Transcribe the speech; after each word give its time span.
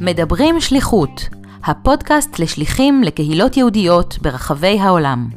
מדברים 0.00 0.60
שליחות, 0.60 1.10
הפודקאסט 1.64 2.38
לשליחים 2.38 3.02
לקהילות 3.02 3.56
יהודיות 3.56 4.18
ברחבי 4.22 4.78
העולם. 4.80 5.28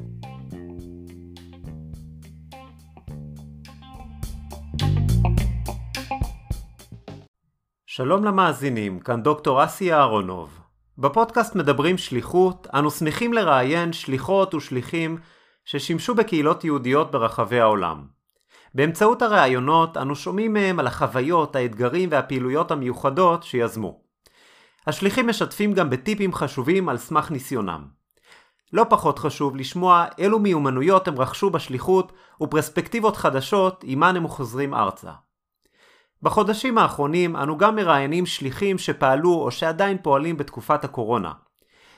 שלום 7.85 8.23
למאזינים, 8.23 8.99
כאן 8.99 9.23
דוקטור 9.23 9.63
אסי 9.63 9.93
אהרונוב. 9.93 10.59
בפודקאסט 10.97 11.55
מדברים 11.55 11.97
שליחות, 11.97 12.67
אנו 12.73 12.91
שמחים 12.91 13.33
לראיין 13.33 13.93
שליחות 13.93 14.53
ושליחים 14.53 15.17
ששימשו 15.65 16.15
בקהילות 16.15 16.63
יהודיות 16.63 17.11
ברחבי 17.11 17.59
העולם. 17.59 18.22
באמצעות 18.75 19.21
הראיונות 19.21 19.97
אנו 19.97 20.15
שומעים 20.15 20.53
מהם 20.53 20.79
על 20.79 20.87
החוויות, 20.87 21.55
האתגרים 21.55 22.09
והפעילויות 22.11 22.71
המיוחדות 22.71 23.43
שיזמו. 23.43 24.01
השליחים 24.87 25.27
משתפים 25.27 25.73
גם 25.73 25.89
בטיפים 25.89 26.33
חשובים 26.33 26.89
על 26.89 26.97
סמך 26.97 27.31
ניסיונם. 27.31 27.87
לא 28.73 28.85
פחות 28.89 29.19
חשוב 29.19 29.55
לשמוע 29.55 30.05
אילו 30.17 30.39
מיומנויות 30.39 31.07
הם 31.07 31.19
רכשו 31.19 31.49
בשליחות 31.49 32.11
ופרספקטיבות 32.41 33.17
חדשות 33.17 33.83
עימן 33.83 34.15
הם 34.15 34.27
חוזרים 34.27 34.73
ארצה. 34.73 35.11
בחודשים 36.21 36.77
האחרונים 36.77 37.35
אנו 37.35 37.57
גם 37.57 37.75
מראיינים 37.75 38.25
שליחים 38.25 38.77
שפעלו 38.77 39.33
או 39.33 39.51
שעדיין 39.51 39.97
פועלים 40.01 40.37
בתקופת 40.37 40.83
הקורונה. 40.83 41.31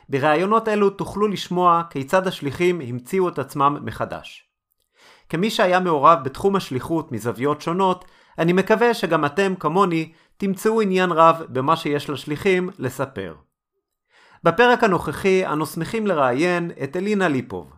בראיונות 0.10 0.68
אלו 0.68 0.90
תוכלו 0.90 1.28
לשמוע 1.28 1.82
כיצד 1.90 2.28
השליחים 2.28 2.82
המציאו 2.82 3.30
את 3.30 3.40
עצמם 3.40 3.78
מחדש. 3.82 4.45
כמי 5.30 5.50
שהיה 5.50 5.80
מעורב 5.80 6.20
בתחום 6.24 6.56
השליחות 6.56 7.12
מזוויות 7.12 7.62
שונות, 7.62 8.06
אני 8.38 8.54
מקווה 8.54 8.94
שגם 8.94 9.26
אתם, 9.26 9.54
כמוני, 9.60 10.12
תמצאו 10.38 10.82
עניין 10.82 11.12
רב 11.12 11.42
במה 11.50 11.76
שיש 11.76 12.10
לשליחים 12.10 12.70
לספר. 12.80 13.36
בפרק 14.44 14.84
הנוכחי 14.84 15.46
אנו 15.48 15.66
שמחים 15.66 16.08
לראיין 16.08 16.72
את 16.84 16.96
אלינה 16.98 17.28
ליפוב. 17.28 17.74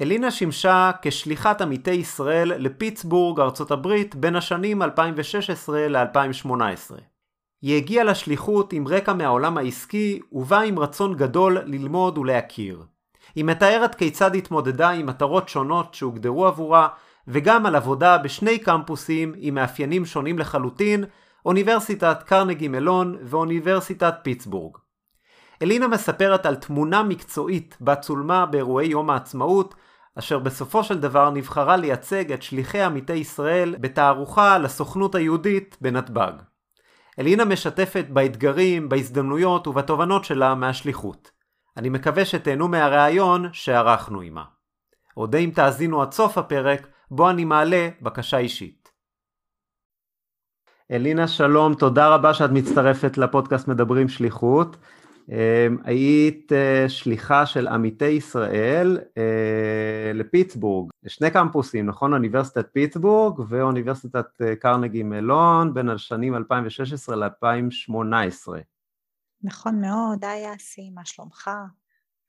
אלינה 0.00 0.30
שימשה 0.30 0.90
כשליחת 1.02 1.60
עמיתי 1.60 1.90
ישראל 1.90 2.52
לפיטסבורג, 2.56 3.40
ארצות 3.40 3.70
הברית, 3.70 4.14
בין 4.14 4.36
השנים 4.36 4.82
2016 4.82 5.88
ל-2018. 5.88 6.94
היא 7.62 7.76
הגיעה 7.76 8.04
לשליחות 8.04 8.72
עם 8.72 8.88
רקע 8.88 9.12
מהעולם 9.12 9.58
העסקי, 9.58 10.20
ובאה 10.32 10.62
עם 10.62 10.78
רצון 10.78 11.16
גדול 11.16 11.58
ללמוד 11.64 12.18
ולהכיר. 12.18 12.82
היא 13.34 13.44
מתארת 13.44 13.94
כיצד 13.94 14.34
התמודדה 14.34 14.90
עם 14.90 15.06
מטרות 15.06 15.48
שונות 15.48 15.94
שהוגדרו 15.94 16.46
עבורה, 16.46 16.88
וגם 17.28 17.66
על 17.66 17.76
עבודה 17.76 18.18
בשני 18.18 18.58
קמפוסים 18.58 19.32
עם 19.36 19.54
מאפיינים 19.54 20.06
שונים 20.06 20.38
לחלוטין, 20.38 21.04
אוניברסיטת 21.46 22.22
קרנגי 22.22 22.68
מלון 22.68 23.16
ואוניברסיטת 23.22 24.14
פיטסבורג. 24.22 24.76
אלינה 25.62 25.88
מספרת 25.88 26.46
על 26.46 26.56
תמונה 26.56 27.02
מקצועית 27.02 27.76
בה 27.80 27.94
צולמה 27.96 28.46
באירועי 28.46 28.86
יום 28.88 29.10
העצמאות, 29.10 29.74
אשר 30.18 30.38
בסופו 30.38 30.84
של 30.84 31.00
דבר 31.00 31.30
נבחרה 31.30 31.76
לייצג 31.76 32.32
את 32.32 32.42
שליחי 32.42 32.82
עמיתי 32.82 33.12
ישראל 33.12 33.76
בתערוכה 33.80 34.58
לסוכנות 34.58 35.14
היהודית 35.14 35.76
בנתב"ג. 35.80 36.32
אלינה 37.18 37.44
משתפת 37.44 38.04
באתגרים, 38.08 38.88
בהזדמנויות 38.88 39.66
ובתובנות 39.66 40.24
שלה 40.24 40.54
מהשליחות. 40.54 41.39
אני 41.80 41.88
מקווה 41.88 42.24
שתהנו 42.24 42.68
מהראיון 42.68 43.48
שערכנו 43.52 44.20
עימה. 44.20 44.44
אודה 45.16 45.38
אם 45.38 45.50
תאזינו 45.54 46.02
עד 46.02 46.12
סוף 46.12 46.38
הפרק, 46.38 46.86
בו 47.10 47.30
אני 47.30 47.44
מעלה 47.44 47.88
בקשה 48.02 48.38
אישית. 48.38 48.88
אלינה 50.90 51.28
שלום, 51.28 51.74
תודה 51.74 52.14
רבה 52.14 52.34
שאת 52.34 52.50
מצטרפת 52.50 53.18
לפודקאסט 53.18 53.68
מדברים 53.68 54.08
שליחות. 54.08 54.76
אמ, 55.30 55.76
היית 55.84 56.52
אה, 56.52 56.88
שליחה 56.88 57.46
של 57.46 57.68
עמיתי 57.68 58.08
ישראל 58.08 58.98
אה, 59.18 60.12
לפיטסבורג, 60.14 60.90
לשני 61.02 61.30
קמפוסים, 61.30 61.86
נכון? 61.86 62.12
אוניברסיטת 62.12 62.66
פיטסבורג 62.72 63.40
ואוניברסיטת 63.48 64.26
אה, 64.42 64.56
קרנגי 64.56 65.02
מלון 65.02 65.74
בין 65.74 65.88
השנים 65.88 66.34
2016 66.34 67.16
ל-2018. 67.16 68.48
נכון 69.42 69.80
מאוד, 69.80 70.24
היי 70.24 70.54
אסי, 70.54 70.90
מה 70.94 71.04
שלומך? 71.04 71.50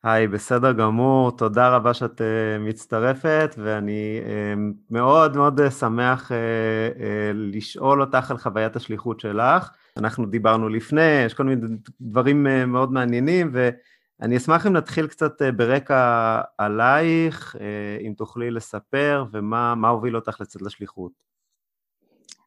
היי, 0.04 0.28
בסדר 0.28 0.72
גמור, 0.72 1.38
תודה 1.38 1.76
רבה 1.76 1.94
שאת 1.94 2.22
uh, 2.22 2.60
מצטרפת, 2.60 3.56
ואני 3.58 4.20
uh, 4.24 4.60
מאוד 4.90 5.38
מאוד 5.38 5.60
uh, 5.60 5.72
שמח 5.72 6.32
uh, 6.32 6.34
uh, 6.34 7.04
לשאול 7.34 8.02
אותך 8.02 8.32
על 8.32 8.38
חוויית 8.38 8.76
השליחות 8.76 9.20
שלך. 9.20 9.72
אנחנו 9.98 10.26
דיברנו 10.26 10.70
לפני, 10.70 11.24
יש 11.26 11.34
כל 11.34 11.44
מיני 11.44 11.62
דברים 12.02 12.48
uh, 12.48 12.66
מאוד 12.66 12.92
מעניינים, 12.92 13.52
ואני 13.54 14.38
אשמח 14.38 14.68
אם 14.68 14.74
נתחיל 14.74 15.08
קצת 15.08 15.42
uh, 15.42 15.46
ברקע 15.56 16.42
עלייך, 16.58 17.56
uh, 17.56 17.60
אם 18.08 18.14
תוכלי 18.18 18.52
לספר, 18.52 19.26
ומה 19.32 19.90
הוביל 19.90 20.16
אותך 20.16 20.42
לצאת 20.42 20.62
לשליחות. 20.62 21.12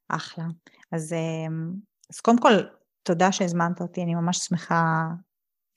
אחלה. 0.08 0.44
אז, 0.92 1.14
אז 2.10 2.20
קודם 2.20 2.38
כל, 2.38 2.52
תודה 3.04 3.32
שהזמנת 3.32 3.80
אותי, 3.80 4.02
אני 4.02 4.14
ממש 4.14 4.38
שמחה, 4.38 5.04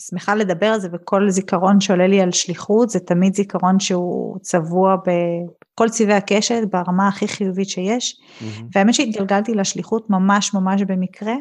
שמחה 0.01 0.35
לדבר 0.35 0.65
על 0.65 0.79
זה, 0.79 0.88
וכל 0.93 1.29
זיכרון 1.29 1.81
שעולה 1.81 2.07
לי 2.07 2.21
על 2.21 2.31
שליחות 2.31 2.89
זה 2.89 2.99
תמיד 2.99 3.35
זיכרון 3.35 3.79
שהוא 3.79 4.39
צבוע 4.41 4.95
בכל 4.95 5.89
צבעי 5.89 6.13
הקשת 6.13 6.61
ברמה 6.71 7.07
הכי 7.07 7.27
חיובית 7.27 7.69
שיש. 7.69 8.19
Mm-hmm. 8.19 8.63
והאמת 8.75 8.93
שהתגלגלתי 8.93 9.53
לשליחות 9.53 10.09
ממש 10.09 10.53
ממש 10.53 10.81
במקרה. 10.81 11.35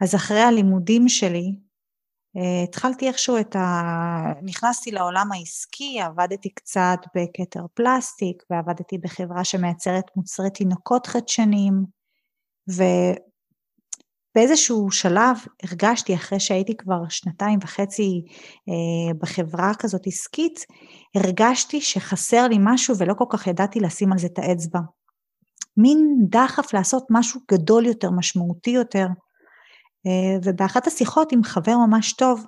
אז 0.00 0.14
אחרי 0.14 0.40
הלימודים 0.40 1.08
שלי, 1.08 1.54
אה, 2.36 2.62
התחלתי 2.64 3.08
איכשהו 3.08 3.40
את 3.40 3.56
ה... 3.56 3.82
נכנסתי 4.42 4.90
לעולם 4.90 5.32
העסקי, 5.32 6.00
עבדתי 6.00 6.48
קצת 6.48 6.98
בכתר 7.16 7.64
פלסטיק, 7.74 8.42
ועבדתי 8.50 8.98
בחברה 8.98 9.44
שמייצרת 9.44 10.04
מוצרי 10.16 10.50
תינוקות 10.50 11.06
חדשניים, 11.06 11.84
ו... 12.70 12.82
באיזשהו 14.34 14.90
שלב 14.90 15.36
הרגשתי, 15.62 16.14
אחרי 16.14 16.40
שהייתי 16.40 16.76
כבר 16.76 17.08
שנתיים 17.08 17.58
וחצי 17.62 18.22
אה, 18.68 19.14
בחברה 19.22 19.72
כזאת 19.78 20.06
עסקית, 20.06 20.60
הרגשתי 21.14 21.80
שחסר 21.80 22.48
לי 22.48 22.56
משהו 22.60 22.98
ולא 22.98 23.14
כל 23.14 23.24
כך 23.30 23.46
ידעתי 23.46 23.80
לשים 23.80 24.12
על 24.12 24.18
זה 24.18 24.26
את 24.26 24.38
האצבע. 24.38 24.80
מין 25.76 26.16
דחף 26.30 26.74
לעשות 26.74 27.04
משהו 27.10 27.40
גדול 27.52 27.86
יותר, 27.86 28.10
משמעותי 28.10 28.70
יותר. 28.70 29.06
אה, 30.06 30.38
ובאחת 30.44 30.86
השיחות 30.86 31.32
עם 31.32 31.44
חבר 31.44 31.76
ממש 31.88 32.12
טוב, 32.12 32.46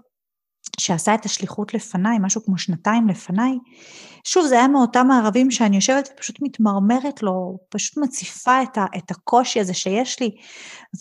שעשה 0.80 1.14
את 1.14 1.24
השליחות 1.24 1.74
לפניי, 1.74 2.18
משהו 2.20 2.44
כמו 2.44 2.58
שנתיים 2.58 3.08
לפניי, 3.08 3.52
שוב, 4.24 4.46
זה 4.46 4.54
היה 4.54 4.68
מאותם 4.68 5.10
הערבים 5.10 5.50
שאני 5.50 5.76
יושבת 5.76 6.08
ופשוט 6.12 6.36
מתמרמרת 6.42 7.22
לו, 7.22 7.58
פשוט 7.68 7.96
מציפה 7.96 8.62
את, 8.62 8.78
ה, 8.78 8.84
את 8.96 9.10
הקושי 9.10 9.60
הזה 9.60 9.74
שיש 9.74 10.20
לי, 10.20 10.30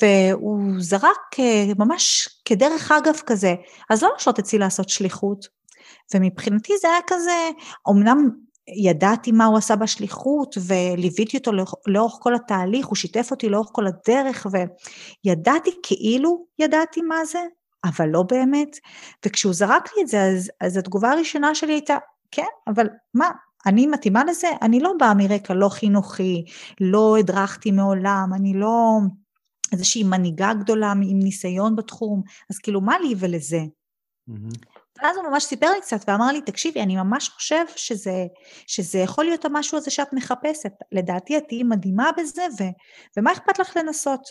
והוא 0.02 0.62
זרק 0.78 1.40
אה, 1.40 1.66
ממש 1.80 2.30
כדרך 2.46 2.92
אגב 2.92 3.16
כזה, 3.26 3.56
אז 3.90 4.04
לא 4.04 4.10
לשלוט 4.18 4.40
אצלי 4.40 4.60
לעשות 4.60 4.90
שליחות. 4.90 5.48
ומבחינתי 6.14 6.74
זה 6.82 6.88
היה 6.88 7.00
כזה, 7.08 7.50
אמנם 7.90 8.30
ידעתי 8.68 9.32
מה 9.32 9.46
הוא 9.46 9.58
עשה 9.58 9.76
בשליחות 9.76 10.58
וליוויתי 10.68 11.38
אותו 11.38 11.52
לאורך 11.88 12.14
כל 12.20 12.36
התהליך, 12.36 12.88
הוא 12.88 12.96
שיתף 12.96 13.28
אותי 13.32 13.50
לאורך 13.50 13.70
כל 13.72 13.86
הדרך 13.88 14.48
וידעתי 15.26 15.72
כאילו 15.84 16.46
ידעתי 16.60 17.02
מה 17.02 17.26
זה, 17.26 17.40
אבל 17.86 18.10
לא 18.10 18.24
באמת. 18.24 18.78
וכשהוא 19.26 19.54
זרק 19.54 19.90
לי 19.96 20.04
את 20.04 20.08
זה, 20.08 20.24
אז, 20.24 20.52
אז 20.62 20.78
התגובה 20.78 21.12
הראשונה 21.12 21.56
שלי 21.56 21.74
הייתה, 21.74 21.98
כן, 22.32 22.48
אבל 22.68 22.88
מה, 23.14 23.32
אני 23.66 23.88
מתאימה 23.88 24.24
לזה? 24.24 24.48
אני 24.62 24.80
לא 24.80 24.94
באה 25.00 25.14
מרקע 25.14 25.54
לא 25.54 25.70
חינוכי, 25.70 26.46
לא 26.82 27.18
הדרכתי 27.18 27.72
מעולם, 27.72 28.30
אני 28.36 28.54
לא 28.54 29.00
איזושהי 29.72 30.04
מנהיגה 30.04 30.54
גדולה 30.54 30.92
עם 30.92 31.20
ניסיון 31.20 31.76
בתחום, 31.76 32.22
אז 32.50 32.60
כאילו 32.60 32.82
מה 32.82 33.00
לי 33.00 33.16
ולזה? 33.18 33.62
Mm-hmm. 34.30 34.76
ואז 35.02 35.18
הוא 35.18 35.30
ממש 35.30 35.44
סיפר 35.44 35.72
לי 35.72 35.82
קצת 35.82 36.00
ואמר 36.08 36.32
לי, 36.32 36.42
תקשיבי, 36.42 36.82
אני 36.82 36.96
ממש 36.96 37.30
חושב 37.30 37.66
שזה, 37.76 38.26
שזה 38.68 39.00
יכול 39.00 39.26
להיות 39.26 39.46
המשהו 39.46 39.78
הזה 39.78 39.92
שאת 39.92 40.14
מחפשת. 40.14 40.72
לדעתי 40.92 41.38
את 41.38 41.44
תהיי 41.48 41.64
מדהימה 41.64 42.10
בזה, 42.18 42.44
ו, 42.60 42.64
ומה 43.18 43.32
אכפת 43.32 43.60
לך 43.60 43.78
לנסות? 43.78 44.22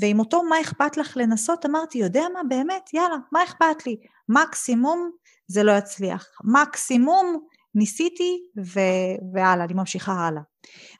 ועם 0.00 0.18
אותו 0.18 0.42
מה 0.42 0.60
אכפת 0.60 0.96
לך 0.96 1.16
לנסות, 1.16 1.66
אמרתי, 1.66 1.98
יודע 1.98 2.24
מה, 2.34 2.40
באמת, 2.48 2.94
יאללה, 2.94 3.16
מה 3.32 3.44
אכפת 3.44 3.86
לי? 3.86 3.96
מקסימום 4.28 5.10
זה 5.46 5.62
לא 5.62 5.72
יצליח. 5.72 6.26
מקסימום 6.44 7.46
ניסיתי 7.74 8.38
ו- 8.58 9.34
והלאה, 9.34 9.64
אני 9.64 9.74
ממשיכה 9.74 10.12
הלאה. 10.12 10.42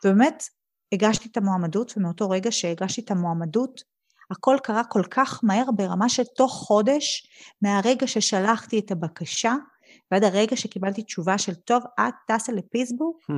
ובאמת 0.05 0.45
הגשתי 0.93 1.29
את 1.29 1.37
המועמדות, 1.37 1.93
ומאותו 1.97 2.31
רגע 2.31 2.53
שהגשתי 2.53 3.01
את 3.01 3.11
המועמדות, 3.11 3.83
הכל 4.31 4.57
קרה 4.63 4.85
כל 4.85 5.03
כך 5.11 5.41
מהר 5.43 5.65
ברמה 5.77 6.09
של 6.09 6.23
תוך 6.37 6.53
חודש, 6.53 7.27
מהרגע 7.63 8.07
ששלחתי 8.07 8.79
את 8.79 8.91
הבקשה, 8.91 9.55
ועד 10.11 10.25
הרגע 10.25 10.57
שקיבלתי 10.57 11.03
תשובה 11.03 11.39
של 11.39 11.55
טוב, 11.55 11.83
את 12.01 12.15
טסה 12.27 12.53
לפיסבורג, 12.53 13.17
hmm. 13.31 13.35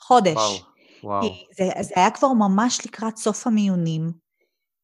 חודש. 0.00 0.36
Wow. 0.36 0.71
וואו. 1.04 1.22
זה, 1.56 1.64
זה 1.80 1.94
היה 1.96 2.10
כבר 2.10 2.28
ממש 2.32 2.86
לקראת 2.86 3.16
סוף 3.16 3.46
המיונים, 3.46 4.12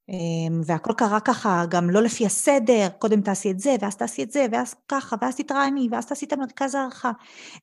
אמ, 0.08 0.60
והכל 0.64 0.92
קרה 0.96 1.20
ככה, 1.20 1.64
גם 1.70 1.90
לא 1.90 2.02
לפי 2.02 2.26
הסדר, 2.26 2.88
קודם 2.98 3.20
תעשי 3.20 3.50
את 3.50 3.60
זה, 3.60 3.76
ואז 3.80 3.96
תעשי 3.96 4.22
את 4.22 4.30
זה, 4.30 4.46
ואז 4.52 4.74
ככה, 4.88 5.16
ואז 5.20 5.36
תתראייני, 5.36 5.88
ואז 5.90 6.06
תעשי 6.06 6.26
את 6.26 6.32
המרכז 6.32 6.74
הערכה, 6.74 7.10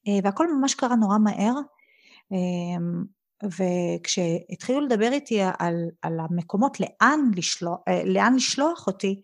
אה, 0.07 0.19
והכל 0.23 0.53
ממש 0.53 0.75
קרה 0.75 0.95
נורא 0.95 1.17
מהר. 1.17 1.53
אמ, 2.31 3.03
וכשהתחילו 3.43 4.81
לדבר 4.81 5.11
איתי 5.11 5.41
על, 5.59 5.75
על 6.01 6.19
המקומות 6.19 6.79
לאן 6.79 7.31
לשלוח, 7.35 7.79
אה, 7.87 8.03
לאן 8.05 8.35
לשלוח 8.35 8.87
אותי, 8.87 9.21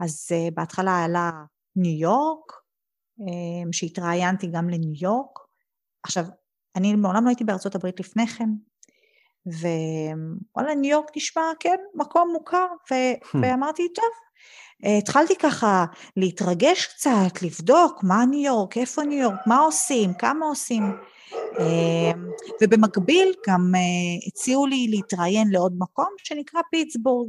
אז 0.00 0.28
אה, 0.32 0.48
בהתחלה 0.54 1.04
עלה 1.04 1.30
ניו 1.76 2.00
יורק, 2.00 2.52
אמ, 3.20 3.72
שהתראיינתי 3.72 4.46
גם 4.46 4.68
לניו 4.70 4.92
יורק. 5.00 5.38
עכשיו, 6.02 6.24
אני 6.76 6.94
מעולם 6.94 7.24
לא 7.24 7.28
הייתי 7.28 7.44
בארצות 7.44 7.74
הברית 7.74 8.00
לפני 8.00 8.26
כן, 8.26 8.48
ווואלה, 9.46 10.74
ניו 10.74 10.90
יורק 10.90 11.10
נשמע, 11.16 11.42
כן, 11.60 11.76
מקום 11.94 12.30
מוכר, 12.32 12.66
ו... 12.90 12.94
Hmm. 12.94 13.38
ואמרתי, 13.42 13.88
טוב. 13.94 14.04
התחלתי 14.98 15.36
ככה 15.36 15.84
להתרגש 16.16 16.86
קצת, 16.86 17.42
לבדוק 17.42 18.00
מה 18.02 18.24
ניו 18.26 18.44
יורק, 18.44 18.78
איפה 18.78 19.02
ניו 19.02 19.18
יורק, 19.18 19.46
מה 19.46 19.58
עושים, 19.58 20.14
כמה 20.14 20.46
עושים. 20.46 20.82
אמ, 21.60 22.26
ובמקביל 22.62 23.32
גם 23.48 23.72
אה, 23.74 23.80
הציעו 24.26 24.66
לי 24.66 24.86
להתראיין 24.90 25.48
לעוד 25.50 25.74
מקום 25.78 26.08
שנקרא 26.18 26.60
פיטסבורג. 26.70 27.28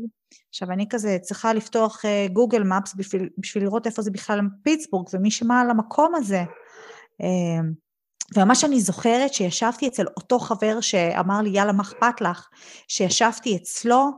עכשיו, 0.50 0.71
אני 0.71 0.89
כזה 0.89 1.18
צריכה 1.21 1.54
לפתוח 1.54 2.01
גוגל 2.33 2.62
uh, 2.62 2.65
מפס 2.65 2.95
בשביל, 2.95 3.30
בשביל 3.38 3.63
לראות 3.63 3.88
איפה 3.88 4.01
זה 4.01 4.12
בכלל 4.12 4.39
פיטסבורג, 4.63 5.07
ומי 5.13 5.31
שמע 5.31 5.62
על 5.62 5.69
המקום 5.69 6.15
הזה. 6.15 6.44
Uh, 8.33 8.39
וממש 8.39 8.63
אני 8.63 8.80
זוכרת 8.81 9.33
שישבתי 9.33 9.88
אצל 9.88 10.06
אותו 10.18 10.39
חבר 10.39 10.81
שאמר 10.81 11.41
לי, 11.41 11.50
יאללה, 11.50 11.71
מה 11.71 11.83
אכפת 11.83 12.21
לך? 12.21 12.47
שישבתי 12.88 13.56
אצלו 13.56 14.12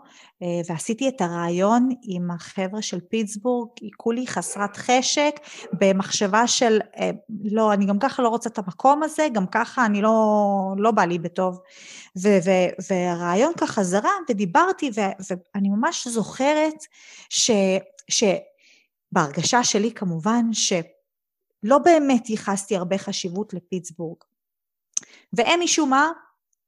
אה, 0.44 0.62
ועשיתי 0.70 1.10
את 1.10 1.22
הרעיון 1.22 1.90
עם 2.04 2.32
החבר'ה 2.32 2.82
של 2.82 3.00
פיטסבורג, 3.00 3.70
כולי 3.98 4.28
חסרת 4.28 4.78
חשק, 4.78 5.36
במחשבה 5.80 6.48
של, 6.48 6.80
אה, 7.00 7.10
לא, 7.44 7.74
אני 7.74 7.86
גם 7.86 8.00
ככה 8.00 8.24
לא 8.24 8.30
רוצה 8.30 8.50
את 8.50 8.58
המקום 8.58 9.04
הזה, 9.04 9.28
גם 9.34 9.46
ככה 9.48 9.86
אני 9.86 10.02
לא, 10.02 10.14
לא 10.78 10.92
בא 10.92 11.06
לי 11.06 11.20
בטוב. 11.20 11.60
ו- 12.18 12.38
ו- 12.46 12.84
והרעיון 12.90 13.54
ככה 13.58 13.84
זרם 13.84 14.24
ודיברתי, 14.30 14.90
ו- 14.96 15.36
ואני 15.56 15.70
ממש 15.70 16.08
זוכרת 16.08 16.86
ש... 17.30 17.52
ש- 18.10 18.24
בהרגשה 19.12 19.64
שלי 19.64 19.92
כמובן, 19.92 20.54
ש... 20.54 20.74
לא 21.64 21.78
באמת 21.78 22.30
ייחסתי 22.30 22.76
הרבה 22.76 22.98
חשיבות 22.98 23.54
לפיטסבורג. 23.54 24.18
והם 25.34 25.60
משום 25.64 25.90
מה 25.90 26.12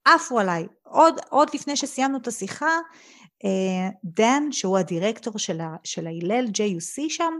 עפו 0.05 0.39
עליי. 0.39 0.67
עוד, 0.83 1.15
עוד 1.29 1.49
לפני 1.53 1.75
שסיימנו 1.75 2.17
את 2.17 2.27
השיחה, 2.27 2.79
אה, 3.45 3.89
דן, 4.03 4.43
שהוא 4.51 4.77
הדירקטור 4.77 5.39
של 5.83 6.07
ההלל 6.07 6.45
JUC 6.45 7.09
שם, 7.09 7.33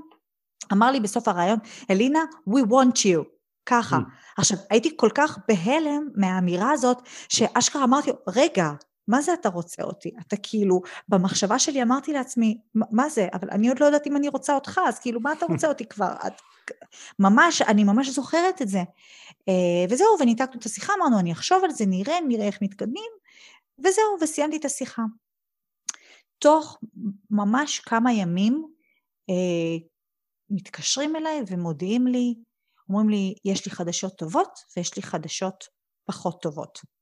אמר 0.73 0.91
לי 0.91 0.99
בסוף 0.99 1.27
הרעיון, 1.27 1.59
אלינה, 1.89 2.23
we 2.49 2.61
want 2.69 2.97
you. 2.97 3.37
ככה. 3.65 3.97
Mm. 3.97 4.01
עכשיו, 4.37 4.57
הייתי 4.69 4.97
כל 4.97 5.09
כך 5.15 5.37
בהלם 5.47 6.07
מהאמירה 6.15 6.71
הזאת, 6.71 6.97
שאשכרה 7.29 7.83
אמרתי, 7.83 8.11
רגע, 8.27 8.71
מה 9.07 9.21
זה 9.21 9.33
אתה 9.33 9.49
רוצה 9.49 9.83
אותי? 9.83 10.11
אתה 10.27 10.35
כאילו, 10.43 10.81
במחשבה 11.07 11.59
שלי 11.59 11.83
אמרתי 11.83 12.13
לעצמי, 12.13 12.57
מה 12.75 13.09
זה? 13.09 13.27
אבל 13.33 13.49
אני 13.51 13.69
עוד 13.69 13.79
לא 13.79 13.85
יודעת 13.85 14.07
אם 14.07 14.17
אני 14.17 14.27
רוצה 14.27 14.55
אותך, 14.55 14.81
אז 14.87 14.99
כאילו, 14.99 15.19
מה 15.19 15.33
אתה 15.33 15.45
רוצה 15.45 15.67
אותי 15.67 15.85
כבר? 15.85 16.13
את, 16.27 16.41
ממש, 17.19 17.61
אני 17.61 17.83
ממש 17.83 18.09
זוכרת 18.09 18.61
את 18.61 18.67
זה. 18.67 18.79
אה, 19.49 19.85
וזהו, 19.89 20.07
וניתקנו 20.19 20.59
את 20.59 20.65
השיחה, 20.65 20.93
אמרנו, 20.97 21.19
אני 21.19 21.31
אחשוב 21.31 21.63
על 21.63 21.71
זה, 21.71 21.85
נראה, 21.85 22.15
נראה 22.27 22.45
איך 22.45 22.61
מתקדמים, 22.61 23.11
וזהו, 23.79 24.17
וסיימתי 24.21 24.57
את 24.57 24.65
השיחה. 24.65 25.03
תוך 26.39 26.77
ממש 27.31 27.79
כמה 27.79 28.13
ימים 28.13 28.67
אה, 29.29 29.85
מתקשרים 30.49 31.15
אליי 31.15 31.41
ומודיעים 31.47 32.07
לי, 32.07 32.35
אומרים 32.89 33.09
לי, 33.09 33.35
יש 33.45 33.65
לי 33.65 33.71
חדשות 33.71 34.17
טובות 34.17 34.59
ויש 34.77 34.95
לי 34.95 35.01
חדשות 35.01 35.67
פחות 36.05 36.41
טובות. 36.41 36.96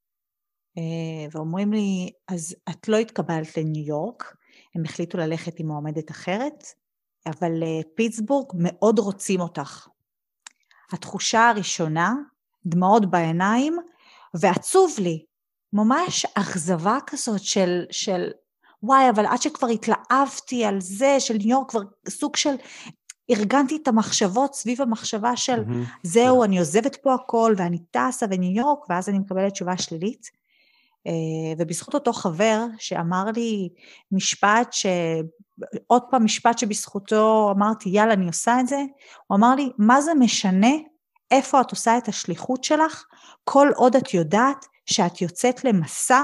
אה, 0.78 1.28
ואומרים 1.32 1.74
לי, 1.74 2.12
אז 2.28 2.56
את 2.70 2.88
לא 2.88 2.98
התקבלת 2.98 3.58
לניו 3.58 3.86
יורק, 3.86 4.36
הם 4.76 4.86
החליטו 4.86 5.18
ללכת 5.18 5.60
עם 5.60 5.68
מועמדת 5.68 6.12
אחרת, 6.12 6.64
אבל 7.26 7.64
אה, 7.64 7.82
פיטסבורג 7.96 8.52
מאוד 8.56 9.00
רוצים 9.00 9.42
אותך. 9.42 9.88
התחושה 10.92 11.50
הראשונה, 11.50 12.14
דמעות 12.66 13.12
בעיניים, 13.12 13.78
ועצוב 14.34 14.96
לי, 15.00 15.26
ממש 15.74 16.26
אכזבה 16.34 16.98
כזאת 17.08 17.42
של, 17.42 17.84
של 17.92 18.32
וואי, 18.84 19.10
אבל 19.10 19.26
עד 19.26 19.42
שכבר 19.42 19.68
התלהבתי 19.68 20.66
על 20.66 20.82
זה, 20.82 21.16
של 21.20 21.34
ניו 21.34 21.50
יורק, 21.50 21.70
כבר 21.70 21.82
סוג 22.10 22.36
של, 22.36 22.56
ארגנתי 23.30 23.78
את 23.84 23.88
המחשבות 23.88 24.54
סביב 24.54 24.82
המחשבה 24.82 25.36
של 25.36 25.60
mm-hmm. 25.60 26.00
זהו, 26.04 26.42
yeah. 26.42 26.46
אני 26.46 26.60
עוזבת 26.60 26.96
פה 26.96 27.14
הכל, 27.14 27.54
ואני 27.58 27.78
טסה 27.92 28.26
וניו 28.30 28.52
יורק, 28.52 28.90
ואז 28.90 29.10
אני 29.10 29.20
מקבלת 29.20 29.54
תשובה 29.54 29.78
שלילית. 29.78 30.32
אה, 31.08 31.54
ובזכות 31.58 31.94
אותו 31.94 32.14
חבר 32.14 32.66
שאמר 32.80 33.26
לי 33.36 33.70
משפט 34.12 34.74
ש... 34.74 34.86
עוד 35.88 36.02
פעם 36.12 36.26
משפט 36.26 36.58
שבזכותו 36.58 37.52
אמרתי, 37.56 37.90
יאללה, 37.90 38.14
אני 38.14 38.28
עושה 38.28 38.60
את 38.60 38.68
זה, 38.68 38.80
הוא 39.28 39.38
אמר 39.38 39.56
לי, 39.56 39.70
מה 39.78 40.02
זה 40.02 40.14
משנה 40.14 40.72
איפה 41.32 41.62
את 41.62 41.72
עושה 41.72 41.98
את 41.98 42.08
השליחות 42.08 42.64
שלך, 42.64 43.06
כל 43.44 43.68
עוד 43.76 43.96
את 43.96 44.14
יודעת 44.14 44.66
שאת 44.86 45.22
יוצאת 45.22 45.64
למסע, 45.64 46.22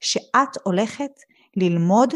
שאת 0.00 0.56
הולכת 0.64 1.10
ללמוד 1.56 2.14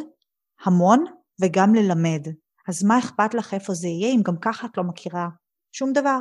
המון 0.65 1.05
וגם 1.41 1.75
ללמד. 1.75 2.29
אז 2.69 2.85
מה 2.85 2.99
אכפת 2.99 3.35
לך 3.35 3.55
איפה 3.55 3.75
זה 3.75 3.89
יהיה, 3.89 4.15
אם 4.15 4.23
גם 4.23 4.37
ככה 4.41 4.67
את 4.67 4.77
לא 4.77 4.85
מכירה 4.85 5.29
שום 5.73 5.93
דבר. 5.93 6.19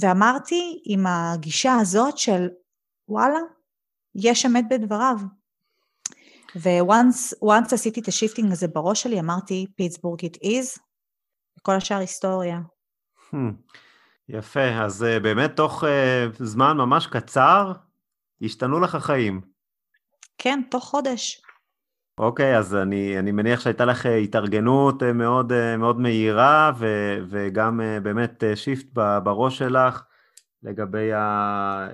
ואמרתי 0.00 0.82
עם 0.84 1.06
הגישה 1.06 1.74
הזאת 1.74 2.18
של 2.18 2.48
וואלה, 3.08 3.38
יש 4.14 4.46
אמת 4.46 4.64
בדבריו. 4.70 5.16
once 7.42 7.72
עשיתי 7.72 8.00
את 8.00 8.08
ה-shifting 8.08 8.52
הזה 8.52 8.68
בראש 8.68 9.02
שלי, 9.02 9.20
אמרתי 9.20 9.66
פיטסבורג 9.76 10.20
it 10.24 10.36
is, 10.44 10.80
וכל 11.58 11.72
השאר 11.72 11.96
היסטוריה. 11.96 12.60
Hmm. 13.32 13.36
יפה, 14.28 14.68
אז 14.84 15.02
uh, 15.02 15.22
באמת 15.22 15.56
תוך 15.56 15.84
uh, 15.84 15.86
זמן 16.38 16.76
ממש 16.76 17.06
קצר 17.06 17.72
השתנו 18.42 18.80
לך 18.80 18.96
חיים. 18.96 19.40
כן, 20.38 20.60
תוך 20.70 20.84
חודש. 20.84 21.42
אוקיי, 22.18 22.58
אז 22.58 22.74
אני, 22.74 23.18
אני 23.18 23.32
מניח 23.32 23.60
שהייתה 23.60 23.84
לך 23.84 24.06
התארגנות 24.06 25.02
מאוד, 25.02 25.52
מאוד 25.78 26.00
מהירה 26.00 26.72
ו, 26.78 26.86
וגם 27.28 27.80
באמת 28.02 28.44
שיפט 28.54 28.86
בראש 29.24 29.58
שלך 29.58 30.02
לגבי 30.62 31.12
ה... 31.12 31.88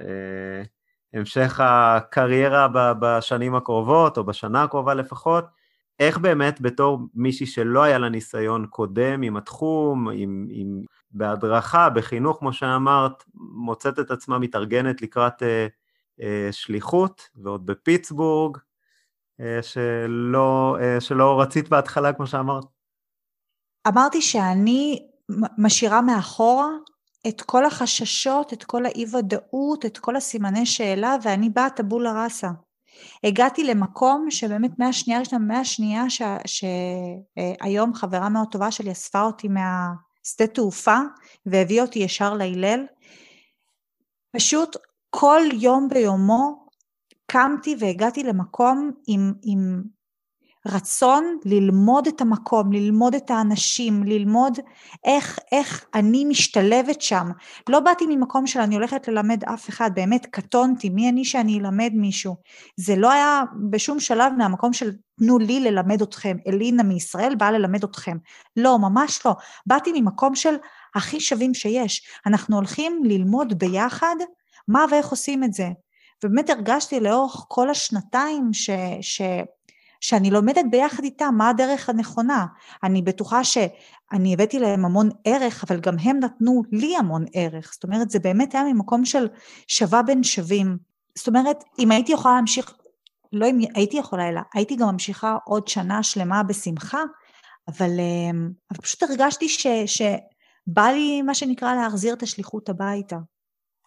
המשך 1.16 1.60
הקריירה 1.64 2.68
בשנים 3.00 3.54
הקרובות, 3.54 4.18
או 4.18 4.24
בשנה 4.24 4.62
הקרובה 4.62 4.94
לפחות, 4.94 5.44
איך 6.00 6.18
באמת 6.18 6.60
בתור 6.60 6.98
מישהי 7.14 7.46
שלא 7.46 7.82
היה 7.82 7.98
לה 7.98 8.08
ניסיון 8.08 8.66
קודם 8.70 9.22
עם 9.22 9.36
התחום, 9.36 10.08
עם, 10.08 10.46
עם, 10.50 10.82
בהדרכה, 11.10 11.90
בחינוך, 11.90 12.38
כמו 12.38 12.52
שאמרת, 12.52 13.24
מוצאת 13.34 13.98
את 13.98 14.10
עצמה 14.10 14.38
מתארגנת 14.38 15.02
לקראת 15.02 15.42
אה, 15.42 15.66
אה, 16.20 16.48
שליחות, 16.52 17.22
ועוד 17.34 17.66
בפיטסבורג, 17.66 18.58
אה, 19.40 19.62
שלא, 19.62 20.76
אה, 20.80 21.00
שלא 21.00 21.40
רצית 21.40 21.68
בהתחלה, 21.68 22.12
כמו 22.12 22.26
שאמרת? 22.26 22.64
אמרתי 23.88 24.22
שאני 24.22 25.08
משאירה 25.58 26.02
מאחורה 26.02 26.68
את 27.28 27.42
כל 27.42 27.64
החששות, 27.64 28.52
את 28.52 28.64
כל 28.64 28.86
האי-ודאות, 28.86 29.86
את 29.86 29.98
כל 29.98 30.16
הסימני 30.16 30.66
שאלה, 30.66 31.16
ואני 31.22 31.50
באה 31.50 31.70
טבולה 31.70 32.24
ראסה. 32.24 32.50
הגעתי 33.24 33.64
למקום 33.64 34.30
שבאמת 34.30 34.78
מהשנייה 34.78 35.18
הראשונה, 35.18 35.44
מהשנייה 35.44 36.04
שהיום 36.46 37.94
חברה 37.94 38.28
מאוד 38.28 38.48
טובה 38.50 38.70
שלי 38.70 38.92
אספה 38.92 39.22
אותי 39.22 39.48
מהשדה 39.48 40.46
תעופה 40.54 40.98
והביאה 41.46 41.84
אותי 41.84 41.98
ישר 41.98 42.34
להלל, 42.34 42.86
פשוט 44.36 44.76
כל 45.10 45.42
יום 45.52 45.88
ביומו 45.88 46.66
קמתי 47.26 47.76
והגעתי 47.78 48.22
למקום 48.22 48.90
עם, 49.06 49.32
עם 49.42 49.82
רצון 50.66 51.38
ללמוד 51.44 52.06
את 52.06 52.20
המקום, 52.20 52.72
ללמוד 52.72 53.14
את 53.14 53.30
האנשים, 53.30 54.04
ללמוד 54.04 54.58
איך, 55.04 55.38
איך 55.52 55.86
אני 55.94 56.24
משתלבת 56.24 57.02
שם. 57.02 57.30
לא 57.68 57.80
באתי 57.80 58.04
ממקום 58.08 58.46
של 58.46 58.60
אני 58.60 58.74
הולכת 58.74 59.08
ללמד 59.08 59.44
אף 59.44 59.68
אחד, 59.68 59.90
באמת 59.94 60.26
קטונתי, 60.26 60.88
מי 60.88 61.08
אני 61.08 61.24
שאני 61.24 61.58
אלמד 61.58 61.90
מישהו. 61.94 62.36
זה 62.76 62.96
לא 62.96 63.12
היה 63.12 63.42
בשום 63.70 64.00
שלב 64.00 64.32
מהמקום 64.38 64.72
של 64.72 64.90
תנו 65.18 65.38
לי 65.38 65.60
ללמד 65.60 66.02
אתכם, 66.02 66.36
אלינה 66.48 66.82
מישראל 66.82 67.34
באה 67.34 67.50
ללמד 67.50 67.84
אתכם. 67.84 68.16
לא, 68.56 68.78
ממש 68.78 69.26
לא. 69.26 69.32
באתי 69.66 70.00
ממקום 70.00 70.34
של 70.34 70.54
הכי 70.94 71.20
שווים 71.20 71.54
שיש. 71.54 72.06
אנחנו 72.26 72.56
הולכים 72.56 73.02
ללמוד 73.04 73.58
ביחד 73.58 74.16
מה 74.68 74.84
ואיך 74.90 75.08
עושים 75.08 75.44
את 75.44 75.52
זה. 75.52 75.68
ובאמת 76.24 76.50
הרגשתי 76.50 77.00
לאורך 77.00 77.44
כל 77.48 77.70
השנתיים 77.70 78.52
ש, 78.52 78.70
ש, 79.00 79.20
שאני 80.00 80.30
לומדת 80.30 80.64
ביחד 80.70 81.04
איתם 81.04 81.34
מה 81.38 81.48
הדרך 81.48 81.88
הנכונה. 81.88 82.46
אני 82.82 83.02
בטוחה 83.02 83.44
שאני 83.44 84.34
הבאתי 84.34 84.58
להם 84.58 84.84
המון 84.84 85.08
ערך, 85.24 85.64
אבל 85.68 85.80
גם 85.80 85.96
הם 86.02 86.18
נתנו 86.20 86.62
לי 86.72 86.96
המון 86.96 87.24
ערך. 87.32 87.70
זאת 87.72 87.84
אומרת, 87.84 88.10
זה 88.10 88.18
באמת 88.18 88.54
היה 88.54 88.64
ממקום 88.64 89.04
של 89.04 89.28
שווה 89.68 90.02
בין 90.02 90.22
שווים. 90.22 90.76
זאת 91.14 91.28
אומרת, 91.28 91.64
אם 91.78 91.90
הייתי 91.90 92.12
יכולה 92.12 92.34
להמשיך, 92.34 92.74
לא 93.32 93.46
אם 93.46 93.60
הייתי 93.74 93.96
יכולה, 93.96 94.28
אלא 94.28 94.40
הייתי 94.54 94.76
גם 94.76 94.88
ממשיכה 94.88 95.36
עוד 95.44 95.68
שנה 95.68 96.02
שלמה 96.02 96.42
בשמחה, 96.42 97.02
אבל, 97.68 97.90
אמ, 98.00 98.50
אבל 98.70 98.80
פשוט 98.80 99.02
הרגשתי 99.02 99.48
ש, 99.48 99.66
שבא 99.86 100.82
לי, 100.82 101.22
מה 101.22 101.34
שנקרא, 101.34 101.74
להחזיר 101.74 102.14
את 102.14 102.22
השליחות 102.22 102.68
הביתה. 102.68 103.16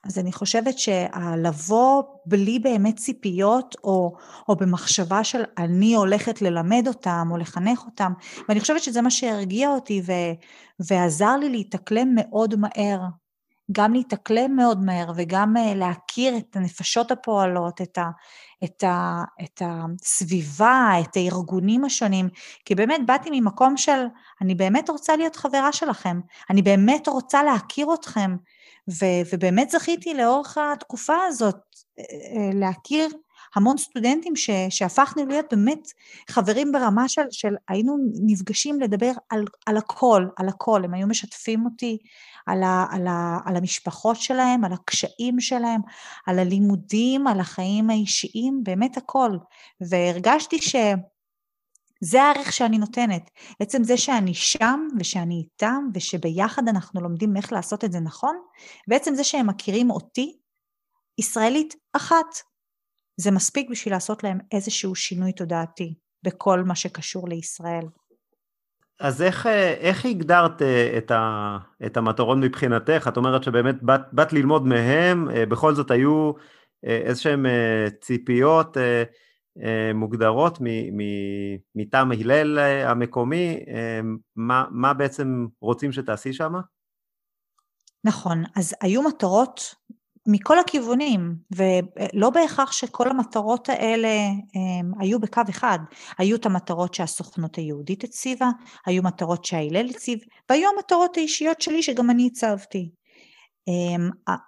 אז 0.03 0.19
אני 0.19 0.31
חושבת 0.31 0.79
שלבוא 0.79 2.03
בלי 2.25 2.59
באמת 2.59 2.95
ציפיות, 2.95 3.75
או, 3.83 4.15
או 4.49 4.55
במחשבה 4.55 5.23
של 5.23 5.43
אני 5.57 5.95
הולכת 5.95 6.41
ללמד 6.41 6.83
אותם, 6.87 7.27
או 7.31 7.37
לחנך 7.37 7.85
אותם, 7.85 8.13
ואני 8.49 8.59
חושבת 8.59 8.83
שזה 8.83 9.01
מה 9.01 9.11
שהרגיע 9.11 9.69
אותי 9.69 10.01
ו, 10.05 10.11
ועזר 10.79 11.37
לי 11.37 11.49
להתאקלם 11.49 12.09
מאוד 12.15 12.55
מהר. 12.55 12.99
גם 13.71 13.93
להתאקלם 13.93 14.55
מאוד 14.55 14.83
מהר 14.83 15.11
וגם 15.15 15.57
אה, 15.57 15.73
להכיר 15.75 16.37
את 16.37 16.55
הנפשות 16.55 17.11
הפועלות, 17.11 17.81
את, 17.81 17.97
ה, 17.97 18.09
את, 18.63 18.83
ה, 18.83 19.23
את 19.43 19.61
הסביבה, 19.65 20.91
את 21.01 21.17
הארגונים 21.17 21.85
השונים, 21.85 22.29
כי 22.65 22.75
באמת 22.75 23.01
באתי 23.05 23.29
ממקום 23.31 23.77
של, 23.77 24.05
אני 24.41 24.55
באמת 24.55 24.89
רוצה 24.89 25.15
להיות 25.15 25.35
חברה 25.35 25.71
שלכם, 25.71 26.19
אני 26.49 26.61
באמת 26.61 27.07
רוצה 27.07 27.43
להכיר 27.43 27.93
אתכם, 27.93 28.35
ו- 28.89 29.33
ובאמת 29.33 29.69
זכיתי 29.69 30.13
לאורך 30.13 30.57
התקופה 30.57 31.15
הזאת 31.27 31.55
אה, 31.99 32.03
אה, 32.03 32.49
להכיר 32.53 33.07
המון 33.55 33.77
סטודנטים 33.77 34.35
ש- 34.35 34.49
שהפכנו 34.69 35.25
להיות 35.25 35.45
באמת 35.51 35.87
חברים 36.29 36.71
ברמה 36.71 37.09
של, 37.09 37.21
של 37.31 37.55
היינו 37.69 37.97
נפגשים 38.25 38.79
לדבר 38.79 39.11
על, 39.29 39.45
על 39.65 39.77
הכל, 39.77 40.27
על 40.37 40.49
הכל, 40.49 40.81
הם 40.83 40.93
היו 40.93 41.07
משתפים 41.07 41.65
אותי 41.65 41.97
על, 42.45 42.63
ה, 42.63 42.85
על, 42.91 43.07
ה, 43.07 43.37
על 43.45 43.55
המשפחות 43.55 44.15
שלהם, 44.15 44.65
על 44.65 44.73
הקשיים 44.73 45.39
שלהם, 45.39 45.81
על 46.27 46.39
הלימודים, 46.39 47.27
על 47.27 47.39
החיים 47.39 47.89
האישיים, 47.89 48.59
באמת 48.63 48.97
הכל. 48.97 49.37
והרגשתי 49.81 50.61
ש... 50.61 50.75
זה 52.01 52.23
הערך 52.23 52.53
שאני 52.53 52.77
נותנת. 52.77 53.29
עצם 53.59 53.83
זה 53.83 53.97
שאני 53.97 54.33
שם 54.33 54.87
ושאני 54.99 55.43
איתם 55.43 55.83
ושביחד 55.93 56.67
אנחנו 56.67 57.01
לומדים 57.01 57.37
איך 57.37 57.53
לעשות 57.53 57.83
את 57.83 57.91
זה 57.91 57.99
נכון, 57.99 58.35
ועצם 58.87 59.15
זה 59.15 59.23
שהם 59.23 59.47
מכירים 59.47 59.89
אותי, 59.91 60.37
ישראלית 61.19 61.75
אחת. 61.93 62.25
זה 63.17 63.31
מספיק 63.31 63.69
בשביל 63.69 63.93
לעשות 63.93 64.23
להם 64.23 64.37
איזשהו 64.51 64.95
שינוי 64.95 65.31
תודעתי 65.31 65.93
בכל 66.23 66.63
מה 66.63 66.75
שקשור 66.75 67.29
לישראל. 67.29 67.85
אז 68.99 69.21
איך, 69.21 69.47
איך 69.79 70.05
הגדרת 70.05 70.61
אה, 70.61 70.97
את, 70.97 71.11
ה, 71.11 71.57
את 71.85 71.97
המטרות 71.97 72.37
מבחינתך? 72.37 73.05
את 73.07 73.17
אומרת 73.17 73.43
שבאמת 73.43 73.83
באת, 73.83 74.01
באת 74.11 74.33
ללמוד 74.33 74.65
מהם, 74.65 75.29
אה, 75.29 75.45
בכל 75.45 75.75
זאת 75.75 75.91
היו 75.91 76.31
אה, 76.85 76.97
איזשהם 76.97 77.45
ציפיות 78.01 78.77
מוגדרות 79.95 80.59
מטעם 81.75 82.11
הלל 82.11 82.59
המקומי, 82.59 83.57
מה, 84.35 84.65
מה 84.71 84.93
בעצם 84.93 85.47
רוצים 85.61 85.91
שתעשי 85.91 86.33
שם? 86.33 86.53
נכון, 88.03 88.43
אז 88.55 88.73
היו 88.81 89.01
מטרות 89.03 89.75
מכל 90.27 90.59
הכיוונים, 90.59 91.35
ולא 91.55 92.29
בהכרח 92.29 92.71
שכל 92.71 93.09
המטרות 93.09 93.69
האלה 93.69 94.09
היו 94.99 95.19
בקו 95.19 95.41
אחד. 95.49 95.79
היו 96.17 96.35
את 96.35 96.45
המטרות 96.45 96.93
שהסוכנות 96.93 97.55
היהודית 97.55 98.03
הציבה, 98.03 98.49
היו 98.85 99.03
מטרות 99.03 99.45
שההלל 99.45 99.89
הציב, 99.89 100.19
והיו 100.49 100.69
המטרות 100.75 101.17
האישיות 101.17 101.61
שלי 101.61 101.83
שגם 101.83 102.09
אני 102.09 102.29
הצבתי. 102.31 102.91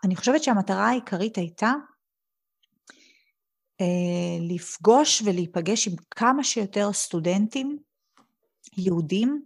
אני 0.03 0.15
חושבת 0.15 0.44
שהמטרה 0.44 0.88
העיקרית 0.88 1.38
הייתה 1.38 1.68
אה, 1.68 1.74
לפגוש 4.40 5.22
ולהיפגש 5.26 5.88
עם 5.88 5.94
כמה 6.12 6.44
שיותר 6.44 6.94
סטודנטים 6.94 7.78
יהודים 8.78 9.44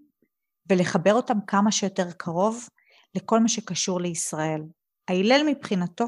ולחבר 0.70 1.13
אותם 1.13 1.38
כמה 1.48 1.72
שיותר 1.72 2.12
קרוב 2.12 2.70
לכל 3.15 3.39
מה 3.39 3.48
שקשור 3.48 4.01
לישראל. 4.01 4.62
ההלל 5.08 5.42
מבחינתו 5.48 6.06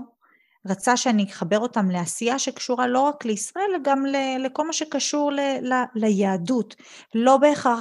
רצה 0.68 0.98
שאני 0.98 1.24
אחבר 1.24 1.60
אותם 1.60 1.92
לעשייה 1.92 2.40
שקשורה 2.40 2.88
לא 2.88 3.00
רק 3.00 3.26
לישראל, 3.26 3.66
אלא 3.70 3.78
גם 3.84 4.06
לכל 4.40 4.68
מה 4.68 4.74
שקשור 4.74 5.32
ל, 5.32 5.40
ל, 5.62 5.74
ליהדות, 5.96 6.76
לא 7.16 7.38
בהכרח 7.38 7.80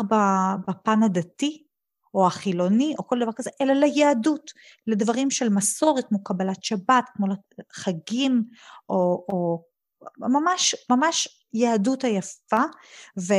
בפן 0.69 1.03
הדתי 1.03 1.63
או 2.15 2.27
החילוני 2.27 2.95
או 2.99 3.07
כל 3.07 3.19
דבר 3.23 3.33
כזה, 3.33 3.51
אלא 3.61 3.73
ליהדות, 3.73 4.51
לדברים 4.87 5.31
של 5.31 5.49
מסורת 5.49 6.05
כמו 6.09 6.25
קבלת 6.25 6.65
שבת, 6.65 7.05
כמו 7.15 7.27
חגים 7.73 8.45
או, 8.89 9.25
או 9.29 9.65
ממש, 10.19 10.75
ממש 10.91 11.29
יהדות 11.55 12.05
היפה, 12.05 12.63
ו, 13.19 13.35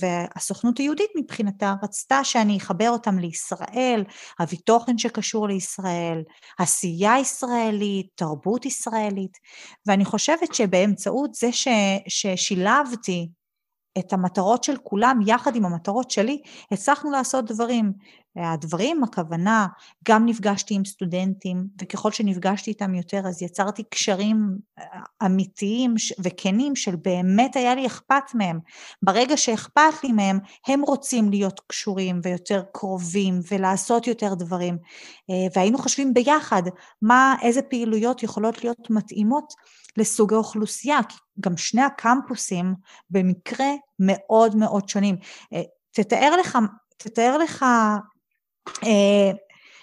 והסוכנות 0.00 0.78
היהודית 0.78 1.10
מבחינתה 1.16 1.74
רצתה 1.82 2.24
שאני 2.24 2.58
אחבר 2.58 2.90
אותם 2.90 3.18
לישראל, 3.18 4.04
אביא 4.42 4.58
תוכן 4.64 4.98
שקשור 4.98 5.48
לישראל, 5.48 6.22
עשייה 6.58 7.18
ישראלית, 7.18 8.06
תרבות 8.14 8.66
ישראלית, 8.66 9.38
ואני 9.86 10.04
חושבת 10.04 10.54
שבאמצעות 10.54 11.34
זה 11.34 11.52
ש, 11.52 11.68
ששילבתי 12.08 13.28
את 13.98 14.12
המטרות 14.12 14.64
של 14.64 14.76
כולם 14.76 15.18
יחד 15.26 15.56
עם 15.56 15.64
המטרות 15.64 16.10
שלי, 16.10 16.42
הצלחנו 16.72 17.10
לעשות 17.10 17.44
דברים. 17.44 17.92
הדברים, 18.36 19.04
הכוונה, 19.04 19.66
גם 20.08 20.26
נפגשתי 20.26 20.74
עם 20.74 20.84
סטודנטים, 20.84 21.66
וככל 21.82 22.10
שנפגשתי 22.10 22.70
איתם 22.70 22.94
יותר, 22.94 23.22
אז 23.26 23.42
יצרתי 23.42 23.82
קשרים 23.82 24.58
אה, 24.78 24.84
אמיתיים 25.26 25.94
וכנים 26.18 26.76
של 26.76 26.96
באמת 26.96 27.56
היה 27.56 27.74
לי 27.74 27.86
אכפת 27.86 28.34
מהם. 28.34 28.58
ברגע 29.02 29.36
שאכפת 29.36 30.04
לי 30.04 30.12
מהם, 30.12 30.38
הם 30.66 30.80
רוצים 30.80 31.30
להיות 31.30 31.60
קשורים 31.66 32.20
ויותר 32.22 32.62
קרובים 32.72 33.40
ולעשות 33.50 34.06
יותר 34.06 34.34
דברים. 34.34 34.78
אה, 35.30 35.46
והיינו 35.56 35.78
חושבים 35.78 36.14
ביחד 36.14 36.62
מה, 37.02 37.34
איזה 37.42 37.62
פעילויות 37.62 38.22
יכולות 38.22 38.64
להיות 38.64 38.90
מתאימות 38.90 39.52
לסוג 39.96 40.34
האוכלוסייה, 40.34 40.98
כי 41.08 41.16
גם 41.40 41.56
שני 41.56 41.82
הקמפוסים 41.82 42.74
במקרה 43.10 43.70
מאוד 43.98 44.56
מאוד 44.56 44.88
שונים. 44.88 45.16
אה, 45.52 45.62
תתאר 45.92 46.36
לך, 46.36 46.58
תתאר 46.96 47.38
לך 47.38 47.64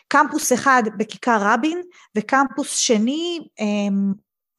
קמפוס 0.08 0.54
אחד 0.54 0.84
בכיכר 0.98 1.38
רבין 1.42 1.82
וקמפוס 2.16 2.78
שני 2.78 3.48
אה, 3.60 3.66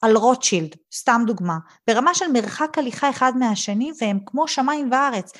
על 0.02 0.16
רוטשילד, 0.16 0.76
סתם 0.94 1.22
דוגמה, 1.26 1.58
ברמה 1.86 2.14
של 2.14 2.32
מרחק 2.32 2.78
הליכה 2.78 3.10
אחד 3.10 3.32
מהשני 3.36 3.92
והם 4.00 4.18
כמו 4.26 4.48
שמיים 4.48 4.88
וארץ, 4.92 5.32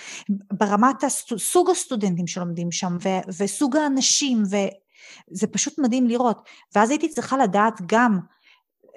ברמת 0.52 1.04
סוג 1.38 1.70
הסטודנטים 1.70 2.26
שלומדים 2.26 2.72
שם 2.72 2.96
ו, 3.02 3.08
וסוג 3.38 3.76
האנשים 3.76 4.42
וזה 4.42 5.46
פשוט 5.46 5.78
מדהים 5.78 6.06
לראות, 6.06 6.48
ואז 6.74 6.90
הייתי 6.90 7.08
צריכה 7.08 7.36
לדעת 7.36 7.80
גם 7.86 8.18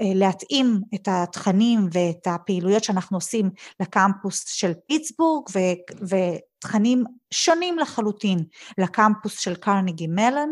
אה, 0.02 0.12
להתאים 0.16 0.82
את 0.96 1.08
התכנים 1.12 1.80
ואת 1.92 2.28
הפעילויות 2.28 2.84
שאנחנו 2.84 3.18
עושים 3.18 3.50
לקמפוס 3.80 4.48
של 4.48 4.72
פיטסבורג 4.88 5.50
ו- 6.10 6.16
ותכנים 6.66 7.04
שונים 7.32 7.80
לחלוטין 7.80 8.38
לקמפוס 8.78 9.40
של 9.40 9.56
קרנגי 9.56 10.08
מלן 10.08 10.50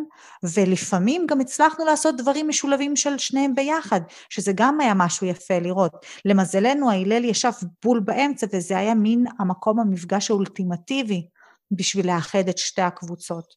ולפעמים 0.56 1.26
גם 1.30 1.40
הצלחנו 1.40 1.86
לעשות 1.86 2.18
דברים 2.18 2.48
משולבים 2.48 2.96
של 2.96 3.18
שניהם 3.18 3.56
ביחד 3.56 4.02
שזה 4.30 4.52
גם 4.56 4.80
היה 4.80 4.94
משהו 4.94 5.28
יפה 5.28 5.60
לראות. 5.60 6.06
למזלנו 6.26 6.92
ההלל 6.92 7.26
ישב 7.26 7.52
בול 7.84 8.00
באמצע 8.00 8.48
וזה 8.54 8.78
היה 8.78 8.94
מין 8.94 9.26
המקום 9.40 9.80
המפגש 9.80 10.32
האולטימטיבי 10.32 11.28
בשביל 11.72 12.08
לאחד 12.08 12.50
את 12.50 12.58
שתי 12.58 12.82
הקבוצות 12.82 13.56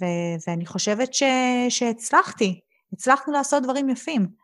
ו- 0.00 0.36
ואני 0.46 0.66
חושבת 0.66 1.14
ש- 1.14 1.22
שהצלחתי, 1.68 2.60
הצלחנו 2.92 3.32
לעשות 3.32 3.62
דברים 3.62 3.90
יפים. 3.90 4.39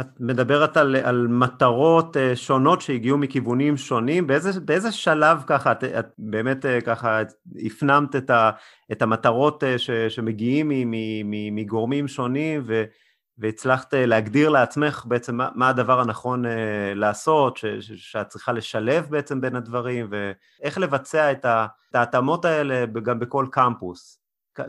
את 0.00 0.06
מדברת 0.20 0.76
על, 0.76 0.96
על 0.96 1.26
מטרות 1.28 2.16
אה, 2.16 2.36
שונות 2.36 2.80
שהגיעו 2.80 3.18
מכיוונים 3.18 3.76
שונים, 3.76 4.26
באיזה, 4.26 4.60
באיזה 4.60 4.92
שלב 4.92 5.42
ככה 5.46 5.72
את, 5.72 5.84
את 5.84 6.06
באמת 6.18 6.66
אה, 6.66 6.80
ככה 6.80 7.20
הפנמת 7.66 8.16
את, 8.16 8.30
ה, 8.30 8.50
את 8.92 9.02
המטרות 9.02 9.64
אה, 9.64 9.78
ש, 9.78 9.90
שמגיעים 9.90 10.70
מגורמים 11.52 12.08
שונים 12.08 12.62
ו, 12.66 12.84
והצלחת 13.38 13.94
להגדיר 13.94 14.48
לעצמך 14.48 15.04
בעצם 15.08 15.36
מה, 15.36 15.48
מה 15.54 15.68
הדבר 15.68 16.00
הנכון 16.00 16.44
לעשות, 16.94 17.56
ש, 17.56 17.66
ש, 17.66 17.92
שאת 17.92 18.28
צריכה 18.28 18.52
לשלב 18.52 19.06
בעצם 19.10 19.40
בין 19.40 19.56
הדברים 19.56 20.08
ואיך 20.10 20.78
לבצע 20.78 21.32
את 21.32 21.46
ההתאמות 21.94 22.44
האלה 22.44 22.86
גם 22.86 23.18
בכל 23.18 23.46
קמפוס. 23.50 24.20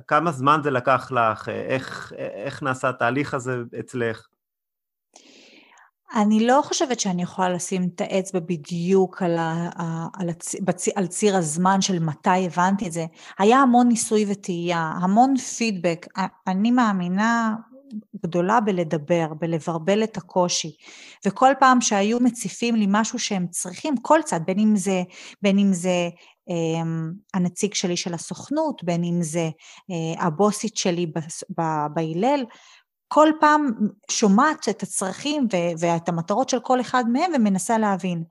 כמה 0.07 0.31
זמן 0.31 0.59
זה 0.63 0.71
לקח 0.71 1.11
לך, 1.11 1.49
איך, 1.49 2.13
איך 2.17 2.63
נעשה 2.63 2.89
התהליך 2.89 3.33
הזה 3.33 3.63
אצלך? 3.79 4.27
אני 6.13 6.47
לא 6.47 6.61
חושבת 6.63 6.99
שאני 6.99 7.21
יכולה 7.23 7.49
לשים 7.49 7.89
את 7.95 8.01
האצבע 8.01 8.39
בדיוק 8.39 9.21
על, 9.21 9.37
ה, 9.37 9.69
על, 10.13 10.29
הצ, 10.29 10.55
על 10.95 11.07
ציר 11.07 11.35
הזמן 11.35 11.81
של 11.81 11.99
מתי 11.99 12.45
הבנתי 12.45 12.87
את 12.87 12.91
זה. 12.91 13.05
היה 13.39 13.57
המון 13.57 13.87
ניסוי 13.87 14.25
וטעייה, 14.27 14.93
המון 15.01 15.37
פידבק. 15.37 16.05
אני 16.47 16.71
מאמינה 16.71 17.55
גדולה 18.23 18.59
בלדבר, 18.59 19.33
בלברבל 19.39 20.03
את 20.03 20.17
הקושי. 20.17 20.75
וכל 21.25 21.51
פעם 21.59 21.81
שהיו 21.81 22.19
מציפים 22.19 22.75
לי 22.75 22.85
משהו 22.89 23.19
שהם 23.19 23.47
צריכים, 23.47 23.97
כל 24.01 24.19
צד, 24.25 24.39
בין 24.45 24.59
אם 24.59 24.75
זה, 24.75 25.03
בין 25.41 25.59
אם 25.59 25.73
זה 25.73 26.09
אה, 26.49 26.83
הנציג 27.33 27.73
שלי 27.73 27.97
של 27.97 28.13
הסוכנות, 28.13 28.83
בין 28.83 29.03
אם 29.03 29.21
זה 29.21 29.49
אה, 29.91 30.25
הבוסית 30.25 30.77
שלי 30.77 31.11
בהלל, 31.95 32.45
כל 33.07 33.29
פעם 33.39 33.71
שומעת 34.11 34.69
את 34.69 34.83
הצרכים 34.83 35.47
ואת 35.79 36.09
המטרות 36.09 36.49
של 36.49 36.59
כל 36.59 36.81
אחד 36.81 37.03
מהם 37.09 37.31
ומנסה 37.35 37.77
להבין. 37.77 38.23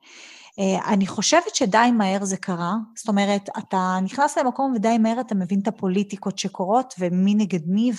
אה, 0.59 0.93
אני 0.93 1.07
חושבת 1.07 1.55
שדי 1.55 1.91
מהר 1.93 2.25
זה 2.25 2.37
קרה, 2.37 2.75
זאת 2.97 3.09
אומרת, 3.09 3.49
אתה 3.59 3.99
נכנס 4.03 4.39
למקום 4.39 4.73
ודי 4.77 4.99
מהר 4.99 5.21
אתה 5.21 5.35
מבין 5.35 5.61
את 5.61 5.69
הפוליטיקות 5.69 6.39
שקורות 6.39 6.95
ומי 6.99 7.35
נגד 7.35 7.61
מי 7.67 7.91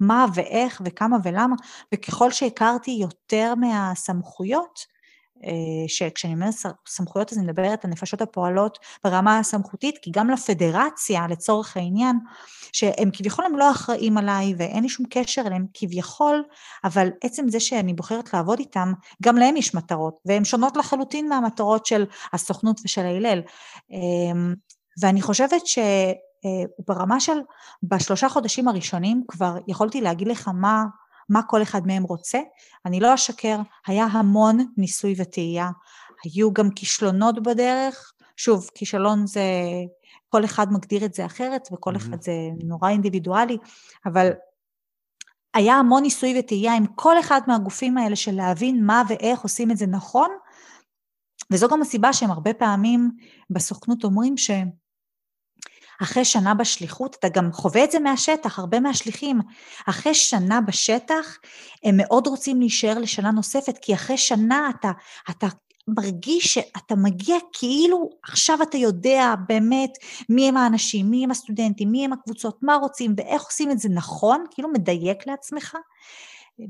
ומה 0.00 0.26
ואיך 0.34 0.82
וכמה 0.84 1.16
ולמה, 1.24 1.56
וככל 1.94 2.30
שהכרתי 2.30 2.90
יותר 2.90 3.54
מהסמכויות, 3.54 4.86
שכשאני 5.88 6.34
אומרת 6.34 6.54
סמכויות 6.86 7.32
אז 7.32 7.38
אני 7.38 7.46
מדברת 7.46 7.84
על 7.84 7.90
נפשות 7.90 8.22
הפועלות 8.22 8.78
ברמה 9.04 9.38
הסמכותית, 9.38 9.98
כי 10.02 10.10
גם 10.14 10.30
לפדרציה 10.30 11.26
לצורך 11.28 11.76
העניין, 11.76 12.18
שהם 12.72 13.10
כביכול 13.12 13.44
הם 13.44 13.56
לא 13.56 13.70
אחראים 13.70 14.18
עליי 14.18 14.54
ואין 14.58 14.82
לי 14.82 14.88
שום 14.88 15.06
קשר 15.10 15.42
אליהם 15.46 15.66
כביכול, 15.74 16.44
אבל 16.84 17.08
עצם 17.24 17.48
זה 17.48 17.60
שאני 17.60 17.94
בוחרת 17.94 18.34
לעבוד 18.34 18.58
איתם, 18.58 18.92
גם 19.22 19.36
להם 19.36 19.56
יש 19.56 19.74
מטרות, 19.74 20.14
והן 20.26 20.44
שונות 20.44 20.76
לחלוטין 20.76 21.28
מהמטרות 21.28 21.86
של 21.86 22.04
הסוכנות 22.32 22.80
ושל 22.84 23.06
ההלל. 23.06 23.42
אמ, 23.90 24.54
ואני 25.02 25.22
חושבת 25.22 25.66
ש... 25.66 25.78
אה, 26.44 26.64
ברמה 26.88 27.20
של, 27.20 27.38
בשלושה 27.82 28.28
חודשים 28.28 28.68
הראשונים 28.68 29.24
כבר 29.28 29.56
יכולתי 29.68 30.00
להגיד 30.00 30.28
לך 30.28 30.48
מה 30.54 30.84
מה 31.30 31.42
כל 31.42 31.62
אחד 31.62 31.86
מהם 31.86 32.02
רוצה. 32.02 32.38
אני 32.86 33.00
לא 33.00 33.14
אשקר, 33.14 33.56
היה 33.86 34.04
המון 34.04 34.58
ניסוי 34.76 35.14
וטעייה, 35.18 35.70
היו 36.24 36.52
גם 36.52 36.70
כישלונות 36.70 37.42
בדרך, 37.42 38.12
שוב, 38.36 38.70
כישלון 38.74 39.26
זה, 39.26 39.42
כל 40.28 40.44
אחד 40.44 40.72
מגדיר 40.72 41.04
את 41.04 41.14
זה 41.14 41.26
אחרת 41.26 41.68
וכל 41.72 41.94
mm-hmm. 41.94 41.98
אחד 41.98 42.22
זה 42.22 42.32
נורא 42.64 42.90
אינדיבידואלי, 42.90 43.58
אבל 44.06 44.30
היה 45.54 45.74
המון 45.74 46.02
ניסוי 46.02 46.38
וטעייה 46.38 46.74
עם 46.74 46.86
כל 46.86 47.20
אחד 47.20 47.40
מהגופים 47.46 47.98
האלה 47.98 48.16
של 48.16 48.34
להבין 48.34 48.84
מה 48.84 49.02
ואיך 49.08 49.40
עושים 49.40 49.70
את 49.70 49.76
זה 49.76 49.86
נכון, 49.86 50.30
וזו 51.52 51.68
גם 51.68 51.82
הסיבה 51.82 52.12
שהם 52.12 52.30
הרבה 52.30 52.54
פעמים 52.54 53.10
בסוכנות 53.50 54.04
אומרים 54.04 54.36
שהם 54.36 54.70
אחרי 56.02 56.24
שנה 56.24 56.54
בשליחות, 56.54 57.16
אתה 57.18 57.28
גם 57.28 57.52
חווה 57.52 57.84
את 57.84 57.90
זה 57.90 57.98
מהשטח, 58.00 58.58
הרבה 58.58 58.80
מהשליחים, 58.80 59.40
אחרי 59.86 60.14
שנה 60.14 60.60
בשטח, 60.60 61.38
הם 61.84 61.96
מאוד 61.96 62.26
רוצים 62.26 62.60
להישאר 62.60 62.98
לשנה 62.98 63.30
נוספת, 63.30 63.78
כי 63.82 63.94
אחרי 63.94 64.18
שנה 64.18 64.70
אתה, 64.78 64.90
אתה 65.30 65.46
מרגיש 65.88 66.54
שאתה 66.54 66.94
מגיע 66.94 67.36
כאילו 67.52 68.10
עכשיו 68.22 68.62
אתה 68.62 68.76
יודע 68.76 69.34
באמת 69.48 69.90
מי 70.28 70.48
הם 70.48 70.56
האנשים, 70.56 71.10
מי 71.10 71.24
הם 71.24 71.30
הסטודנטים, 71.30 71.90
מי 71.90 72.04
הם 72.04 72.12
הקבוצות, 72.12 72.58
מה 72.62 72.74
רוצים 72.74 73.14
ואיך 73.16 73.42
עושים 73.42 73.70
את 73.70 73.78
זה 73.78 73.88
נכון, 73.88 74.44
כאילו 74.50 74.68
מדייק 74.72 75.26
לעצמך. 75.26 75.76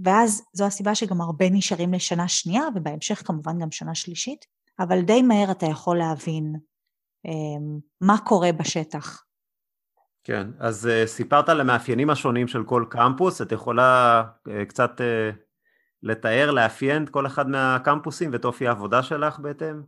ואז 0.04 0.42
זו 0.52 0.64
הסיבה 0.64 0.94
שגם 0.94 1.20
הרבה 1.20 1.50
נשארים 1.50 1.92
לשנה 1.92 2.28
שנייה, 2.28 2.62
ובהמשך 2.74 3.22
כמובן 3.26 3.58
גם 3.58 3.70
שנה 3.70 3.94
שלישית, 3.94 4.46
אבל 4.80 5.00
די 5.00 5.22
מהר 5.22 5.50
אתה 5.50 5.66
יכול 5.66 5.98
להבין 5.98 6.54
מה 8.00 8.18
קורה 8.18 8.52
בשטח. 8.52 9.24
כן, 10.24 10.46
אז 10.58 10.88
uh, 10.88 11.06
סיפרת 11.06 11.48
על 11.48 11.60
המאפיינים 11.60 12.10
השונים 12.10 12.48
של 12.48 12.64
כל 12.64 12.84
קמפוס, 12.90 13.42
את 13.42 13.52
יכולה 13.52 14.22
uh, 14.48 14.50
קצת 14.68 15.00
uh, 15.00 15.36
לתאר, 16.02 16.50
לאפיין 16.50 17.04
את 17.04 17.08
כל 17.08 17.26
אחד 17.26 17.48
מהקמפוסים 17.48 18.32
ואת 18.32 18.44
אופי 18.44 18.68
העבודה 18.68 19.02
שלך 19.02 19.38
בהתאם? 19.38 19.82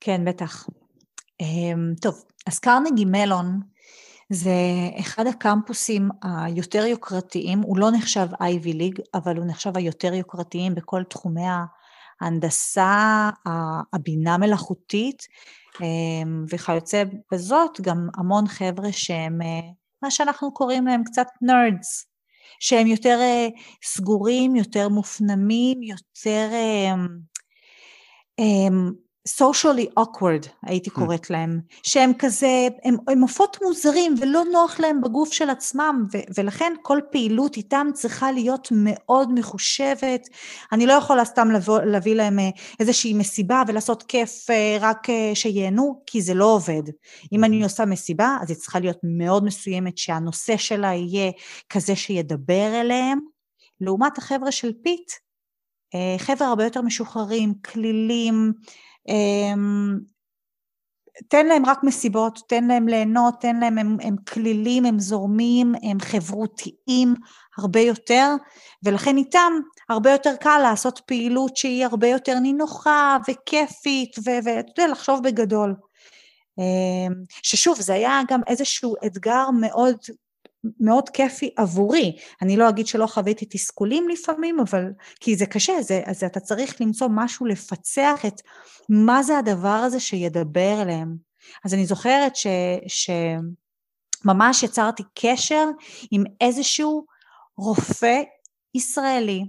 כן, 0.00 0.24
בטח. 0.24 0.66
Um, 1.42 2.00
טוב, 2.02 2.24
אז 2.46 2.58
קרנגי 2.58 3.04
מלון 3.04 3.60
זה 4.30 4.50
אחד 5.00 5.26
הקמפוסים 5.26 6.08
היותר 6.22 6.84
יוקרתיים, 6.84 7.58
הוא 7.58 7.78
לא 7.78 7.90
נחשב 7.90 8.26
אייבי 8.40 8.72
ליג, 8.72 9.00
אבל 9.14 9.36
הוא 9.36 9.46
נחשב 9.46 9.76
היותר 9.76 10.14
יוקרתיים 10.14 10.74
בכל 10.74 11.02
תחומי 11.02 11.46
ההנדסה, 12.20 13.30
הבינה 13.92 14.38
מלאכותית, 14.38 15.22
אמ, 15.80 16.44
וכיוצא 16.50 17.02
בזאת 17.32 17.80
גם 17.80 18.08
המון 18.16 18.46
חבר'ה 18.46 18.92
שהם 18.92 19.42
אה, 19.42 19.60
מה 20.02 20.10
שאנחנו 20.10 20.54
קוראים 20.54 20.86
להם 20.86 21.04
קצת 21.04 21.26
נרדס, 21.42 22.06
שהם 22.60 22.86
יותר 22.86 23.18
אה, 23.20 23.48
סגורים, 23.84 24.56
יותר 24.56 24.88
מופנמים, 24.88 25.82
יותר 25.82 26.48
אמ, 26.52 27.06
אמ, 28.38 28.92
socially 29.28 30.00
awkward, 30.00 30.48
הייתי 30.62 30.90
mm. 30.90 30.92
קוראת 30.92 31.30
להם, 31.30 31.60
שהם 31.82 32.12
כזה, 32.18 32.68
הם, 32.84 32.96
הם 33.08 33.22
עופות 33.22 33.56
מוזרים 33.62 34.14
ולא 34.20 34.42
נוח 34.52 34.80
להם 34.80 35.00
בגוף 35.00 35.32
של 35.32 35.50
עצמם, 35.50 36.06
ו, 36.12 36.18
ולכן 36.38 36.72
כל 36.82 36.98
פעילות 37.12 37.56
איתם 37.56 37.86
צריכה 37.94 38.32
להיות 38.32 38.68
מאוד 38.72 39.32
מחושבת. 39.34 40.28
אני 40.72 40.86
לא 40.86 40.92
יכולה 40.92 41.24
סתם 41.24 41.50
לבוא, 41.50 41.80
להביא 41.80 42.14
להם 42.14 42.38
אה, 42.38 42.48
איזושהי 42.80 43.14
מסיבה 43.14 43.62
ולעשות 43.66 44.02
כיף 44.02 44.50
אה, 44.50 44.76
רק 44.80 45.10
אה, 45.10 45.30
שייהנו, 45.34 46.02
כי 46.06 46.22
זה 46.22 46.34
לא 46.34 46.44
עובד. 46.44 46.82
אם 47.32 47.44
אני 47.44 47.60
mm-hmm. 47.60 47.64
עושה 47.64 47.84
מסיבה, 47.84 48.36
אז 48.42 48.50
היא 48.50 48.58
צריכה 48.58 48.80
להיות 48.80 48.98
מאוד 49.02 49.44
מסוימת, 49.44 49.98
שהנושא 49.98 50.56
שלה 50.56 50.94
יהיה 50.94 51.32
כזה 51.70 51.96
שידבר 51.96 52.80
אליהם. 52.80 53.18
לעומת 53.80 54.18
החבר'ה 54.18 54.52
של 54.52 54.72
פיט, 54.82 55.10
חבר'ה 56.18 56.48
הרבה 56.48 56.64
יותר 56.64 56.82
משוחררים, 56.82 57.54
כלילים, 57.54 58.52
תן 61.28 61.46
להם 61.46 61.66
רק 61.66 61.78
מסיבות, 61.82 62.40
תן 62.48 62.64
להם 62.64 62.88
ליהנות, 62.88 63.34
תן 63.40 63.56
להם, 63.56 63.78
הם, 63.78 63.96
הם 64.02 64.16
כלילים, 64.16 64.84
הם 64.84 64.98
זורמים, 64.98 65.74
הם 65.82 66.00
חברותיים 66.00 67.14
הרבה 67.58 67.80
יותר, 67.80 68.34
ולכן 68.82 69.16
איתם 69.16 69.52
הרבה 69.88 70.10
יותר 70.10 70.36
קל 70.40 70.58
לעשות 70.62 71.00
פעילות 71.06 71.56
שהיא 71.56 71.84
הרבה 71.84 72.08
יותר 72.08 72.38
נינוחה 72.38 73.18
וכיפית, 73.28 74.16
ואתה 74.24 74.82
יודע, 74.82 74.92
לחשוב 74.92 75.20
בגדול. 75.22 75.74
אמ, 76.58 77.12
ששוב, 77.42 77.80
זה 77.80 77.94
היה 77.94 78.20
גם 78.28 78.40
איזשהו 78.46 78.94
אתגר 79.06 79.50
מאוד 79.60 79.96
מאוד 80.80 81.08
כיפי 81.08 81.50
עבורי. 81.56 82.16
אני 82.42 82.56
לא 82.56 82.68
אגיד 82.68 82.86
שלא 82.86 83.06
חוויתי 83.06 83.46
תסכולים 83.50 84.08
לפעמים, 84.08 84.60
אבל 84.60 84.84
כי 85.20 85.36
זה 85.36 85.46
קשה, 85.46 85.82
זה, 85.82 86.02
אז 86.06 86.24
אתה 86.24 86.40
צריך 86.40 86.80
למצוא 86.80 87.08
משהו 87.10 87.46
לפצח 87.46 88.24
את 88.26 88.40
מה 88.88 89.22
זה 89.22 89.38
הדבר 89.38 89.68
הזה 89.68 90.00
שידבר 90.00 90.82
אליהם. 90.82 91.16
אז 91.64 91.74
אני 91.74 91.86
זוכרת 91.86 92.36
ש, 92.36 92.46
שממש 92.86 94.62
יצרתי 94.62 95.02
קשר 95.14 95.64
עם 96.10 96.24
איזשהו 96.40 97.04
רופא 97.56 98.22
ישראלי 98.74 99.44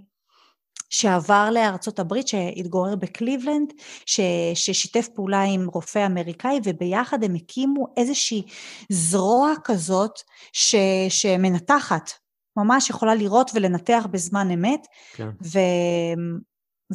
שעבר 0.95 1.49
לארצות 1.51 1.99
הברית, 1.99 2.27
שהתגורר 2.27 2.95
בקליבלנד, 2.95 3.73
ש, 4.05 4.19
ששיתף 4.53 5.07
פעולה 5.15 5.41
עם 5.41 5.67
רופא 5.67 6.05
אמריקאי, 6.05 6.59
וביחד 6.63 7.23
הם 7.23 7.35
הקימו 7.35 7.87
איזושהי 7.97 8.43
זרוע 8.89 9.53
כזאת 9.63 10.19
ש, 10.53 10.75
שמנתחת, 11.09 12.11
ממש 12.57 12.89
יכולה 12.89 13.15
לראות 13.15 13.51
ולנתח 13.53 14.07
בזמן 14.11 14.51
אמת, 14.51 14.87
כן. 15.15 15.29
ו, 15.43 15.59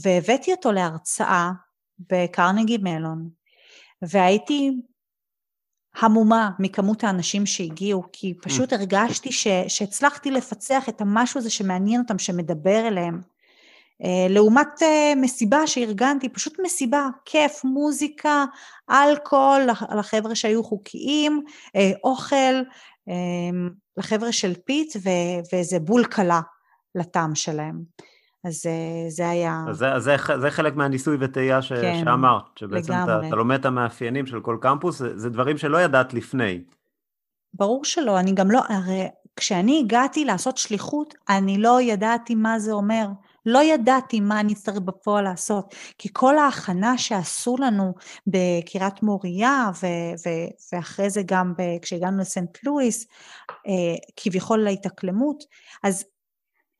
והבאתי 0.03 0.53
אותו 0.53 0.73
להרצאה 0.73 1.51
בקרנגי 2.11 2.79
מלון, 2.79 3.29
והייתי 4.03 4.71
המומה 5.97 6.51
מכמות 6.59 7.05
האנשים 7.05 7.47
שהגיעו, 7.47 8.03
כי 8.13 8.35
פשוט 8.43 8.73
ממ. 8.73 8.77
הרגשתי 8.77 9.33
ש, 9.33 9.47
שהצלחתי 9.69 10.31
לפצח 10.31 10.89
את 10.89 11.01
המשהו 11.01 11.39
הזה 11.39 11.51
שמעניין 11.51 12.01
אותם, 12.01 12.19
שמדבר 12.19 12.89
אליהם. 12.89 13.21
אה, 14.05 14.27
לעומת 14.31 14.83
אה, 14.83 15.13
מסיבה 15.17 15.67
שארגנתי, 15.67 16.29
פשוט 16.29 16.57
מסיבה, 16.63 17.09
כיף, 17.25 17.65
מוזיקה, 17.65 18.45
אלכוהול, 18.91 19.61
לחבר'ה 19.99 20.35
שהיו 20.35 20.65
חוקיים, 20.65 21.45
אה, 21.77 21.91
אוכל, 22.05 22.55
לחבר'ה 23.97 24.33
של 24.33 24.53
פיט 24.65 24.97
וזה 25.53 25.79
בול 25.81 26.05
קלע 26.05 26.40
לטעם 26.95 27.35
שלהם. 27.35 27.83
אז 28.45 28.67
זה 29.09 29.29
היה... 29.29 29.65
אז 29.69 29.77
זה, 29.77 29.99
זה, 29.99 30.17
זה 30.41 30.51
חלק 30.51 30.77
מהניסוי 30.77 31.17
וטעייה 31.21 31.63
ש... 31.63 31.73
כן, 31.73 32.01
שאמרת, 32.05 32.43
שבעצם 32.57 32.93
אתה, 32.93 33.21
אתה 33.27 33.37
לומד 33.37 33.59
את 33.59 33.65
המאפיינים 33.65 34.27
של 34.27 34.41
כל 34.41 34.59
קמפוס, 34.61 34.99
זה, 34.99 35.19
זה 35.19 35.31
דברים 35.31 35.59
שלא 35.59 35.79
ידעת 35.79 36.15
לפני. 36.15 36.61
ברור 37.55 37.85
שלא, 37.85 38.19
אני 38.19 38.33
גם 38.33 38.51
לא, 38.51 38.61
הרי 38.69 39.09
כשאני 39.37 39.81
הגעתי 39.85 40.25
לעשות 40.25 40.59
שליחות, 40.59 41.15
אני 41.29 41.59
לא 41.59 41.81
ידעתי 41.81 42.35
מה 42.35 42.59
זה 42.59 42.73
אומר. 42.73 43.07
לא 43.51 43.63
ידעתי 43.63 44.21
מה 44.21 44.41
אני 44.41 44.55
צריך 44.55 44.79
בפועל 44.79 45.25
לעשות, 45.25 45.75
כי 45.99 46.09
כל 46.13 46.39
ההכנה 46.39 46.99
שעשו 46.99 47.57
לנו 47.59 47.95
בקריית 48.27 49.03
מוריה, 49.03 49.71
ו- 49.83 50.15
ו- 50.27 50.51
ואחרי 50.73 51.11
זה 51.11 51.23
גם 51.27 51.55
ב- 51.59 51.79
כשהגענו 51.83 52.19
לסנט 52.19 52.59
לואיס, 52.65 53.07
אה, 53.51 53.97
כביכול 54.17 54.59
להתאקלמות, 54.59 55.45
אז 55.83 56.05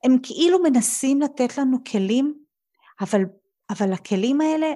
הם 0.04 0.16
כאילו 0.22 0.62
מנסים 0.62 1.20
לתת 1.20 1.59
לנו 1.59 1.78
כלים, 1.92 2.35
אבל, 3.00 3.22
אבל 3.70 3.92
הכלים 3.92 4.40
האלה 4.40 4.66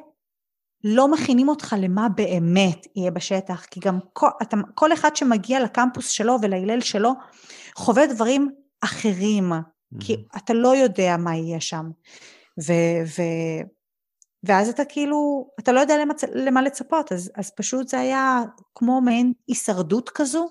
לא 0.85 1.09
מכינים 1.09 1.49
אותך 1.49 1.77
למה 1.79 2.09
באמת 2.09 2.87
יהיה 2.97 3.11
בשטח, 3.11 3.65
כי 3.65 3.81
גם 3.81 3.99
כל, 4.13 4.29
אתה, 4.43 4.57
כל 4.75 4.93
אחד 4.93 5.17
שמגיע 5.17 5.61
לקמפוס 5.61 6.09
שלו 6.09 6.37
ולהלל 6.43 6.81
שלו, 6.81 7.13
חווה 7.77 8.07
דברים 8.07 8.51
אחרים. 8.81 9.53
כי 10.01 10.25
אתה 10.37 10.55
לא 10.55 10.77
יודע 10.77 11.17
מה 11.17 11.37
יהיה 11.37 11.61
שם. 11.61 11.91
ו, 12.67 12.73
ו, 13.07 13.23
ואז 14.45 14.69
אתה 14.69 14.85
כאילו, 14.85 15.49
אתה 15.59 15.73
לא 15.73 15.81
יודע 15.81 15.99
למה, 15.99 16.15
למה 16.35 16.63
לצפות, 16.63 17.13
אז, 17.13 17.31
אז 17.35 17.51
פשוט 17.51 17.89
זה 17.89 18.01
היה 18.01 18.43
כמו 18.75 19.01
מעין 19.01 19.33
הישרדות 19.49 20.11
כזו, 20.15 20.49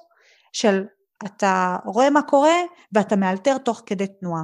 של 0.54 0.84
אתה 1.26 1.78
רואה 1.86 2.10
מה 2.10 2.22
קורה 2.22 2.56
ואתה 2.92 3.16
מאלתר 3.16 3.58
תוך 3.58 3.84
כדי 3.86 4.08
תנועה. 4.20 4.44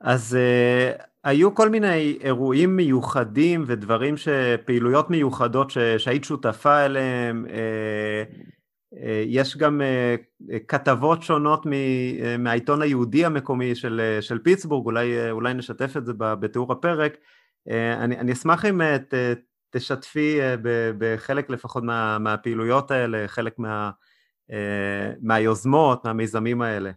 אז 0.00 0.36
uh, 0.36 1.02
היו 1.24 1.54
כל 1.54 1.68
מיני 1.68 2.18
אירועים 2.20 2.76
מיוחדים 2.76 3.64
ודברים, 3.66 4.14
פעילויות 4.64 5.10
מיוחדות 5.10 5.70
ש, 5.70 5.78
שהיית 5.78 6.24
שותפה 6.24 6.84
אליהם, 6.84 7.46
uh, 7.48 8.50
יש 9.26 9.56
גם 9.56 9.80
uh, 9.80 10.54
כתבות 10.68 11.22
שונות 11.22 11.66
מהעיתון 12.38 12.82
היהודי 12.82 13.24
המקומי 13.24 13.74
של, 13.74 14.18
של 14.20 14.38
פיטסבורג, 14.38 14.86
אולי, 14.86 15.30
אולי 15.30 15.54
נשתף 15.54 15.96
את 15.96 16.06
זה 16.06 16.12
בתיאור 16.18 16.72
הפרק. 16.72 17.16
אני, 17.70 18.18
אני 18.18 18.32
אשמח 18.32 18.64
אם 18.64 18.80
ת, 18.96 19.14
תשתפי 19.70 20.38
בחלק 20.98 21.50
לפחות 21.50 21.84
מה, 21.84 22.18
מהפעילויות 22.18 22.90
האלה, 22.90 23.28
חלק 23.28 23.58
מה, 23.58 23.90
מהיוזמות, 25.20 26.04
מהמיזמים 26.04 26.62
האלה. 26.62 26.90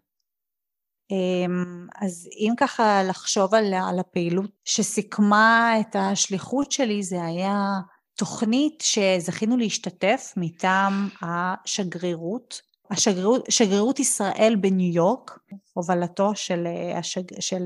אמ, 1.12 1.88
אז 2.02 2.30
אם 2.40 2.54
ככה 2.58 3.04
לחשוב 3.04 3.56
על, 3.56 3.74
על 3.74 4.00
הפעילות 4.00 4.52
שסיכמה 4.66 5.74
את 5.80 5.96
השליחות 5.96 6.72
שלי, 6.72 7.04
זה 7.04 7.24
היה 7.24 7.80
תוכנית 8.15 8.82
שזכינו 8.82 9.58
להשתתף 9.58 10.34
מטעם 10.38 11.10
השגרירות, 11.21 12.62
השגרירות, 12.91 13.45
שגרירות 13.49 13.99
ישראל 13.99 14.56
בניו 14.62 14.93
יורק, 14.93 15.39
הובלתו 15.73 16.36
של, 16.36 16.67
השג, 16.95 17.39
של, 17.39 17.65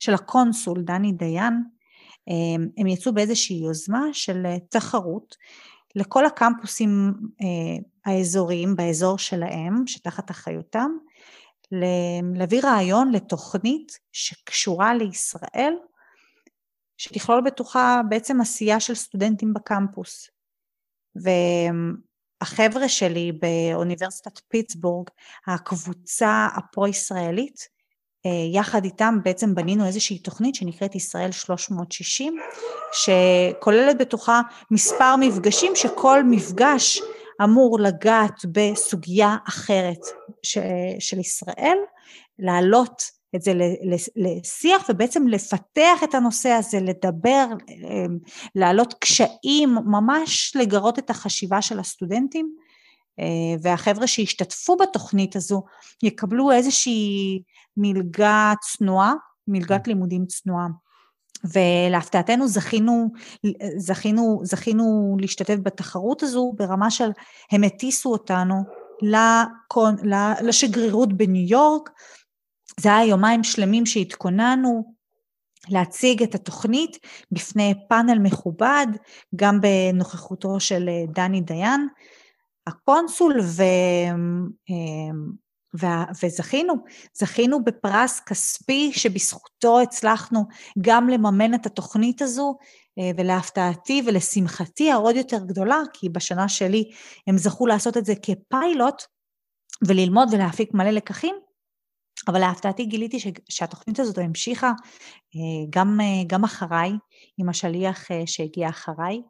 של 0.00 0.14
הקונסול 0.14 0.82
דני 0.82 1.12
דיין, 1.12 1.62
אמ, 2.28 2.68
הם 2.78 2.86
יצאו 2.86 3.12
באיזושהי 3.12 3.56
יוזמה 3.56 4.02
של 4.12 4.46
תחרות 4.68 5.36
לכל 5.96 6.26
הקמפוסים 6.26 7.12
אה, 7.42 8.12
האזוריים 8.12 8.76
באזור 8.76 9.18
שלהם, 9.18 9.86
שתחת 9.86 10.30
אחריותם, 10.30 10.90
להביא 12.34 12.60
רעיון 12.64 13.12
לתוכנית 13.12 13.98
שקשורה 14.12 14.94
לישראל, 14.94 15.74
שתכלול 16.98 17.40
בתוכה 17.40 18.00
בעצם 18.08 18.40
עשייה 18.40 18.80
של 18.80 18.94
סטודנטים 18.94 19.54
בקמפוס. 19.54 20.30
והחבר'ה 22.42 22.88
שלי 22.88 23.32
באוניברסיטת 23.32 24.40
פיטסבורג, 24.48 25.08
הקבוצה 25.46 26.48
הפרו-ישראלית, 26.56 27.76
אה, 28.26 28.58
יחד 28.60 28.84
איתם 28.84 29.18
בעצם 29.22 29.54
בנינו 29.54 29.86
איזושהי 29.86 30.18
תוכנית 30.18 30.54
שנקראת 30.54 30.94
ישראל 30.94 31.32
360, 31.32 32.36
שכוללת 32.92 33.98
בתוכה 33.98 34.40
מספר 34.70 35.16
מפגשים 35.16 35.72
שכל 35.76 36.24
מפגש 36.24 37.00
אמור 37.44 37.78
לגעת 37.80 38.40
בסוגיה 38.52 39.36
אחרת 39.48 40.00
ש, 40.42 40.58
של 40.98 41.18
ישראל, 41.18 41.78
להעלות 42.38 43.15
את 43.36 43.42
זה 43.42 43.52
לשיח 44.16 44.86
ובעצם 44.88 45.28
לפתח 45.28 46.04
את 46.04 46.14
הנושא 46.14 46.48
הזה, 46.48 46.80
לדבר, 46.80 47.46
אמ, 47.68 48.18
להעלות 48.54 48.94
קשיים, 48.94 49.74
ממש 49.86 50.52
לגרות 50.56 50.98
את 50.98 51.10
החשיבה 51.10 51.62
של 51.62 51.78
הסטודנטים. 51.78 52.54
אה, 53.20 53.56
והחבר'ה 53.62 54.06
שהשתתפו 54.06 54.76
בתוכנית 54.76 55.36
הזו 55.36 55.62
יקבלו 56.02 56.52
איזושהי 56.52 57.42
מלגה 57.76 58.52
צנועה, 58.60 59.12
מלגת 59.48 59.88
לימודים 59.88 60.26
צנועה. 60.26 60.66
ולהפתעתנו 61.54 62.48
זכינו, 62.48 63.10
זכינו, 63.76 64.40
זכינו 64.44 65.16
להשתתף 65.20 65.56
בתחרות 65.62 66.22
הזו 66.22 66.52
ברמה 66.56 66.90
של 66.90 67.10
הם 67.52 67.64
הטיסו 67.64 68.12
אותנו 68.12 68.54
לשגרירות 70.42 71.12
בניו 71.12 71.48
יורק, 71.48 71.90
זה 72.80 72.96
היה 72.96 73.08
יומיים 73.08 73.44
שלמים 73.44 73.86
שהתכוננו 73.86 74.94
להציג 75.68 76.22
את 76.22 76.34
התוכנית 76.34 76.98
בפני 77.32 77.74
פאנל 77.88 78.18
מכובד, 78.18 78.86
גם 79.36 79.60
בנוכחותו 79.60 80.60
של 80.60 80.88
דני 81.14 81.40
דיין, 81.40 81.88
הקונסול, 82.66 83.40
ו... 83.40 83.62
וזכינו, 86.22 86.74
זכינו 87.14 87.64
בפרס 87.64 88.20
כספי 88.20 88.92
שבזכותו 88.92 89.80
הצלחנו 89.80 90.44
גם 90.80 91.08
לממן 91.08 91.54
את 91.54 91.66
התוכנית 91.66 92.22
הזו, 92.22 92.56
אה, 92.98 93.10
ולהפתעתי 93.16 94.02
ולשמחתי 94.06 94.90
העוד 94.90 95.16
יותר 95.16 95.38
גדולה, 95.38 95.80
כי 95.92 96.08
בשנה 96.08 96.48
שלי 96.48 96.90
הם 97.26 97.38
זכו 97.38 97.66
לעשות 97.66 97.96
את 97.96 98.04
זה 98.04 98.14
כפיילוט 98.22 99.02
וללמוד 99.86 100.28
ולהפיק 100.32 100.74
מלא 100.74 100.90
לקחים, 100.90 101.34
אבל 102.28 102.40
להפתעתי 102.40 102.84
גיליתי 102.84 103.20
ש, 103.20 103.26
שהתוכנית 103.48 104.00
הזאת 104.00 104.18
המשיכה 104.18 104.72
אה, 105.36 105.66
גם, 105.70 106.00
אה, 106.00 106.22
גם 106.26 106.44
אחריי, 106.44 106.92
עם 107.38 107.48
השליח 107.48 108.08
שהגיע 108.26 108.68
אחריי, 108.68 109.22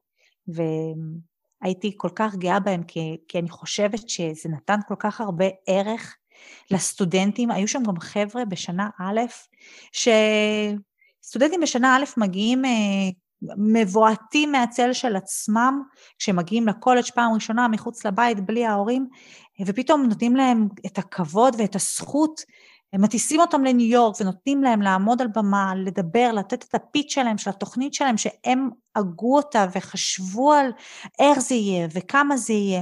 והייתי 0.49 1.95
כל 1.97 2.11
כך 2.15 2.35
גאה 2.35 2.61
בהם, 2.61 2.83
כי, 2.83 3.17
כי 3.29 3.39
אני 3.39 3.51
חושבת 3.51 4.09
שזה 4.09 4.49
נתן 4.49 4.79
כל 4.89 4.95
כך 4.99 5.21
הרבה 5.21 5.47
ערך 5.67 6.17
לסטודנטים, 6.71 7.51
היו 7.51 7.69
שם 7.69 7.83
גם 7.83 8.01
חבר'ה 8.01 8.45
בשנה 8.45 8.89
א', 9.01 9.21
שסטודנטים 9.93 11.61
בשנה 11.61 11.97
א' 11.97 12.05
מגיעים 12.17 12.65
אה, 12.65 12.71
מבועטים 13.43 14.53
מהצל 14.53 14.93
של 14.93 15.17
עצמם, 15.17 15.83
כשהם 16.19 16.37
מגיעים 16.37 16.69
לקולג' 16.69 17.11
פעם 17.15 17.35
ראשונה 17.35 17.69
מחוץ 17.69 18.07
לבית 18.07 18.41
בלי 18.41 18.67
ההורים, 18.67 19.09
ופתאום 19.67 20.03
נותנים 20.03 20.37
להם 20.37 20.69
את 20.87 20.99
הכבוד 20.99 21.55
ואת 21.59 21.75
הזכות, 21.75 22.41
הם 22.97 23.03
מטיסים 23.03 23.41
אותם 23.41 23.65
לניו 23.65 23.87
יורק 23.87 24.21
ונותנים 24.21 24.63
להם 24.63 24.83
לעמוד 24.83 25.23
על 25.23 25.29
במה, 25.35 25.75
לדבר, 25.75 26.31
לתת 26.33 26.65
את 26.65 26.75
הפיץ 26.75 27.13
שלהם, 27.13 27.39
של 27.39 27.51
התוכנית 27.51 27.95
שלהם, 27.95 28.17
שהם 28.17 28.71
הגו 28.95 29.37
אותה 29.37 29.67
וחשבו 29.75 30.53
על 30.53 30.71
איך 31.19 31.39
זה 31.39 31.55
יהיה 31.55 31.89
וכמה 31.95 32.37
זה 32.37 32.53
יהיה, 32.53 32.81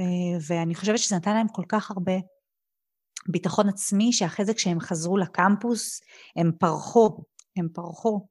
אה, 0.00 0.04
ואני 0.48 0.74
חושבת 0.74 0.98
שזה 0.98 1.16
נתן 1.16 1.34
להם 1.34 1.48
כל 1.48 1.62
כך 1.68 1.90
הרבה 1.90 2.12
ביטחון 3.28 3.68
עצמי, 3.68 4.12
שאחרי 4.12 4.44
זה 4.44 4.54
כשהם 4.54 4.80
חזרו 4.80 5.16
לקמפוס, 5.16 6.00
הם 6.36 6.52
פרחו, 6.58 7.24
הם 7.56 7.68
פרחו. 7.72 8.26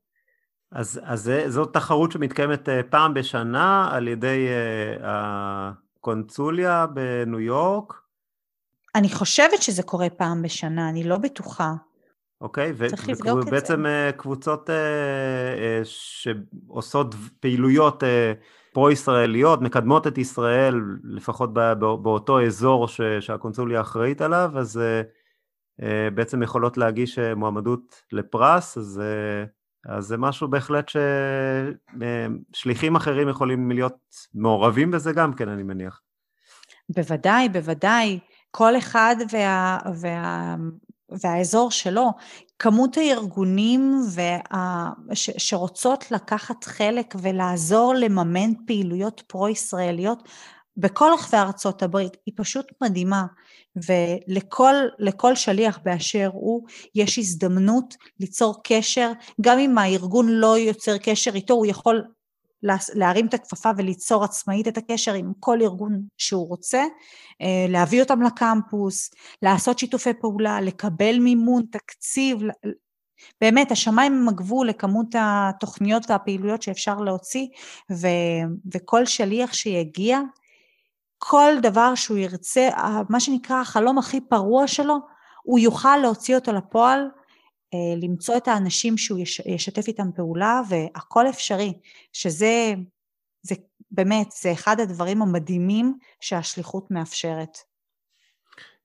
אז, 0.71 0.99
אז 1.03 1.31
זאת 1.47 1.73
תחרות 1.73 2.11
שמתקיימת 2.11 2.69
אה, 2.69 2.81
פעם 2.89 3.13
בשנה 3.13 3.89
על 3.91 4.07
ידי 4.07 4.47
uh, 4.47 5.03
הקונסוליה 5.03 6.85
בניו 6.87 7.39
יורק? 7.39 8.04
אני 8.95 9.09
חושבת 9.09 9.61
שזה 9.61 9.83
קורה 9.83 10.09
פעם 10.09 10.41
בשנה, 10.41 10.89
אני 10.89 11.03
לא 11.03 11.17
בטוחה. 11.17 11.73
אוקיי, 12.41 12.71
okay, 12.71 12.73
ובעצם 13.31 13.85
אה, 13.85 14.11
קבוצות 14.11 14.69
uh, 14.69 14.73
uh, 14.73 15.85
שעושות 15.85 17.15
פעילויות 17.39 18.03
uh, 18.03 18.05
פרו-ישראליות, 18.73 19.61
מקדמות 19.61 20.07
את 20.07 20.17
ישראל, 20.17 20.81
לפחות 21.03 21.53
באותו 21.79 22.45
אזור 22.45 22.87
ש, 22.87 23.01
שהקונסוליה 23.19 23.81
אחראית 23.81 24.21
עליו, 24.21 24.51
אז 24.55 24.77
uh, 24.77 24.81
uh, 25.81 25.85
בעצם 26.13 26.43
יכולות 26.43 26.77
להגיש 26.77 27.19
מועמדות 27.19 28.01
לפרס, 28.11 28.77
אז, 28.77 29.01
uh, 29.03 29.91
אז 29.91 30.05
זה 30.05 30.17
משהו 30.17 30.47
בהחלט 30.47 30.91
ששליחים 32.53 32.95
uh, 32.95 32.99
אחרים 32.99 33.29
יכולים 33.29 33.71
להיות 33.71 33.97
מעורבים 34.33 34.91
בזה 34.91 35.13
גם 35.13 35.33
כן, 35.33 35.49
אני 35.49 35.63
מניח. 35.63 36.01
בוודאי, 36.89 37.49
בוודאי. 37.49 38.19
כל 38.57 38.77
אחד 38.77 39.15
וה, 39.31 39.79
וה, 39.95 40.55
והאזור 41.09 41.71
שלו, 41.71 42.09
כמות 42.59 42.97
הארגונים 42.97 44.01
וה... 44.11 44.89
ש... 45.13 45.29
שרוצות 45.37 46.11
לקחת 46.11 46.63
חלק 46.63 47.15
ולעזור 47.21 47.93
לממן 47.93 48.65
פעילויות 48.67 49.23
פרו-ישראליות 49.27 50.23
בכל 50.77 51.11
רחבי 51.13 51.37
ארצות 51.37 51.83
הברית, 51.83 52.17
היא 52.25 52.33
פשוט 52.37 52.65
מדהימה, 52.83 53.25
ולכל 53.75 55.35
שליח 55.35 55.79
באשר 55.83 56.29
הוא, 56.33 56.67
יש 56.95 57.17
הזדמנות 57.17 57.95
ליצור 58.19 58.55
קשר, 58.63 59.11
גם 59.41 59.59
אם 59.59 59.77
הארגון 59.77 60.29
לא 60.29 60.57
יוצר 60.57 60.97
קשר 60.97 61.35
איתו, 61.35 61.53
הוא 61.53 61.65
יכול 61.65 62.03
להרים 62.93 63.27
את 63.27 63.33
הכפפה 63.33 63.69
וליצור 63.77 64.23
עצמאית 64.23 64.67
את 64.67 64.77
הקשר 64.77 65.13
עם 65.13 65.31
כל 65.39 65.61
ארגון 65.61 66.01
שהוא 66.17 66.47
רוצה, 66.47 66.83
אה, 67.41 67.65
להביא 67.69 68.01
אותם 68.01 68.21
לקמפוס, 68.21 69.11
לעשות 69.41 69.79
שיתופי 69.79 70.13
פעולה, 70.13 70.61
לקבל 70.61 71.19
מימון, 71.19 71.63
תקציב, 71.71 72.37
באמת, 73.41 73.71
השמיים 73.71 74.13
הם 74.13 74.29
הגבול 74.29 74.69
לכמות 74.69 75.15
התוכניות 75.19 76.09
והפעילויות 76.09 76.61
שאפשר 76.61 76.95
להוציא, 76.95 77.47
ו, 77.91 78.07
וכל 78.73 79.05
שליח 79.05 79.53
שיגיע, 79.53 80.19
כל 81.17 81.53
דבר 81.61 81.95
שהוא 81.95 82.17
ירצה, 82.17 82.69
מה 83.09 83.19
שנקרא 83.19 83.61
החלום 83.61 83.97
הכי 83.97 84.21
פרוע 84.21 84.67
שלו, 84.67 84.97
הוא 85.43 85.59
יוכל 85.59 85.97
להוציא 85.97 86.35
אותו 86.35 86.53
לפועל, 86.53 87.07
למצוא 88.01 88.37
את 88.37 88.47
האנשים 88.47 88.97
שהוא 88.97 89.19
ישתף 89.45 89.87
איתם 89.87 90.11
פעולה, 90.15 90.61
והכל 90.69 91.29
אפשרי, 91.29 91.73
שזה 92.13 92.73
זה, 93.41 93.55
באמת, 93.91 94.31
זה 94.41 94.51
אחד 94.51 94.79
הדברים 94.79 95.21
המדהימים 95.21 95.93
שהשליחות 96.19 96.91
מאפשרת. 96.91 97.57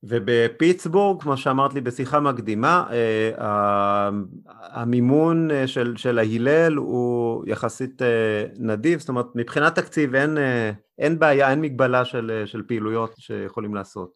ובפיטסבורג, 0.03 1.23
כמו 1.23 1.37
שאמרת 1.37 1.75
לי 1.75 1.81
בשיחה 1.81 2.21
מקדימה, 2.21 2.87
אה, 2.91 4.11
המימון 4.47 5.51
אה, 5.51 5.67
של, 5.67 5.97
של 5.97 6.19
ההלל 6.19 6.75
הוא 6.75 7.45
יחסית 7.47 8.03
אה, 8.03 8.45
נדיב, 8.59 9.01
זאת 9.01 9.09
אומרת 9.09 9.27
מבחינת 9.35 9.75
תקציב 9.75 10.15
אין, 10.15 10.39
אין 10.99 11.19
בעיה, 11.19 11.51
אין 11.51 11.61
מגבלה 11.61 12.05
של, 12.05 12.43
של 12.47 12.63
פעילויות 12.63 13.15
שיכולים 13.19 13.75
לעשות. 13.75 14.11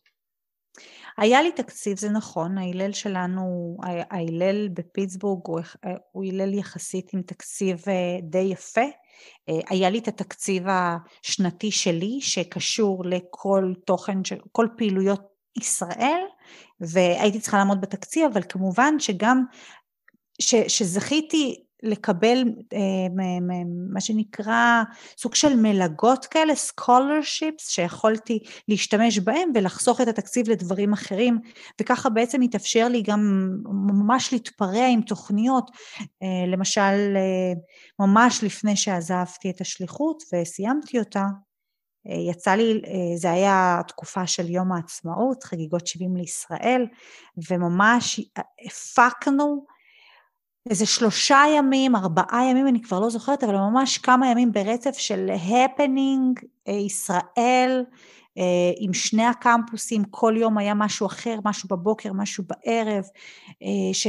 היה 1.18 1.42
לי 1.42 1.52
תקציב, 1.52 1.98
זה 1.98 2.10
נכון, 2.10 2.58
ההלל 2.58 2.92
שלנו, 2.92 3.76
ההלל 4.10 4.68
בפיטסבורג 4.68 5.40
הוא 6.12 6.24
הלל 6.24 6.54
יחסית 6.54 7.14
עם 7.14 7.22
תקציב 7.22 7.82
די 8.22 8.38
יפה. 8.38 8.84
היה 9.46 9.90
לי 9.90 9.98
את 9.98 10.08
התקציב 10.08 10.64
השנתי 10.68 11.70
שלי 11.70 12.18
שקשור 12.20 13.04
לכל 13.04 13.72
תוכן, 13.86 14.18
כל 14.52 14.66
פעילויות 14.76 15.22
ישראל, 15.58 16.20
והייתי 16.80 17.40
צריכה 17.40 17.58
לעמוד 17.58 17.80
בתקציב, 17.80 18.30
אבל 18.32 18.42
כמובן 18.48 18.94
שגם, 18.98 19.44
ש, 20.40 20.54
שזכיתי 20.54 21.63
לקבל 21.84 22.44
אה, 22.72 22.78
מה 23.92 24.00
שנקרא 24.00 24.82
סוג 25.18 25.34
של 25.34 25.56
מלגות 25.56 26.26
כאלה, 26.26 26.52
scholarships, 26.52 27.62
שיכולתי 27.70 28.38
להשתמש 28.68 29.18
בהם 29.18 29.50
ולחסוך 29.54 30.00
את 30.00 30.08
התקציב 30.08 30.50
לדברים 30.50 30.92
אחרים, 30.92 31.38
וככה 31.80 32.08
בעצם 32.08 32.42
התאפשר 32.42 32.88
לי 32.88 33.02
גם 33.02 33.50
ממש 33.64 34.32
להתפרע 34.32 34.86
עם 34.86 35.00
תוכניות, 35.00 35.70
אה, 36.22 36.46
למשל 36.46 37.16
אה, 37.16 37.52
ממש 37.98 38.44
לפני 38.44 38.76
שעזבתי 38.76 39.50
את 39.50 39.60
השליחות 39.60 40.22
וסיימתי 40.32 40.98
אותה, 40.98 41.24
יצא 42.30 42.50
לי, 42.50 42.82
זה 43.16 43.30
היה 43.30 43.80
תקופה 43.88 44.26
של 44.26 44.50
יום 44.50 44.72
העצמאות, 44.72 45.44
חגיגות 45.44 45.86
70 45.86 46.16
לישראל, 46.16 46.86
וממש 47.50 48.20
הפקנו 48.66 49.64
איזה 50.70 50.86
שלושה 50.86 51.42
ימים, 51.56 51.96
ארבעה 51.96 52.44
ימים, 52.50 52.68
אני 52.68 52.82
כבר 52.82 53.00
לא 53.00 53.10
זוכרת, 53.10 53.44
אבל 53.44 53.56
ממש 53.56 53.98
כמה 53.98 54.30
ימים 54.30 54.52
ברצף 54.52 54.98
של 54.98 55.30
הפנינג 55.30 56.40
אה, 56.68 56.72
ישראל, 56.72 57.84
עם 58.78 58.94
שני 58.94 59.24
הקמפוסים, 59.24 60.04
כל 60.10 60.34
יום 60.38 60.58
היה 60.58 60.74
משהו 60.74 61.06
אחר, 61.06 61.38
משהו 61.44 61.68
בבוקר, 61.68 62.12
משהו 62.12 62.44
בערב, 62.46 63.04
ש... 63.92 64.06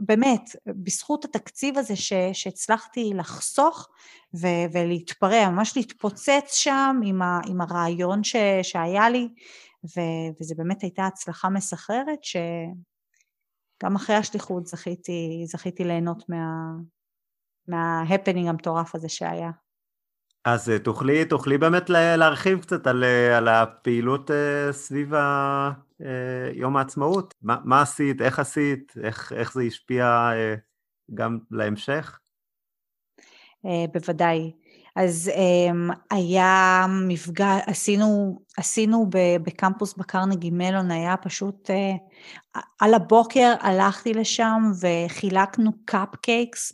באמת, 0.00 0.56
בזכות 0.66 1.24
התקציב 1.24 1.78
הזה 1.78 1.96
ש, 1.96 2.12
שהצלחתי 2.32 3.10
לחסוך 3.14 3.88
ו, 4.40 4.46
ולהתפרע, 4.72 5.50
ממש 5.50 5.76
להתפוצץ 5.76 6.54
שם 6.54 7.00
עם, 7.04 7.22
ה, 7.22 7.40
עם 7.48 7.60
הרעיון 7.60 8.24
ש, 8.24 8.36
שהיה 8.62 9.10
לי, 9.10 9.28
ו, 9.84 10.00
וזה 10.40 10.54
באמת 10.58 10.82
הייתה 10.82 11.06
הצלחה 11.06 11.48
מסחררת, 11.48 12.24
שגם 13.82 13.96
אחרי 13.96 14.16
השליחות 14.16 14.66
זכיתי, 14.66 15.42
זכיתי 15.46 15.84
ליהנות 15.84 16.28
מה, 16.28 16.72
מההפנינג 17.68 18.48
המטורף 18.48 18.94
הזה 18.94 19.08
שהיה. 19.08 19.50
אז 20.44 20.70
אה, 20.70 20.78
תוכלי, 20.78 21.24
תוכלי 21.24 21.58
באמת 21.58 21.90
להרחיב 21.90 22.60
קצת 22.60 22.86
על, 22.86 23.04
אה, 23.04 23.38
על 23.38 23.48
הפעילות 23.48 24.30
אה, 24.30 24.72
סביב 24.72 25.12
יום 26.54 26.76
העצמאות? 26.76 27.34
מה, 27.42 27.56
מה 27.64 27.82
עשית, 27.82 28.22
איך 28.22 28.38
עשית, 28.38 28.94
איך, 29.02 29.32
איך 29.32 29.52
זה 29.52 29.62
השפיע 29.62 30.30
גם 31.14 31.38
להמשך? 31.50 32.18
בוודאי. 33.92 34.52
אז 34.96 35.30
היה 36.10 36.86
מפגע, 37.08 37.56
עשינו, 37.66 38.38
עשינו 38.56 39.06
בקמפוס 39.42 39.94
בקרנגי 39.94 40.50
מלון, 40.50 40.90
היה 40.90 41.16
פשוט 41.16 41.70
על 42.80 42.94
הבוקר 42.94 43.54
הלכתי 43.60 44.14
לשם 44.14 44.62
וחילקנו 44.80 45.70
קפקייקס 45.84 46.72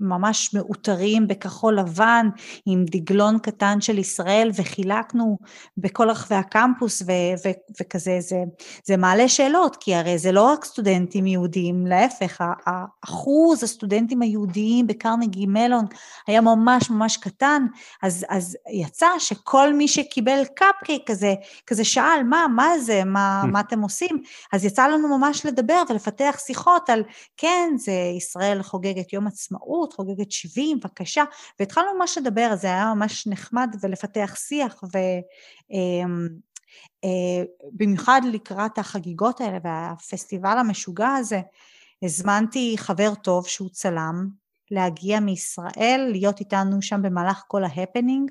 ממש 0.00 0.54
מאותרים 0.54 1.28
בכחול 1.28 1.78
לבן 1.78 2.28
עם 2.66 2.84
דגלון 2.84 3.38
קטן 3.38 3.80
של 3.80 3.98
ישראל 3.98 4.50
וחילקנו 4.54 5.38
בכל 5.76 6.10
רחבי 6.10 6.34
הקמפוס 6.34 7.02
ו- 7.02 7.48
ו- 7.48 7.80
וכזה 7.80 8.16
זה, 8.20 8.36
זה 8.84 8.96
מעלה 8.96 9.28
שאלות 9.28 9.76
כי 9.80 9.94
הרי 9.94 10.18
זה 10.18 10.32
לא 10.32 10.42
רק 10.42 10.64
סטודנטים 10.64 11.26
יהודים, 11.26 11.86
להפך 11.86 12.44
האחוז 12.66 13.62
הסטודנטים 13.64 14.22
היהודיים 14.22 14.86
בקרנגי 14.86 15.46
מלון 15.46 15.84
היה 16.26 16.40
ממש 16.40 16.90
ממש 16.90 17.16
קטן. 17.16 17.66
אז, 18.02 18.26
אז 18.28 18.56
יצא 18.72 19.08
שכל 19.18 19.74
מי 19.74 19.88
שקיבל 19.88 20.42
קפקייק 20.56 21.02
כזה, 21.06 21.34
כזה 21.66 21.84
שאל 21.84 22.22
מה, 22.24 22.46
מה 22.56 22.78
זה, 22.78 23.04
מה, 23.04 23.42
מה 23.52 23.60
אתם 23.60 23.80
עושים? 23.80 24.22
אז 24.52 24.64
יצא 24.64 24.77
לנו 24.86 25.18
ממש 25.18 25.46
לדבר 25.46 25.82
ולפתח 25.90 26.36
שיחות 26.46 26.90
על, 26.90 27.02
כן, 27.36 27.72
זה 27.76 27.92
ישראל 28.16 28.62
חוגגת 28.62 29.12
יום 29.12 29.26
עצמאות, 29.26 29.92
חוגגת 29.92 30.32
70, 30.32 30.80
בבקשה, 30.80 31.24
והתחלנו 31.60 31.88
ממש 31.98 32.18
לדבר, 32.18 32.56
זה 32.56 32.66
היה 32.66 32.94
ממש 32.94 33.26
נחמד 33.26 33.76
ולפתח 33.82 34.34
שיח, 34.36 34.82
ו... 34.94 34.98
אמ, 35.70 36.28
אה, 37.04 37.44
במיוחד 37.72 38.20
לקראת 38.32 38.78
החגיגות 38.78 39.40
האלה 39.40 39.58
והפסטיבל 39.64 40.58
המשוגע 40.58 41.08
הזה, 41.08 41.40
הזמנתי 42.02 42.74
חבר 42.78 43.14
טוב 43.14 43.46
שהוא 43.46 43.68
צלם, 43.68 44.28
להגיע 44.70 45.20
מישראל, 45.20 46.08
להיות 46.10 46.40
איתנו 46.40 46.82
שם 46.82 47.02
במהלך 47.02 47.42
כל 47.46 47.64
ההפנינג 47.64 48.30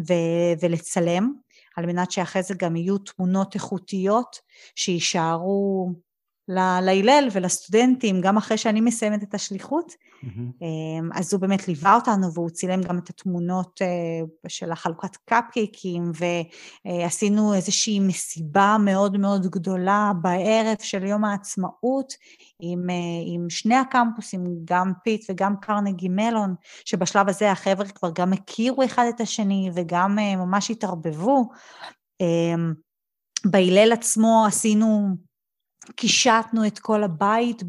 ו- 0.00 0.54
ולצלם, 0.60 1.32
על 1.76 1.86
מנת 1.86 2.10
שאחרי 2.10 2.42
זה 2.42 2.54
גם 2.54 2.76
יהיו 2.76 2.98
תמונות 2.98 3.54
איכותיות 3.54 4.36
שיישארו 4.74 5.92
להלל 6.48 7.28
ולסטודנטים, 7.32 8.20
גם 8.20 8.36
אחרי 8.36 8.56
שאני 8.56 8.80
מסיימת 8.80 9.22
את 9.22 9.34
השליחות. 9.34 9.92
Mm-hmm. 10.24 11.18
אז 11.18 11.34
הוא 11.34 11.40
באמת 11.40 11.68
ליווה 11.68 11.94
אותנו 11.94 12.32
והוא 12.32 12.50
צילם 12.50 12.82
גם 12.82 12.98
את 12.98 13.10
התמונות 13.10 13.82
אה, 13.82 14.48
של 14.48 14.72
החלוקת 14.72 15.16
קפקייקים 15.16 16.12
ועשינו 16.84 17.54
איזושהי 17.54 18.00
מסיבה 18.00 18.76
מאוד 18.80 19.16
מאוד 19.16 19.46
גדולה 19.46 20.12
בערב 20.22 20.76
של 20.80 21.04
יום 21.04 21.24
העצמאות 21.24 22.12
עם, 22.60 22.90
אה, 22.90 22.94
עם 23.34 23.50
שני 23.50 23.76
הקמפוסים, 23.76 24.44
גם 24.64 24.92
פיט 25.04 25.30
וגם 25.30 25.54
קרנגי 25.60 26.08
מלון, 26.08 26.54
שבשלב 26.84 27.28
הזה 27.28 27.50
החבר'ה 27.50 27.88
כבר 27.88 28.10
גם 28.14 28.32
הכירו 28.32 28.84
אחד 28.84 29.04
את 29.08 29.20
השני 29.20 29.70
וגם 29.74 30.18
אה, 30.18 30.36
ממש 30.36 30.70
התערבבו. 30.70 31.50
בהלל 33.44 33.92
עצמו 33.92 34.44
עשינו 34.46 35.16
קישטנו 35.96 36.66
את 36.66 36.78
כל 36.78 37.02
הבית 37.02 37.62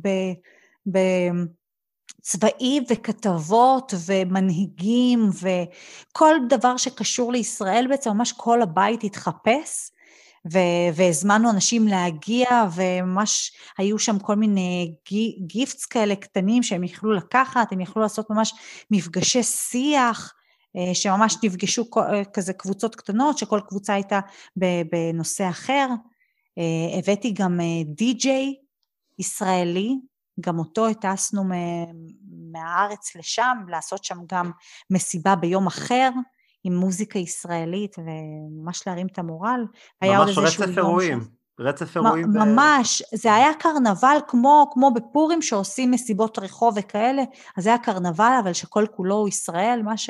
בצבעים 0.86 2.84
וכתבות 2.90 3.94
ומנהיגים 4.06 5.30
וכל 5.30 6.36
דבר 6.50 6.78
שקשור 6.78 7.32
לישראל 7.32 7.86
בעצם, 7.90 8.10
ממש 8.10 8.32
כל 8.32 8.62
הבית 8.62 9.04
התחפש. 9.04 9.92
והזמנו 10.96 11.50
אנשים 11.50 11.88
להגיע, 11.88 12.48
וממש 12.76 13.52
היו 13.78 14.00
שם 14.00 14.20
כל 14.20 14.36
מיני 14.36 14.96
גיפטס 15.40 15.86
כאלה 15.86 16.16
קטנים 16.16 16.64
שהם 16.64 16.84
יכלו 16.84 17.14
לקחת, 17.14 17.72
הם 17.72 17.82
יכלו 17.82 18.02
לעשות 18.02 18.30
ממש 18.30 18.54
מפגשי 18.92 19.44
שיח, 19.44 20.34
אה, 20.78 20.96
שממש 20.96 21.38
נפגשו 21.44 21.86
אה, 21.98 22.26
כזה 22.26 22.54
קבוצות 22.54 22.96
קטנות, 22.96 23.38
שכל 23.38 23.60
קבוצה 23.68 23.94
הייתה 23.94 24.20
בנושא 24.92 25.50
אחר. 25.50 25.88
אה, 26.58 27.00
הבאתי 27.00 27.32
גם 27.32 27.60
די-ג'יי 27.86 28.56
אה, 28.58 28.64
ישראלי, 29.20 29.96
גם 30.40 30.60
אותו 30.60 30.88
הטסנו 30.88 31.44
מהארץ 32.52 33.16
לשם, 33.16 33.58
לעשות 33.68 34.04
שם 34.04 34.18
גם 34.28 34.52
מסיבה 34.90 35.36
ביום 35.36 35.68
אחר, 35.68 36.10
עם 36.64 36.76
מוזיקה 36.76 37.20
ישראלית 37.20 37.96
וממש 37.98 38.88
להרים 38.88 39.08
את 39.08 39.20
המורל. 39.20 39.66
ממש 40.04 40.38
רצף 40.38 40.78
אירועים. 40.78 41.22
ש... 41.22 41.26
רצף 41.60 41.98
אירועים. 41.98 42.28
ממש, 42.34 43.02
ב... 43.02 43.16
זה 43.16 43.34
היה 43.34 43.54
קרנבל 43.60 44.18
כמו, 44.28 44.70
כמו 44.74 44.94
בפורים 44.94 45.42
שעושים 45.42 45.92
מסיבות 45.92 46.40
רחוב 46.40 46.74
וכאלה, 46.78 47.24
אז 47.58 47.64
זה 47.64 47.70
היה 47.70 47.80
קרנבל, 47.80 48.40
אבל 48.44 48.54
שכל 48.54 48.86
כולו 48.96 49.16
הוא 49.16 49.28
ישראל, 49.28 49.82
מה, 49.84 49.98
ש... 49.98 50.10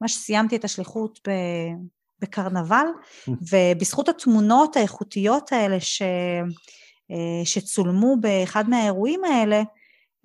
מה 0.00 0.08
שסיימתי 0.08 0.56
את 0.56 0.64
השליחות 0.64 1.20
ב... 1.28 1.30
בקרנבל, 2.22 2.86
ובזכות 3.28 4.08
התמונות 4.08 4.76
האיכותיות 4.76 5.52
האלה 5.52 5.80
ש... 5.80 6.02
אה, 7.10 7.44
שצולמו 7.44 8.16
באחד 8.20 8.70
מהאירועים 8.70 9.24
האלה, 9.24 9.62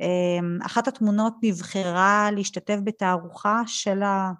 אה, 0.01 0.65
אחת 0.65 0.87
התמונות 0.87 1.33
נבחרה 1.43 2.29
להשתתף 2.35 2.77
בתערוכה 2.83 3.61
של, 3.65 4.03
ה... 4.03 4.31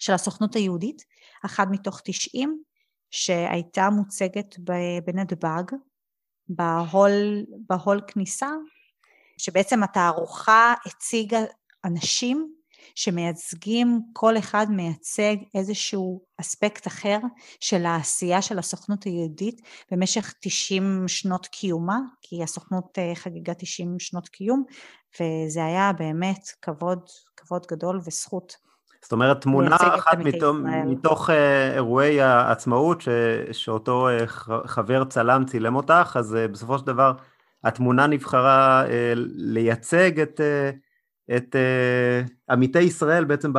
של 0.00 0.12
הסוכנות 0.12 0.54
היהודית, 0.54 1.04
אחת 1.44 1.68
מתוך 1.70 2.00
תשעים, 2.04 2.62
שהייתה 3.10 3.90
מוצגת 3.90 4.56
בנתב"ג, 5.04 5.72
בהול, 6.48 7.44
בהול 7.68 8.00
כניסה, 8.06 8.50
שבעצם 9.38 9.82
התערוכה 9.82 10.74
הציגה 10.86 11.38
אנשים 11.84 12.57
שמייצגים, 12.94 14.00
כל 14.12 14.38
אחד 14.38 14.66
מייצג 14.70 15.36
איזשהו 15.54 16.20
אספקט 16.40 16.86
אחר 16.86 17.18
של 17.60 17.86
העשייה 17.86 18.42
של 18.42 18.58
הסוכנות 18.58 19.04
היהודית 19.04 19.60
במשך 19.90 20.34
90 20.40 21.04
שנות 21.08 21.46
קיומה, 21.46 21.98
כי 22.22 22.42
הסוכנות 22.42 22.98
אה, 22.98 23.12
חגגה 23.14 23.54
90 23.54 23.98
שנות 23.98 24.28
קיום, 24.28 24.64
וזה 25.20 25.64
היה 25.64 25.92
באמת 25.92 26.48
כבוד, 26.62 27.00
כבוד 27.36 27.66
גדול 27.70 28.00
וזכות. 28.04 28.68
זאת 29.02 29.12
אומרת, 29.12 29.40
תמונה 29.40 29.76
אחת 29.76 30.18
מתוך, 30.18 30.56
מתוך 30.86 31.30
אה, 31.30 31.74
אירועי 31.74 32.20
העצמאות 32.20 33.00
ש, 33.00 33.08
שאותו 33.52 34.08
אה, 34.08 34.26
חבר 34.66 35.04
צלם 35.04 35.44
צילם 35.44 35.76
אותך, 35.76 36.16
אז 36.18 36.34
אה, 36.34 36.48
בסופו 36.48 36.78
של 36.78 36.86
דבר 36.86 37.12
התמונה 37.64 38.06
נבחרה 38.06 38.84
לייצג 39.36 40.20
את, 40.20 40.40
את 41.36 41.56
עמיתי 42.50 42.80
ישראל 42.80 43.24
בעצם 43.24 43.52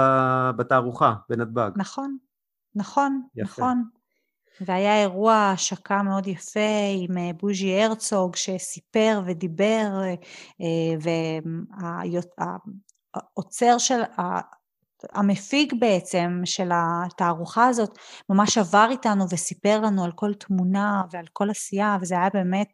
בתערוכה 0.58 1.14
בנתב"ג. 1.30 1.72
נכון, 1.76 2.18
נכון, 2.76 3.22
יפה. 3.36 3.44
נכון. 3.44 3.84
והיה 4.62 5.02
אירוע 5.02 5.34
השקה 5.36 6.04
מאוד 6.04 6.28
יפה 6.28 6.60
עם 6.96 7.38
בוז'י 7.42 7.82
הרצוג 7.82 8.36
שסיפר 8.36 9.22
ודיבר, 9.26 9.88
והעוצר 13.16 13.78
של, 13.78 14.02
המפיק 15.14 15.74
בעצם 15.74 16.42
של 16.46 16.70
התערוכה 16.74 17.68
הזאת 17.68 17.98
ממש 18.30 18.58
עבר 18.58 18.88
איתנו 18.92 19.26
וסיפר 19.32 19.82
לנו 19.82 20.04
על 20.04 20.12
כל 20.12 20.34
תמונה 20.34 21.04
ועל 21.12 21.26
כל 21.34 21.50
עשייה 21.50 21.98
וזה 22.02 22.16
היה 22.16 22.30
באמת, 22.34 22.68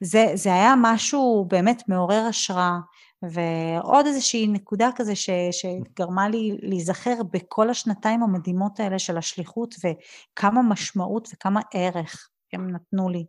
זה, 0.00 0.26
זה 0.34 0.54
היה 0.54 0.74
משהו 0.82 1.46
באמת 1.50 1.82
מעורר 1.88 2.26
השראה 2.28 2.78
ועוד 3.30 4.06
איזושהי 4.06 4.46
נקודה 4.48 4.90
כזה 4.96 5.14
ש, 5.14 5.30
שגרמה 5.50 6.28
לי 6.28 6.58
להיזכר 6.62 7.14
בכל 7.32 7.70
השנתיים 7.70 8.22
המדהימות 8.22 8.80
האלה 8.80 8.98
של 8.98 9.18
השליחות 9.18 9.74
וכמה 9.78 10.62
משמעות 10.62 11.28
וכמה 11.34 11.60
ערך 11.74 12.28
הם 12.52 12.70
נתנו 12.70 13.08
לי. 13.08 13.26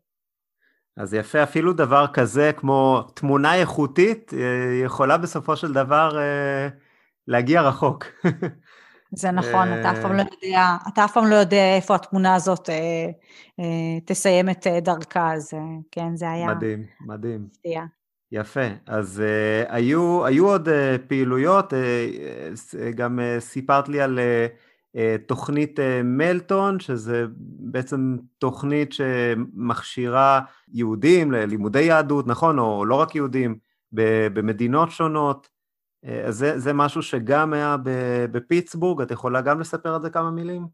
אז 0.98 1.14
יפה, 1.14 1.44
אפילו 1.44 1.74
דבר 1.74 2.06
כזה 2.14 2.52
כמו 2.58 3.02
תמונה 3.14 3.56
איכותית 3.56 4.34
אה, 4.34 4.40
יכולה 4.86 5.18
בסופו 5.18 5.56
של 5.56 5.74
דבר 5.74 6.20
אה, 6.20 6.68
להגיע 7.28 7.62
רחוק. 7.62 8.06
זה 9.16 9.32
נכון, 9.32 9.80
אתה 9.80 9.92
אף 9.92 10.00
פעם 10.02 10.14
לא 10.14 10.22
יודע, 10.22 10.78
אתה 10.88 11.06
אף 11.06 11.14
פעם 11.14 11.26
לא 11.26 11.36
יודע 11.36 11.76
איפה 11.76 11.96
התמונה 11.96 12.36
הזאת 12.36 12.70
אה, 12.70 13.06
אה, 13.60 14.00
תסיים 14.06 14.50
את 14.50 14.68
אה, 14.68 14.80
דרכה, 14.80 15.34
אז 15.34 15.54
אה, 15.54 15.60
כן, 15.92 16.16
זה 16.16 16.32
היה... 16.32 16.48
מדהים, 16.48 16.84
מדהים. 17.02 17.48
יפה, 18.32 18.68
אז 18.86 19.24
uh, 19.26 19.74
היו, 19.74 20.26
היו 20.26 20.48
עוד 20.48 20.68
uh, 20.68 20.72
פעילויות, 21.08 21.74
uh, 21.74 21.76
uh, 21.76 22.78
גם 22.96 23.20
uh, 23.20 23.40
סיפרת 23.40 23.90
לי 23.90 24.02
על 24.02 24.20
uh, 24.20 24.98
uh, 24.98 25.28
תוכנית 25.28 25.80
uh, 25.80 26.04
מלטון, 26.04 26.80
שזה 26.80 27.26
בעצם 27.60 28.18
תוכנית 28.38 28.94
שמכשירה 28.94 30.42
יהודים 30.74 31.32
ללימודי 31.32 31.82
יהדות, 31.82 32.28
נכון? 32.28 32.60
או 32.60 32.86
לא 32.86 32.96
רק 32.96 33.16
יהודים, 33.16 33.58
במדינות 34.34 34.92
שונות. 34.92 35.50
אה, 36.06 36.26
אז 36.26 36.36
זה, 36.38 36.60
זה 36.60 36.74
משהו 36.74 37.02
שגם 37.02 37.54
היה 37.54 37.76
בפיטסבורג, 38.32 39.02
את 39.02 39.12
יכולה 39.12 39.42
גם 39.42 39.60
לספר 39.60 39.96
על 39.96 40.02
זה 40.02 40.10
כמה 40.10 40.32
מילים? 40.32 40.68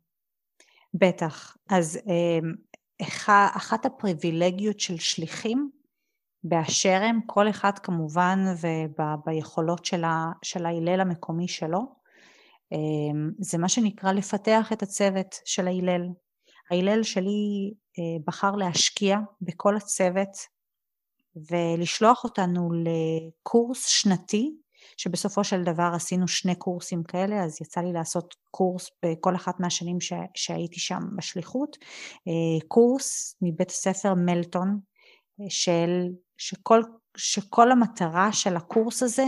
בטח. 0.93 1.57
אז 1.69 1.99
אמ, 2.07 2.53
אחת 3.55 3.85
הפריבילגיות 3.85 4.79
של 4.79 4.97
שליחים 4.97 5.69
באשר 6.43 6.99
הם, 7.03 7.19
כל 7.25 7.49
אחד 7.49 7.79
כמובן 7.79 8.39
וביכולות 8.61 9.85
של 10.43 10.65
ההלל 10.65 11.01
המקומי 11.01 11.47
שלו, 11.47 12.01
אמ, 12.71 13.31
זה 13.39 13.57
מה 13.57 13.69
שנקרא 13.69 14.11
לפתח 14.11 14.69
את 14.73 14.83
הצוות 14.83 15.35
של 15.45 15.67
ההלל. 15.67 16.07
ההלל 16.71 17.03
שלי 17.03 17.73
אה, 17.99 18.23
בחר 18.27 18.51
להשקיע 18.51 19.17
בכל 19.41 19.75
הצוות 19.77 20.29
ולשלוח 21.35 22.23
אותנו 22.23 22.69
לקורס 22.73 23.85
שנתי 23.85 24.51
שבסופו 24.97 25.43
של 25.43 25.63
דבר 25.63 25.91
עשינו 25.95 26.27
שני 26.27 26.55
קורסים 26.55 27.03
כאלה, 27.03 27.43
אז 27.43 27.61
יצא 27.61 27.81
לי 27.81 27.93
לעשות 27.93 28.35
קורס 28.51 28.89
בכל 29.05 29.35
אחת 29.35 29.59
מהשנים 29.59 30.01
ש, 30.01 30.13
שהייתי 30.35 30.79
שם 30.79 30.99
בשליחות, 31.17 31.77
אה, 32.27 32.67
קורס 32.67 33.35
מבית 33.41 33.69
הספר 33.69 34.13
מלטון, 34.13 34.79
אה, 35.41 35.45
של, 35.49 36.07
שכל, 36.41 36.81
שכל 37.17 37.71
המטרה 37.71 38.31
של 38.31 38.55
הקורס 38.55 39.03
הזה 39.03 39.25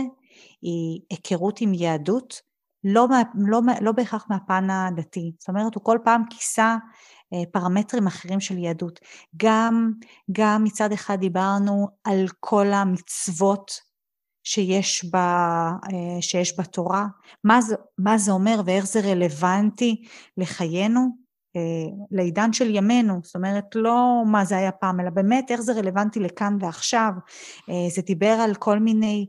היא 0.62 1.00
היכרות 1.10 1.60
עם 1.60 1.74
יהדות, 1.74 2.40
לא, 2.84 3.06
לא, 3.34 3.60
לא 3.80 3.92
בהכרח 3.92 4.26
מהפן 4.30 4.70
הדתי, 4.70 5.32
זאת 5.38 5.48
אומרת 5.48 5.74
הוא 5.74 5.84
כל 5.84 5.98
פעם 6.04 6.22
כיסה 6.30 6.76
אה, 7.32 7.42
פרמטרים 7.52 8.06
אחרים 8.06 8.40
של 8.40 8.58
יהדות. 8.58 9.00
גם, 9.36 9.92
גם 10.32 10.64
מצד 10.64 10.92
אחד 10.92 11.20
דיברנו 11.20 11.88
על 12.04 12.26
כל 12.40 12.72
המצוות 12.72 13.70
שיש, 14.44 15.04
בה, 15.04 15.70
אה, 15.92 16.22
שיש 16.22 16.60
בתורה, 16.60 17.06
מה 17.44 17.60
זה, 17.60 17.74
מה 17.98 18.18
זה 18.18 18.32
אומר 18.32 18.60
ואיך 18.66 18.86
זה 18.86 19.00
רלוונטי 19.00 20.04
לחיינו, 20.36 21.23
לעידן 22.10 22.52
של 22.52 22.74
ימינו, 22.74 23.20
זאת 23.22 23.36
אומרת 23.36 23.64
לא 23.74 24.22
מה 24.26 24.44
זה 24.44 24.56
היה 24.56 24.72
פעם, 24.72 25.00
אלא 25.00 25.10
באמת 25.10 25.50
איך 25.50 25.60
זה 25.60 25.72
רלוונטי 25.72 26.20
לכאן 26.20 26.56
ועכשיו, 26.60 27.10
אה, 27.70 27.90
זה 27.90 28.02
דיבר 28.02 28.36
על 28.40 28.54
כל 28.54 28.78
מיני 28.78 29.26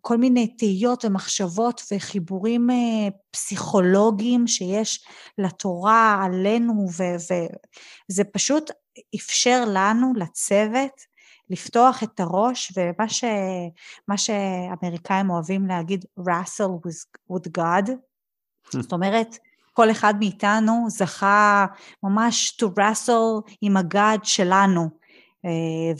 כל 0.00 0.16
מיני 0.16 0.56
תהיות 0.56 1.04
ומחשבות 1.04 1.82
וחיבורים 1.92 2.68
פסיכולוגיים 3.30 4.46
שיש 4.46 5.04
לתורה 5.38 6.24
עלינו 6.24 6.86
וזה 6.88 8.24
פשוט 8.32 8.70
אפשר 9.14 9.64
לנו, 9.66 10.12
לצוות, 10.16 11.00
לפתוח 11.50 12.02
את 12.02 12.20
הראש, 12.20 12.72
ומה 12.76 13.08
ש, 13.08 13.24
שאמריקאים 14.16 15.30
אוהבים 15.30 15.66
להגיד, 15.66 16.04
wrestle 16.20 16.86
with, 16.86 17.32
with 17.32 17.50
God, 17.58 17.90
זאת 18.82 18.92
אומרת, 18.92 19.38
כל 19.78 19.90
אחד 19.90 20.14
מאיתנו 20.18 20.86
זכה 20.88 21.66
ממש 22.02 22.58
to 22.62 22.66
wrestle 22.66 23.52
עם 23.62 23.76
הגאד 23.76 24.24
שלנו, 24.24 24.88
אה, 25.44 25.50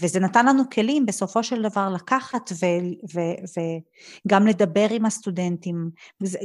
וזה 0.02 0.20
נתן 0.20 0.46
לנו 0.46 0.62
כלים 0.70 1.06
בסופו 1.06 1.42
של 1.42 1.62
דבר 1.62 1.88
לקחת 1.94 2.52
וגם 4.26 4.46
לדבר 4.46 4.86
עם 4.90 5.04
הסטודנטים, 5.04 5.90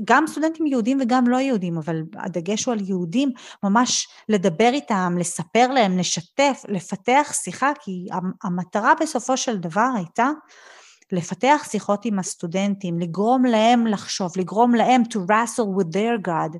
גם 0.06 0.28
סטודנטים 0.28 0.66
יהודים 0.66 0.98
וגם 1.02 1.28
לא 1.28 1.38
יהודים, 1.38 1.78
אבל 1.78 2.02
הדגש 2.16 2.66
הוא 2.66 2.74
על 2.74 2.80
יהודים, 2.82 3.32
ממש 3.64 4.08
לדבר 4.30 4.70
איתם, 4.74 5.16
לספר 5.20 5.68
להם, 5.68 5.98
לשתף, 5.98 6.64
לפתח 6.68 7.32
שיחה, 7.44 7.72
כי 7.82 8.08
המטרה 8.44 8.94
בסופו 9.02 9.38
של 9.38 9.58
דבר 9.58 9.90
הייתה 9.96 10.30
לפתח 11.12 11.68
שיחות 11.72 12.06
עם 12.06 12.20
הסטודנטים, 12.20 13.00
לגרום 13.00 13.46
להם 13.46 13.88
לחשוב, 13.88 14.32
לגרום 14.36 14.76
להם 14.76 15.02
to 15.02 15.18
wrestle 15.18 15.80
with 15.80 15.96
their 15.96 16.28
God, 16.28 16.58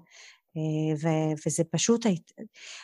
ו- 1.02 1.48
וזה 1.48 1.64
פשוט, 1.72 2.06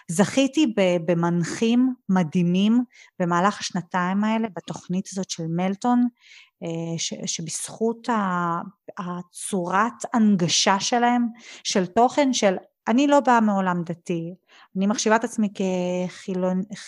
זכיתי 0.07 0.73
במנחים 1.05 1.93
מדהימים 2.09 2.83
במהלך 3.19 3.59
השנתיים 3.59 4.23
האלה 4.23 4.47
בתוכנית 4.55 5.07
הזאת 5.11 5.29
של 5.29 5.47
מלטון, 5.47 6.07
ש- 6.97 7.13
שבזכות 7.25 8.09
הצורת 8.97 9.93
הנגשה 10.13 10.79
שלהם, 10.79 11.25
של 11.63 11.85
תוכן 11.85 12.33
של 12.33 12.55
אני 12.87 13.07
לא 13.07 13.19
באה 13.19 13.41
מעולם 13.41 13.83
דתי, 13.83 14.33
אני 14.77 14.87
מחשיבה 14.87 15.15
את 15.15 15.23
עצמי 15.23 15.49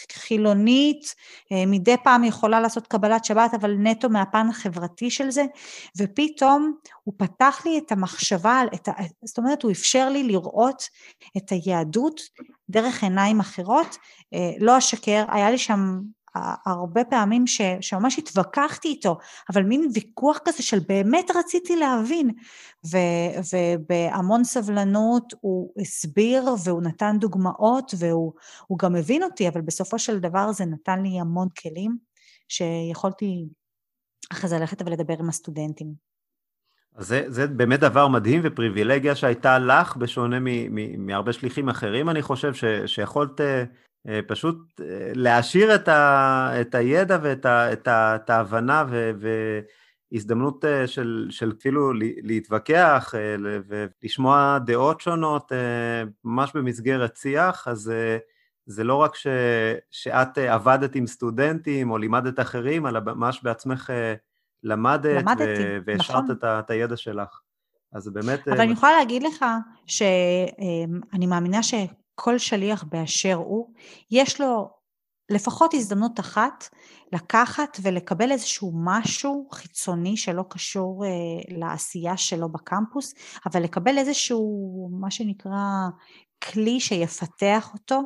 כחילונית, 0.10 1.16
אה, 1.52 1.66
מדי 1.68 1.96
פעם 2.04 2.24
יכולה 2.24 2.60
לעשות 2.60 2.88
קבלת 2.88 3.26
שבת, 3.26 3.54
אבל 3.54 3.76
נטו 3.80 4.10
מהפן 4.10 4.48
החברתי 4.50 5.12
של 5.12 5.32
זה, 5.32 5.46
ופתאום 5.98 6.74
הוא 7.04 7.14
פתח 7.18 7.62
לי 7.66 7.78
את 7.78 7.92
המחשבה, 7.92 8.62
את 8.74 8.88
ה... 8.88 8.92
זאת 9.24 9.38
אומרת, 9.38 9.64
הוא 9.64 9.72
אפשר 9.72 10.10
לי 10.10 10.24
לראות 10.24 10.84
את 11.38 11.52
היהדות 11.52 12.22
דרך 12.70 13.04
עיניים 13.04 13.40
אחרות, 13.40 13.98
אה, 14.34 14.52
לא 14.60 14.78
אשקר, 14.78 15.26
היה 15.30 15.52
לי 15.52 15.58
שם 15.58 16.02
הרבה 16.66 17.04
פעמים 17.04 17.48
ש, 17.48 17.62
שממש 17.82 18.20
התווכחתי 18.20 18.88
איתו, 18.88 19.18
אבל 19.54 19.64
מין 19.64 19.88
ויכוח 19.94 20.40
כזה 20.46 20.64
של 20.64 20.80
באמת 20.88 21.32
רציתי 21.36 21.76
להבין, 21.76 22.32
ו, 22.92 22.98
ובהמון 23.54 24.44
סבלנות 24.44 25.34
הוא 25.42 25.74
הסביר 25.82 26.44
והוא 26.64 26.82
נתן 26.82 27.16
דוגמאות 27.20 27.94
והוא 27.98 28.80
גם 28.82 28.96
הבין 28.96 29.24
אותי, 29.24 29.48
אבל 29.48 29.62
בסופו 29.62 30.00
של 30.00 30.20
דבר 30.20 30.52
זה 30.52 30.66
נתן 30.66 31.04
לי 31.04 31.20
המון 31.20 31.48
כלים 31.62 31.98
שיכולתי 32.48 33.46
אחרי 34.32 34.50
זה 34.50 34.60
ללכת 34.60 34.82
ולדבר 34.82 35.16
עם 35.20 35.30
הסטודנטים. 35.30 36.12
אז 36.96 37.08
זה, 37.08 37.26
זה 37.28 37.48
באמת 37.48 37.80
דבר 37.80 38.08
מדהים 38.08 38.42
ופריבילגיה 38.44 39.16
שהייתה 39.16 39.60
לך, 39.60 39.98
בשונה 39.98 40.38
מהרבה 40.98 41.34
שליחים 41.34 41.70
אחרים, 41.70 42.10
אני 42.10 42.22
חושב, 42.22 42.54
ש, 42.54 42.66
שיכולת 42.86 43.42
אה, 43.42 43.64
פשוט 44.28 44.82
אה, 44.82 45.12
להעשיר 45.16 45.76
את, 45.76 45.88
ה, 45.88 46.52
את 46.62 46.76
הידע 46.76 47.18
ואת 47.22 47.46
ה, 47.46 47.74
את 47.74 47.88
ה, 47.88 48.16
את 48.16 48.30
ההבנה 48.30 48.86
ו, 48.90 49.12
והזדמנות 50.12 50.66
אה, 50.66 50.88
של, 50.88 51.28
של 51.30 51.54
כאילו 51.60 51.94
להתווכח 52.24 53.14
ולשמוע 53.68 54.58
דעות 54.66 55.02
שונות 55.02 55.52
ממש 56.24 56.52
במסגרת 56.56 57.16
שיח, 57.16 57.68
אז 57.68 57.94
זה 58.66 58.84
לא 58.84 58.96
רק 58.96 59.16
ש, 59.16 59.28
שאת 59.92 60.38
עבדת 60.38 60.96
עם 60.96 61.08
סטודנטים 61.08 61.92
או 61.92 61.98
לימדת 61.98 62.40
אחרים, 62.40 62.88
אלא 62.88 63.00
ממש 63.00 63.44
בעצמך 63.44 63.94
למדת 64.64 65.22
למדתי, 65.22 65.44
ו- 65.44 65.78
והשארת 65.86 66.24
נכון. 66.24 66.32
את, 66.32 66.44
את 66.44 66.70
הידע 66.70 66.98
שלך. 66.98 67.40
אז 67.94 68.08
באמת... 68.08 68.48
אבל 68.48 68.62
אני 68.62 68.72
יכולה 68.72 68.92
להגיד 68.98 69.24
לך 69.24 69.46
שאני 69.88 71.26
מאמינה 71.28 71.64
ש... 71.64 71.74
כל 72.16 72.38
שליח 72.38 72.84
באשר 72.84 73.36
הוא, 73.36 73.74
יש 74.12 74.42
לו 74.42 74.70
לפחות 75.32 75.74
הזדמנות 75.74 76.20
אחת 76.20 76.70
לקחת 77.14 77.78
ולקבל 77.82 78.32
איזשהו 78.32 78.72
משהו 78.76 79.48
חיצוני 79.54 80.18
שלא 80.18 80.44
קשור 80.50 81.06
אה, 81.06 81.10
לעשייה 81.58 82.18
שלו 82.18 82.50
בקמפוס, 82.50 83.14
אבל 83.46 83.64
לקבל 83.64 83.98
איזשהו, 83.98 84.90
מה 84.92 85.12
שנקרא, 85.12 85.88
כלי 86.44 86.80
שיפתח 86.80 87.70
אותו, 87.74 88.02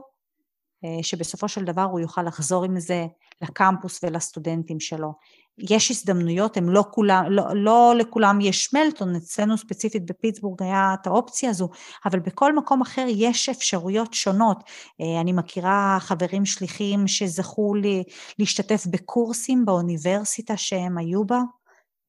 אה, 0.85 1.03
שבסופו 1.03 1.47
של 1.47 1.63
דבר 1.63 1.81
הוא 1.83 1.99
יוכל 1.99 2.21
לחזור 2.23 2.63
עם 2.63 2.79
זה 2.79 3.05
לקמפוס 3.41 3.99
ולסטודנטים 4.03 4.79
שלו. 4.79 5.13
יש 5.57 5.91
הזדמנויות, 5.91 6.57
הם 6.57 6.69
לא 6.69 6.83
כולם, 6.91 7.25
לא, 7.29 7.43
לא 7.55 7.93
לכולם 7.97 8.41
יש 8.41 8.73
מלטון, 8.73 9.15
אצלנו 9.15 9.57
ספציפית 9.57 10.05
בפיטסבורג 10.05 10.63
היה 10.63 10.95
את 11.01 11.07
האופציה 11.07 11.49
הזו, 11.49 11.69
אבל 12.05 12.19
בכל 12.19 12.55
מקום 12.55 12.81
אחר 12.81 13.05
יש 13.09 13.49
אפשרויות 13.49 14.13
שונות. 14.13 14.63
אה, 15.01 15.21
אני 15.21 15.33
מכירה 15.33 15.97
חברים 15.99 16.45
שליחים 16.45 17.07
שזכו 17.07 17.75
לי, 17.75 18.03
להשתתף 18.39 18.85
בקורסים 18.87 19.65
באוניברסיטה 19.65 20.57
שהם 20.57 20.97
היו 20.97 21.25
בה, 21.25 21.39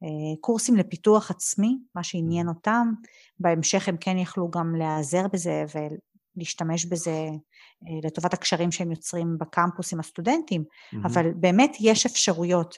אה, 0.02 0.36
קורסים 0.40 0.76
לפיתוח 0.76 1.30
עצמי, 1.30 1.78
מה 1.94 2.02
שעניין 2.02 2.48
אותם, 2.48 2.92
בהמשך 3.40 3.88
הם 3.88 3.96
כן 3.96 4.18
יכלו 4.18 4.50
גם 4.50 4.74
להיעזר 4.76 5.26
בזה 5.32 5.64
ולהשתמש 6.36 6.84
בזה 6.84 7.10
אה, 7.86 8.00
לטובת 8.02 8.34
הקשרים 8.34 8.72
שהם 8.72 8.90
יוצרים 8.90 9.38
בקמפוס 9.40 9.92
עם 9.92 10.00
הסטודנטים, 10.00 10.64
mm-hmm. 10.64 10.96
אבל 11.06 11.30
באמת 11.36 11.76
יש 11.80 12.06
אפשרויות. 12.06 12.74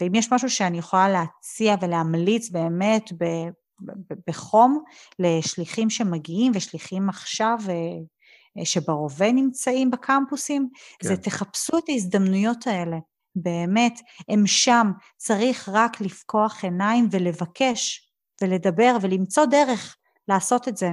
ואם 0.00 0.14
יש 0.14 0.32
משהו 0.32 0.50
שאני 0.50 0.78
יכולה 0.78 1.08
להציע 1.08 1.74
ולהמליץ 1.80 2.50
באמת 2.50 3.10
בחום 4.26 4.82
לשליחים 5.18 5.90
שמגיעים 5.90 6.52
ושליחים 6.54 7.08
עכשיו 7.08 7.58
אה, 7.68 8.64
שבהווה 8.64 9.32
נמצאים 9.32 9.90
בקמפוסים, 9.90 10.68
כן. 10.98 11.08
זה 11.08 11.16
תחפשו 11.16 11.78
את 11.78 11.88
ההזדמנויות 11.88 12.66
האלה. 12.66 12.96
באמת, 13.36 14.00
הם 14.28 14.46
שם, 14.46 14.92
צריך 15.16 15.68
רק 15.72 16.00
לפקוח 16.00 16.64
עיניים 16.64 17.08
ולבקש 17.10 18.12
ולדבר 18.42 18.96
ולמצוא 19.02 19.44
דרך 19.44 19.96
לעשות 20.28 20.68
את 20.68 20.76
זה. 20.76 20.90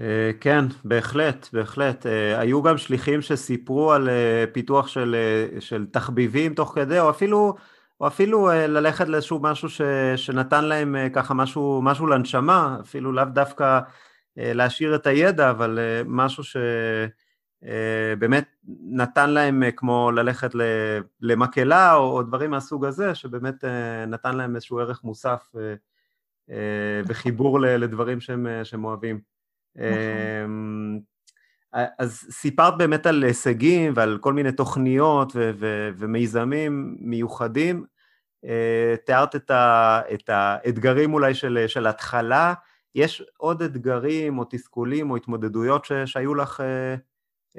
אה, 0.00 0.30
כן, 0.40 0.64
בהחלט, 0.84 1.48
בהחלט. 1.52 2.06
אה, 2.06 2.40
היו 2.40 2.62
גם 2.62 2.78
שליחים 2.78 3.22
שסיפרו 3.22 3.92
על 3.92 4.08
פיתוח 4.52 4.88
של, 4.88 5.16
של 5.60 5.86
תחביבים 5.86 6.54
תוך 6.54 6.72
כדי, 6.74 7.00
או 7.00 7.10
אפילו 7.10 7.54
או 8.00 8.06
אפילו 8.06 8.50
אה, 8.50 8.66
ללכת 8.66 9.08
לאיזשהו 9.08 9.38
משהו 9.42 9.68
ש, 9.68 9.80
שנתן 10.16 10.64
להם 10.64 10.96
אה, 10.96 11.10
ככה 11.10 11.34
משהו, 11.34 11.80
משהו 11.82 12.06
לנשמה, 12.06 12.78
אפילו 12.80 13.12
לאו 13.12 13.24
דווקא 13.24 13.80
אה, 14.38 14.52
להשאיר 14.52 14.94
את 14.94 15.06
הידע, 15.06 15.50
אבל 15.50 15.78
משהו 16.06 16.42
שבאמת 17.62 18.44
נתן 18.66 19.30
להם 19.30 19.62
כמו 19.76 20.10
ללכת 20.10 20.50
למקהלה 21.20 21.94
או, 21.94 22.16
או 22.16 22.22
דברים 22.22 22.50
מהסוג 22.50 22.84
הזה, 22.84 23.14
שבאמת 23.14 23.64
נתן 24.06 24.36
להם 24.36 24.54
איזשהו 24.54 24.78
ערך 24.78 25.04
מוסף 25.04 25.52
וחיבור 27.06 27.60
לדברים 27.60 28.20
שהם, 28.20 28.46
שהם 28.64 28.84
אוהבים. 28.84 29.33
נכון. 29.76 31.00
אז 31.98 32.26
סיפרת 32.30 32.78
באמת 32.78 33.06
על 33.06 33.22
הישגים 33.24 33.92
ועל 33.96 34.18
כל 34.20 34.32
מיני 34.32 34.52
תוכניות 34.52 35.32
ו- 35.36 35.50
ו- 35.58 35.90
ומיזמים 35.98 36.96
מיוחדים. 37.00 37.84
אה, 38.44 38.94
תיארת 39.06 39.36
את, 39.36 39.50
ה- 39.50 40.00
את 40.14 40.28
האתגרים 40.28 41.14
אולי 41.14 41.34
של, 41.34 41.64
של 41.66 41.86
התחלה. 41.86 42.54
יש 42.94 43.22
עוד 43.36 43.62
אתגרים 43.62 44.38
או 44.38 44.44
תסכולים 44.50 45.10
או 45.10 45.16
התמודדויות 45.16 45.84
ש- 45.84 45.92
שהיו 45.92 46.34
לך, 46.34 46.60
אה, 46.60 46.94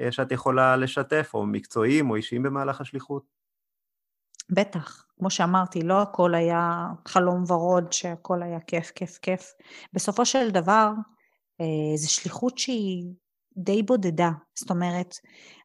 אה, 0.00 0.12
שאת 0.12 0.32
יכולה 0.32 0.76
לשתף, 0.76 1.30
או 1.34 1.46
מקצועיים 1.46 2.10
או 2.10 2.16
אישיים 2.16 2.42
במהלך 2.42 2.80
השליחות? 2.80 3.22
בטח, 4.50 5.06
כמו 5.18 5.30
שאמרתי, 5.30 5.82
לא 5.82 6.02
הכל 6.02 6.34
היה 6.34 6.86
חלום 7.08 7.44
ורוד, 7.50 7.92
שהכל 7.92 8.42
היה 8.42 8.60
כיף, 8.60 8.90
כיף, 8.90 9.18
כיף. 9.22 9.52
בסופו 9.92 10.26
של 10.26 10.50
דבר, 10.50 10.90
זו 11.96 12.12
שליחות 12.12 12.58
שהיא 12.58 13.04
די 13.56 13.82
בודדה, 13.82 14.30
זאת 14.54 14.70
אומרת, 14.70 15.14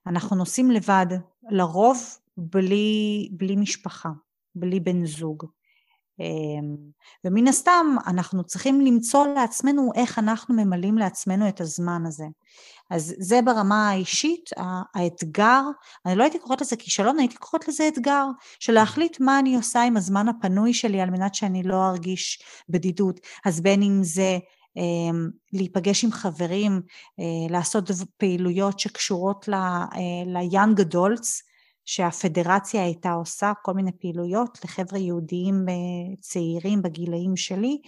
אנחנו 0.07 0.35
נוסעים 0.35 0.71
לבד, 0.71 1.05
לרוב 1.49 1.97
בלי, 2.37 3.29
בלי 3.31 3.55
משפחה, 3.55 4.09
בלי 4.55 4.79
בן 4.79 5.05
זוג. 5.05 5.45
אמ, 6.19 6.75
ומן 7.25 7.47
הסתם 7.47 7.95
אנחנו 8.07 8.43
צריכים 8.43 8.81
למצוא 8.81 9.27
לעצמנו 9.27 9.91
איך 9.95 10.19
אנחנו 10.19 10.55
ממלאים 10.55 10.97
לעצמנו 10.97 11.47
את 11.49 11.61
הזמן 11.61 12.03
הזה. 12.05 12.25
אז 12.89 13.15
זה 13.19 13.41
ברמה 13.41 13.89
האישית, 13.89 14.49
האתגר, 14.95 15.61
אני 16.05 16.15
לא 16.15 16.23
הייתי 16.23 16.39
קוראת 16.39 16.61
לזה 16.61 16.75
כישלון, 16.75 17.19
הייתי 17.19 17.37
קוראת 17.37 17.67
לזה 17.67 17.87
אתגר, 17.87 18.25
של 18.59 18.73
להחליט 18.73 19.19
מה 19.19 19.39
אני 19.39 19.55
עושה 19.55 19.81
עם 19.81 19.97
הזמן 19.97 20.27
הפנוי 20.27 20.73
שלי 20.73 21.01
על 21.01 21.09
מנת 21.09 21.35
שאני 21.35 21.63
לא 21.63 21.89
ארגיש 21.89 22.43
בדידות. 22.69 23.19
אז 23.45 23.61
בין 23.61 23.83
אם 23.83 23.99
זה 24.03 24.39
להיפגש 25.53 26.03
עם 26.03 26.11
חברים, 26.11 26.81
אה, 27.19 27.49
לעשות 27.49 27.91
פעילויות 28.17 28.79
שקשורות 28.79 29.47
ל-young 29.47 30.79
אה, 30.79 30.83
adults, 30.83 31.51
שהפדרציה 31.85 32.83
הייתה 32.83 33.11
עושה 33.11 33.51
כל 33.61 33.73
מיני 33.73 33.91
פעילויות 33.99 34.57
לחבר'ה 34.63 34.99
יהודיים 34.99 35.65
אה, 35.69 36.15
צעירים 36.19 36.81
בגילאים 36.81 37.35
שלי, 37.35 37.81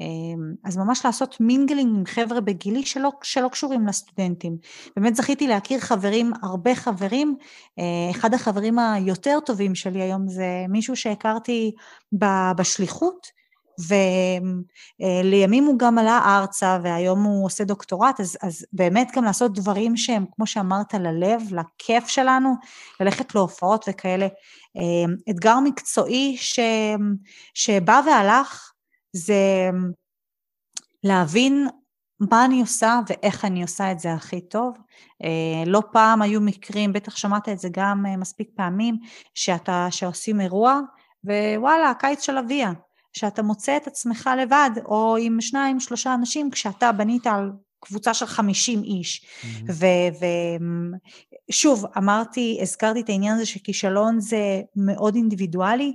אמ, 0.00 0.54
אז 0.64 0.76
ממש 0.76 1.04
לעשות 1.04 1.36
mingling 1.40 1.96
עם 1.96 2.06
חבר'ה 2.06 2.40
בגילי 2.40 2.86
שלא, 2.86 3.10
שלא 3.22 3.48
קשורים 3.48 3.86
לסטודנטים. 3.86 4.56
באמת 4.96 5.16
זכיתי 5.16 5.46
להכיר 5.46 5.80
חברים, 5.80 6.32
הרבה 6.42 6.74
חברים, 6.74 7.36
אחד 8.10 8.34
החברים 8.34 8.78
היותר 8.78 9.38
טובים 9.46 9.74
שלי 9.74 10.02
היום 10.02 10.28
זה 10.28 10.64
מישהו 10.68 10.96
שהכרתי 10.96 11.72
בשליחות, 12.56 13.26
ולימים 13.78 15.64
הוא 15.64 15.78
גם 15.78 15.98
עלה 15.98 16.20
ארצה 16.24 16.78
והיום 16.82 17.22
הוא 17.22 17.46
עושה 17.46 17.64
דוקטורט, 17.64 18.20
אז, 18.20 18.36
אז 18.42 18.66
באמת 18.72 19.10
גם 19.16 19.24
לעשות 19.24 19.54
דברים 19.54 19.96
שהם, 19.96 20.24
כמו 20.36 20.46
שאמרת, 20.46 20.94
ללב, 20.94 21.42
לכיף 21.50 22.08
שלנו, 22.08 22.54
ללכת 23.00 23.34
להופעות 23.34 23.84
וכאלה. 23.88 24.26
אמ, 24.76 25.14
אתגר 25.30 25.60
מקצועי 25.64 26.36
ש, 26.36 26.60
שבא 27.54 28.00
והלך 28.06 28.72
זה 29.12 29.70
להבין 31.04 31.68
מה 32.20 32.44
אני 32.44 32.60
עושה 32.60 33.00
ואיך 33.08 33.44
אני 33.44 33.62
עושה 33.62 33.92
את 33.92 33.98
זה 34.00 34.12
הכי 34.12 34.40
טוב. 34.40 34.78
אה, 35.24 35.64
לא 35.66 35.82
פעם 35.92 36.22
היו 36.22 36.40
מקרים, 36.40 36.92
בטח 36.92 37.16
שמעת 37.16 37.48
את 37.48 37.58
זה 37.58 37.68
גם 37.72 38.06
אה, 38.06 38.16
מספיק 38.16 38.50
פעמים, 38.56 38.98
שאתה, 39.34 39.86
שעושים 39.90 40.40
אירוע, 40.40 40.80
ווואלה, 41.24 41.90
הקיץ 41.90 42.22
של 42.22 42.38
אביה. 42.38 42.72
שאתה 43.18 43.42
מוצא 43.42 43.76
את 43.76 43.86
עצמך 43.86 44.30
לבד, 44.42 44.70
או 44.84 45.16
עם 45.16 45.40
שניים, 45.40 45.80
שלושה 45.80 46.14
אנשים, 46.14 46.50
כשאתה 46.50 46.92
בנית 46.92 47.26
על 47.26 47.50
קבוצה 47.80 48.14
של 48.14 48.26
50 48.26 48.82
איש. 48.82 49.24
Mm-hmm. 49.42 49.72
ושוב, 51.50 51.84
אמרתי, 51.96 52.58
הזכרתי 52.62 53.00
את 53.00 53.08
העניין 53.08 53.34
הזה 53.34 53.46
שכישלון 53.46 54.20
זה 54.20 54.60
מאוד 54.76 55.14
אינדיבידואלי, 55.14 55.94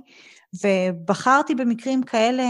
ובחרתי 0.64 1.54
במקרים 1.54 2.02
כאלה, 2.02 2.44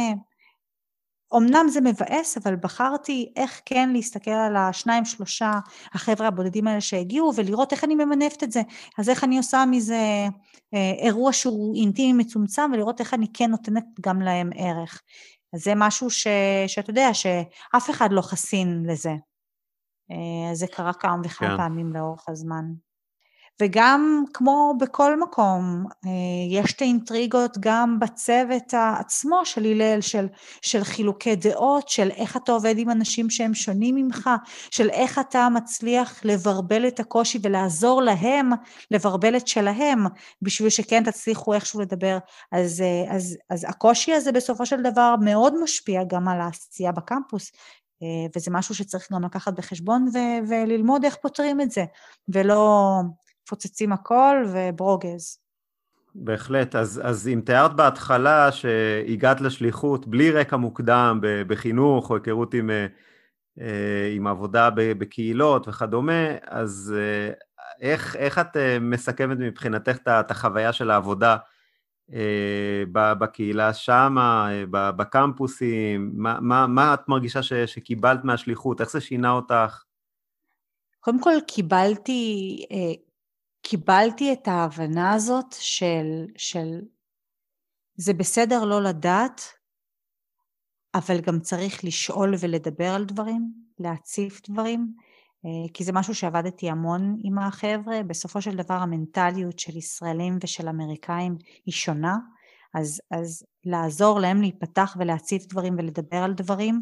אמנם 1.36 1.66
זה 1.68 1.80
מבאס, 1.80 2.36
אבל 2.36 2.56
בחרתי 2.56 3.32
איך 3.36 3.60
כן 3.64 3.90
להסתכל 3.92 4.30
על 4.30 4.56
השניים, 4.56 5.04
שלושה, 5.04 5.52
החבר'ה 5.92 6.28
הבודדים 6.28 6.66
האלה 6.66 6.80
שהגיעו, 6.80 7.32
ולראות 7.36 7.72
איך 7.72 7.84
אני 7.84 7.94
ממנפת 7.94 8.42
את 8.42 8.52
זה. 8.52 8.62
אז 8.98 9.08
איך 9.08 9.24
אני 9.24 9.38
עושה 9.38 9.64
מזה 9.70 10.26
אה, 10.74 10.92
אירוע 10.98 11.32
שהוא 11.32 11.76
אינטימי 11.76 12.22
מצומצם, 12.22 12.70
ולראות 12.74 13.00
איך 13.00 13.14
אני 13.14 13.26
כן 13.34 13.50
נותנת 13.50 13.84
גם 14.00 14.22
להם 14.22 14.50
ערך. 14.54 15.02
אז 15.54 15.60
זה 15.60 15.72
משהו 15.76 16.10
ש, 16.10 16.26
שאתה 16.66 16.90
יודע, 16.90 17.14
שאף 17.14 17.90
אחד 17.90 18.08
לא 18.12 18.22
חסין 18.22 18.84
לזה. 18.88 19.14
אה, 20.10 20.54
זה 20.54 20.66
קרה 20.66 20.92
כמה 20.92 21.16
וכמה 21.24 21.48
כן. 21.48 21.56
פעמים 21.56 21.92
לאורך 21.92 22.28
הזמן. 22.28 22.64
וגם 23.62 24.24
כמו 24.34 24.74
בכל 24.80 25.20
מקום, 25.20 25.86
אה, 26.06 26.10
יש 26.50 26.72
את 26.72 26.82
האינטריגות 26.82 27.58
גם 27.60 27.98
בצוות 28.00 28.74
עצמו 29.00 29.40
של 29.44 29.64
הלל, 29.64 30.00
של, 30.00 30.26
של 30.62 30.84
חילוקי 30.84 31.36
דעות, 31.36 31.88
של 31.88 32.10
איך 32.10 32.36
אתה 32.36 32.52
עובד 32.52 32.74
עם 32.78 32.90
אנשים 32.90 33.30
שהם 33.30 33.54
שונים 33.54 33.94
ממך, 33.94 34.30
של 34.70 34.90
איך 34.90 35.18
אתה 35.18 35.48
מצליח 35.48 36.24
לברבל 36.24 36.88
את 36.88 37.00
הקושי 37.00 37.38
ולעזור 37.42 38.02
להם 38.02 38.50
לברבל 38.90 39.36
את 39.36 39.48
שלהם, 39.48 40.04
בשביל 40.42 40.68
שכן 40.68 41.04
תצליחו 41.04 41.54
איכשהו 41.54 41.80
לדבר. 41.80 42.18
אז, 42.52 42.80
אה, 42.80 43.14
אז, 43.16 43.36
אז 43.50 43.66
הקושי 43.68 44.12
הזה 44.12 44.32
בסופו 44.32 44.66
של 44.66 44.82
דבר 44.82 45.14
מאוד 45.20 45.62
משפיע 45.62 46.04
גם 46.04 46.28
על 46.28 46.40
העשייה 46.40 46.92
בקמפוס, 46.92 47.52
אה, 48.02 48.26
וזה 48.36 48.50
משהו 48.50 48.74
שצריך 48.74 49.12
גם 49.12 49.24
לקחת 49.24 49.52
בחשבון 49.52 50.08
ו- 50.14 50.48
וללמוד 50.48 51.04
איך 51.04 51.16
פותרים 51.22 51.60
את 51.60 51.70
זה, 51.70 51.84
ולא 52.28 53.00
מפוצצים 53.44 53.92
הכל 53.92 54.44
וברוגז. 54.52 55.38
בהחלט. 56.14 56.74
אז, 56.74 57.00
אז 57.04 57.28
אם 57.28 57.40
תיארת 57.46 57.76
בהתחלה 57.76 58.52
שהגעת 58.52 59.40
לשליחות 59.40 60.06
בלי 60.06 60.30
רקע 60.30 60.56
מוקדם 60.56 61.18
בחינוך 61.22 62.10
או 62.10 62.14
היכרות 62.16 62.54
עם, 62.54 62.70
אה, 62.70 62.86
אה, 63.60 64.12
עם 64.14 64.26
עבודה 64.26 64.68
בקהילות 64.74 65.68
וכדומה, 65.68 66.22
אז 66.46 66.94
אה, 66.96 67.32
איך, 67.80 68.16
איך 68.16 68.38
את 68.38 68.56
מסכמת 68.80 69.38
מבחינתך 69.38 69.96
את 70.08 70.30
החוויה 70.30 70.72
של 70.72 70.90
העבודה 70.90 71.36
בקהילה 72.92 73.74
שמה, 73.74 74.48
בקמפוסים? 74.70 76.12
מה, 76.14 76.40
מה, 76.40 76.66
מה 76.66 76.94
את 76.94 77.08
מרגישה 77.08 77.42
ש, 77.42 77.52
שקיבלת 77.52 78.24
מהשליחות? 78.24 78.80
איך 78.80 78.90
זה 78.90 79.00
שינה 79.00 79.30
אותך? 79.30 79.82
קודם 81.00 81.20
כל 81.20 81.30
קיבלתי 81.46 82.56
קיבלתי 83.64 84.32
את 84.32 84.48
ההבנה 84.48 85.12
הזאת 85.12 85.54
של, 85.58 86.26
של 86.36 86.80
זה 87.96 88.14
בסדר 88.14 88.64
לא 88.64 88.82
לדעת, 88.82 89.40
אבל 90.94 91.20
גם 91.20 91.40
צריך 91.40 91.84
לשאול 91.84 92.34
ולדבר 92.40 92.88
על 92.94 93.04
דברים, 93.04 93.52
להציף 93.78 94.50
דברים, 94.50 94.94
אה, 95.44 95.72
כי 95.74 95.84
זה 95.84 95.92
משהו 95.92 96.14
שעבדתי 96.14 96.70
המון 96.70 97.16
עם 97.22 97.38
החבר'ה. 97.38 98.02
בסופו 98.02 98.42
של 98.42 98.56
דבר 98.56 98.74
המנטליות 98.74 99.58
של 99.58 99.76
ישראלים 99.76 100.38
ושל 100.42 100.68
אמריקאים 100.68 101.36
היא 101.66 101.74
שונה, 101.74 102.16
אז, 102.74 103.00
אז 103.10 103.44
לעזור 103.64 104.20
להם 104.20 104.40
להיפתח 104.40 104.96
ולהציף 104.98 105.46
דברים 105.46 105.74
ולדבר 105.78 106.16
על 106.16 106.32
דברים, 106.32 106.80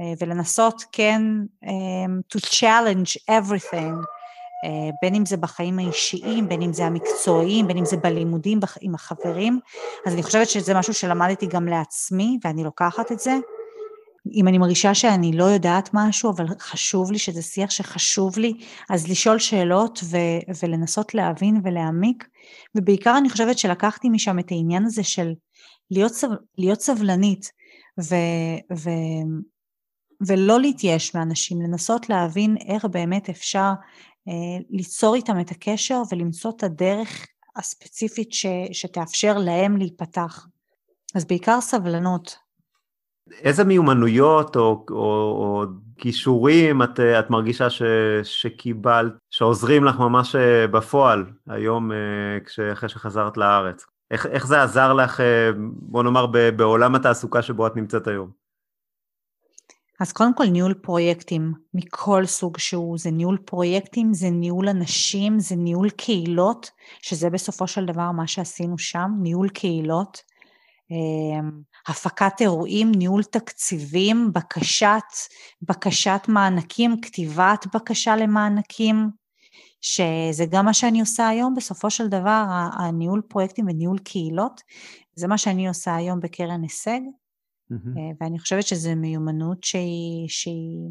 אה, 0.00 0.12
ולנסות 0.20 0.84
כן 0.92 1.22
um, 1.64 2.36
to 2.36 2.40
challenge 2.40 3.16
everything. 3.30 4.21
אה, 4.64 4.90
בין 5.02 5.14
אם 5.14 5.26
זה 5.26 5.36
בחיים 5.36 5.78
האישיים, 5.78 6.48
בין 6.48 6.62
אם 6.62 6.72
זה 6.72 6.84
המקצועיים, 6.84 7.66
בין 7.66 7.78
אם 7.78 7.84
זה 7.84 7.96
בלימודים 7.96 8.60
עם 8.80 8.94
החברים. 8.94 9.60
אז 10.06 10.12
אני 10.14 10.22
חושבת 10.22 10.48
שזה 10.48 10.74
משהו 10.74 10.94
שלמדתי 10.94 11.46
גם 11.46 11.66
לעצמי, 11.66 12.38
ואני 12.44 12.64
לוקחת 12.64 13.12
את 13.12 13.20
זה. 13.20 13.38
אם 14.32 14.48
אני 14.48 14.58
מרגישה 14.58 14.94
שאני 14.94 15.32
לא 15.32 15.44
יודעת 15.44 15.90
משהו, 15.92 16.30
אבל 16.30 16.46
חשוב 16.60 17.12
לי, 17.12 17.18
שזה 17.18 17.42
שיח 17.42 17.70
שחשוב 17.70 18.38
לי, 18.38 18.52
אז 18.90 19.08
לשאול 19.08 19.38
שאלות 19.38 20.00
ו- 20.04 20.52
ולנסות 20.62 21.14
להבין 21.14 21.60
ולהעמיק. 21.64 22.28
ובעיקר 22.74 23.18
אני 23.18 23.30
חושבת 23.30 23.58
שלקחתי 23.58 24.08
משם 24.08 24.38
את 24.38 24.50
העניין 24.50 24.84
הזה 24.84 25.02
של 25.02 25.32
להיות, 25.90 26.12
סב- 26.12 26.36
להיות 26.58 26.80
סבלנית, 26.80 27.50
ו- 28.00 28.76
ו- 28.78 29.52
ולא 30.26 30.60
להתייאש 30.60 31.14
מאנשים, 31.14 31.62
לנסות 31.62 32.08
להבין 32.08 32.56
איך 32.68 32.84
באמת 32.84 33.28
אפשר 33.28 33.70
ליצור 34.70 35.14
איתם 35.14 35.40
את 35.40 35.50
הקשר 35.50 36.02
ולמצוא 36.12 36.50
את 36.56 36.62
הדרך 36.62 37.26
הספציפית 37.56 38.32
ש, 38.32 38.46
שתאפשר 38.72 39.38
להם 39.38 39.76
להיפתח. 39.76 40.46
אז 41.14 41.24
בעיקר 41.24 41.60
סבלנות. 41.60 42.36
איזה 43.30 43.64
מיומנויות 43.64 44.56
או, 44.56 44.86
או, 44.90 44.96
או 44.96 45.64
כישורים 45.98 46.82
את, 46.82 47.00
את 47.00 47.30
מרגישה 47.30 47.70
ש, 47.70 47.82
שקיבלת, 48.22 49.12
שעוזרים 49.30 49.84
לך 49.84 49.98
ממש 49.98 50.36
אה, 50.36 50.66
בפועל 50.66 51.24
היום 51.48 51.92
אה, 51.92 52.72
אחרי 52.72 52.88
שחזרת 52.88 53.36
לארץ? 53.36 53.84
איך, 54.10 54.26
איך 54.26 54.46
זה 54.46 54.62
עזר 54.62 54.92
לך, 54.92 55.20
בוא 55.58 56.02
נאמר, 56.02 56.26
בעולם 56.56 56.94
התעסוקה 56.94 57.42
שבו 57.42 57.66
את 57.66 57.76
נמצאת 57.76 58.06
היום? 58.06 58.41
אז 60.02 60.12
קודם 60.12 60.34
כל 60.34 60.44
ניהול 60.46 60.74
פרויקטים 60.74 61.52
מכל 61.74 62.26
סוג 62.26 62.58
שהוא, 62.58 62.98
זה 62.98 63.10
ניהול 63.10 63.38
פרויקטים, 63.44 64.14
זה 64.14 64.30
ניהול 64.30 64.68
אנשים, 64.68 65.40
זה 65.40 65.56
ניהול 65.56 65.90
קהילות, 65.90 66.70
שזה 67.02 67.30
בסופו 67.30 67.66
של 67.66 67.86
דבר 67.86 68.10
מה 68.10 68.26
שעשינו 68.26 68.78
שם, 68.78 69.10
ניהול 69.22 69.48
קהילות, 69.48 70.18
אמ, 70.90 71.50
הפקת 71.88 72.32
אירועים, 72.40 72.92
ניהול 72.92 73.22
תקציבים, 73.24 74.32
בקשת, 74.32 75.12
בקשת 75.62 76.20
מענקים, 76.28 77.00
כתיבת 77.00 77.66
בקשה 77.74 78.16
למענקים, 78.16 79.10
שזה 79.80 80.44
גם 80.50 80.64
מה 80.64 80.74
שאני 80.74 81.00
עושה 81.00 81.28
היום, 81.28 81.54
בסופו 81.54 81.90
של 81.90 82.08
דבר 82.08 82.44
הניהול 82.78 83.22
פרויקטים 83.28 83.66
וניהול 83.68 83.98
קהילות, 83.98 84.60
זה 85.14 85.28
מה 85.28 85.38
שאני 85.38 85.68
עושה 85.68 85.96
היום 85.96 86.20
בקרן 86.20 86.62
הישג. 86.62 87.00
Mm-hmm. 87.72 88.16
ואני 88.20 88.38
חושבת 88.38 88.66
שזו 88.66 88.90
מיומנות 88.96 89.64
שהיא, 89.64 90.28
שהיא, 90.28 90.88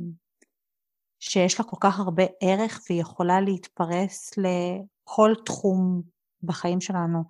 שיש 1.19 1.59
לה 1.59 1.65
כל 1.65 1.77
כך 1.79 1.99
הרבה 1.99 2.23
ערך 2.41 2.79
והיא 2.89 3.01
יכולה 3.01 3.41
להתפרס 3.41 4.31
לכל 4.37 5.33
תחום 5.45 6.01
בחיים 6.43 6.81
שלנו. 6.81 7.23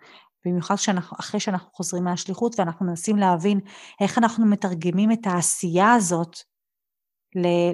במיוחד 0.46 0.76
שאנחנו, 0.76 1.18
אחרי 1.20 1.40
שאנחנו 1.40 1.72
חוזרים 1.74 2.04
מהשליחות 2.04 2.60
ואנחנו 2.60 2.86
מנסים 2.86 3.18
להבין 3.18 3.60
איך 4.02 4.18
אנחנו 4.18 4.46
מתרגמים 4.46 5.12
את 5.12 5.28
העשייה 5.28 5.94
הזאת 5.94 6.36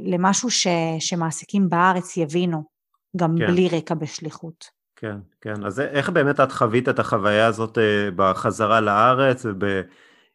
למשהו 0.01 0.51
ש, 0.51 0.67
שמעסיקים 0.99 1.69
בארץ 1.69 2.17
יבינו, 2.17 2.63
גם 3.17 3.35
כן. 3.37 3.47
בלי 3.47 3.69
רקע 3.69 3.95
בשליחות. 3.95 4.65
כן, 4.95 5.17
כן. 5.41 5.65
אז 5.65 5.79
איך 5.79 6.09
באמת 6.09 6.39
את 6.39 6.51
חווית 6.51 6.89
את 6.89 6.99
החוויה 6.99 7.47
הזאת 7.47 7.77
אה, 7.77 8.09
בחזרה 8.15 8.81
לארץ 8.81 9.45
וב... 9.45 9.63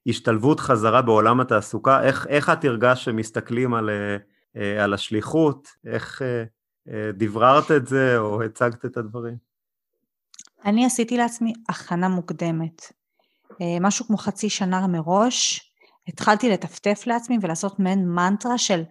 השתלבות 0.06 0.60
חזרה 0.60 1.02
בעולם 1.02 1.40
התעסוקה, 1.40 2.02
איך, 2.02 2.26
איך 2.26 2.50
את 2.50 2.64
הרגשת 2.64 3.02
שמסתכלים 3.04 3.74
על, 3.74 3.90
אה, 4.56 4.84
על 4.84 4.94
השליחות, 4.94 5.68
איך 5.86 6.22
אה, 6.22 6.44
אה, 6.88 7.10
דבררת 7.14 7.70
את 7.70 7.86
זה 7.86 8.18
או 8.18 8.42
הצגת 8.42 8.84
את 8.84 8.96
הדברים? 8.96 9.36
אני 10.64 10.86
עשיתי 10.86 11.16
לעצמי 11.16 11.52
הכנה 11.68 12.08
מוקדמת. 12.08 12.92
משהו 13.80 14.06
כמו 14.06 14.16
חצי 14.16 14.50
שנה 14.50 14.86
מראש, 14.86 15.72
התחלתי 16.08 16.50
לטפטף 16.50 17.02
לעצמי 17.06 17.38
ולעשות 17.42 17.78
מעין 17.78 18.08
מנטרה 18.08 18.58
של 18.58 18.82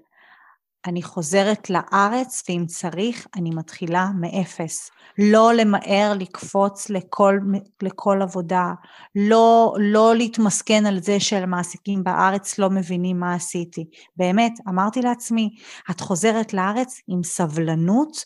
אני 0.85 1.03
חוזרת 1.03 1.69
לארץ, 1.69 2.43
ואם 2.49 2.65
צריך, 2.67 3.27
אני 3.35 3.49
מתחילה 3.49 4.07
מאפס. 4.19 4.91
לא 5.17 5.53
למהר 5.53 6.13
לקפוץ 6.19 6.89
לכל, 6.89 7.39
לכל 7.81 8.21
עבודה, 8.21 8.73
לא, 9.15 9.75
לא 9.79 10.15
להתמסכן 10.15 10.85
על 10.85 10.99
זה 10.99 11.19
שלמעסיקים 11.19 12.03
בארץ 12.03 12.59
לא 12.59 12.69
מבינים 12.69 13.19
מה 13.19 13.33
עשיתי. 13.33 13.85
באמת, 14.17 14.53
אמרתי 14.69 15.01
לעצמי, 15.01 15.49
את 15.91 16.01
חוזרת 16.01 16.53
לארץ 16.53 17.01
עם 17.07 17.23
סבלנות, 17.23 18.17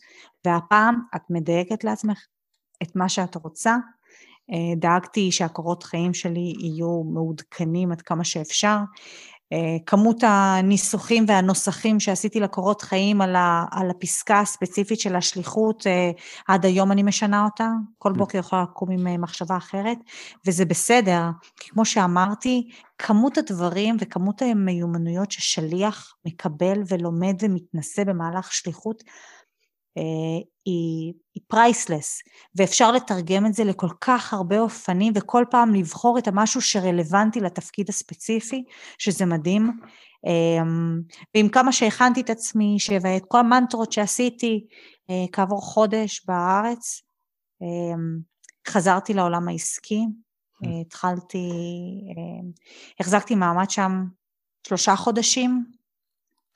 והפעם 0.46 1.00
את 1.16 1.22
מדייקת 1.30 1.84
לעצמך 1.84 2.26
את 2.84 2.96
מה 2.96 3.10
שאת 3.10 3.36
רוצה. 3.36 3.76
אה, 4.52 4.76
דאגתי 4.78 5.32
שהקורות 5.32 5.84
חיים 5.84 6.14
שלי 6.14 6.54
יהיו 6.60 7.04
מעודכנים 7.04 7.92
עד 7.92 8.02
כמה 8.02 8.24
שאפשר. 8.24 8.78
אה, 9.54 9.78
כמות 9.86 10.24
הניסוחים 10.24 11.26
והנוסחים 11.28 12.00
שעשיתי 12.00 12.40
לקורות 12.40 12.82
חיים 12.82 13.22
על, 13.22 13.36
ה, 13.36 13.66
על 13.72 13.90
הפסקה 13.90 14.40
הספציפית 14.40 15.00
של 15.00 15.16
השליחות, 15.16 15.88
אה, 15.88 16.12
עד 16.48 16.66
היום 16.66 16.92
אני 16.92 17.04
משנה 17.04 17.46
אותה, 17.46 17.70
כל. 17.98 18.14
בוקר 18.14 18.38
יכולה 18.38 18.64
לקום 18.64 18.92
עם 18.92 19.08
אה, 19.08 19.18
מחשבה 19.18 19.58
אחרת, 19.58 19.98
וזה 20.48 20.66
בסדר, 20.66 21.22
כי 21.60 21.70
כמו 21.70 21.86
שאמרתי, 21.86 22.70
כמות 22.98 23.38
הדברים 23.38 23.98
וכמות 24.00 24.42
המיומנויות 24.42 25.32
ששליח 25.32 26.16
מקבל 26.26 26.82
ולומד 26.88 27.36
ומתנסה 27.42 28.04
במהלך 28.04 28.54
שליחות, 28.54 29.04
היא, 30.66 31.14
היא 31.36 31.44
פרייסלס, 31.48 32.22
ואפשר 32.56 32.92
לתרגם 32.92 33.46
את 33.46 33.54
זה 33.54 33.64
לכל 33.64 33.90
כך 34.02 34.34
הרבה 34.34 34.60
אופנים, 34.60 35.14
וכל 35.16 35.46
פעם 35.52 35.74
לבחור 35.74 36.18
את 36.18 36.28
המשהו 36.28 36.62
שרלוונטי 36.62 37.42
לתפקיד 37.42 37.90
הספציפי, 37.90 38.64
שזה 38.98 39.26
מדהים. 39.26 39.72
אמ, 40.26 41.02
ועם 41.36 41.50
כמה 41.50 41.72
שהכנתי 41.72 42.22
את 42.22 42.30
עצמי, 42.30 42.78
ואת 43.02 43.24
כל 43.28 43.40
המנטרות 43.40 43.92
שעשיתי 43.92 44.66
אה, 45.10 45.26
כעבור 45.32 45.62
חודש 45.62 46.26
בארץ, 46.26 47.02
חזרתי 48.68 49.14
לעולם 49.14 49.48
העסקי. 49.48 50.02
אה, 50.66 50.82
התחלתי, 50.82 51.50
החזקתי 53.00 53.36
מעמד 53.36 53.70
שם 53.70 54.04
שלושה 54.68 54.96
חודשים, 54.96 55.66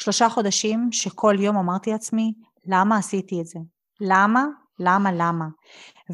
שלושה 0.02 0.30
חודשים 0.30 0.90
שכל 0.92 1.36
יום 1.40 1.58
אמרתי 1.58 1.92
לעצמי, 1.92 2.34
למה 2.70 2.98
עשיתי 2.98 3.42
את 3.42 3.46
זה? 3.46 3.60
למה? 4.02 4.46
למה? 4.80 5.12
למה? 5.12 5.46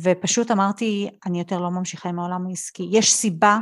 ופשוט 0.02 0.52
אמרתי, 0.52 1.10
אני 1.26 1.40
יותר 1.40 1.60
לא 1.60 1.72
ממשיכה 1.72 2.10
עם 2.10 2.20
העולם 2.20 2.48
העסקי. 2.48 2.90
יש 2.92 3.14
סיבה 3.14 3.60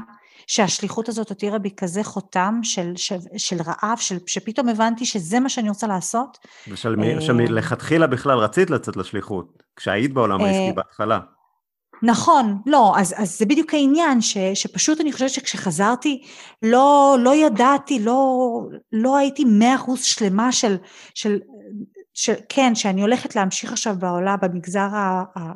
שהשליחות 0.47 1.09
הזאת 1.09 1.29
הותירה 1.29 1.59
בי 1.59 1.71
כזה 1.77 2.03
חותם 2.03 2.59
של, 2.63 2.93
של, 2.95 3.17
של 3.37 3.57
רעב, 3.65 3.97
של, 3.97 4.17
שפתאום 4.27 4.69
הבנתי 4.69 5.05
שזה 5.05 5.39
מה 5.39 5.49
שאני 5.49 5.69
רוצה 5.69 5.87
לעשות. 5.87 6.37
ושמלכתחילה 6.67 8.07
בכלל 8.07 8.37
רצית 8.37 8.69
לצאת 8.69 8.97
לשליחות, 8.97 9.63
כשהיית 9.75 10.13
בעולם 10.13 10.41
העסקי 10.41 10.67
אה, 10.67 10.73
בהתחלה. 10.73 11.19
נכון, 12.03 12.57
לא, 12.65 12.93
אז, 12.97 13.13
אז 13.17 13.37
זה 13.39 13.45
בדיוק 13.45 13.73
העניין, 13.73 14.21
ש, 14.21 14.37
שפשוט 14.53 15.01
אני 15.01 15.11
חושבת 15.11 15.29
שכשחזרתי, 15.29 16.23
לא, 16.63 17.17
לא 17.19 17.35
ידעתי, 17.35 17.99
לא, 17.99 18.59
לא 18.91 19.17
הייתי 19.17 19.43
מאה 19.45 19.75
אחוז 19.75 20.03
שלמה 20.03 20.51
של, 20.51 20.75
של 21.15 21.39
ש, 22.13 22.29
כן, 22.49 22.75
שאני 22.75 23.01
הולכת 23.01 23.35
להמשיך 23.35 23.71
עכשיו 23.71 23.95
בעולם, 23.99 24.37
במגזר 24.41 24.87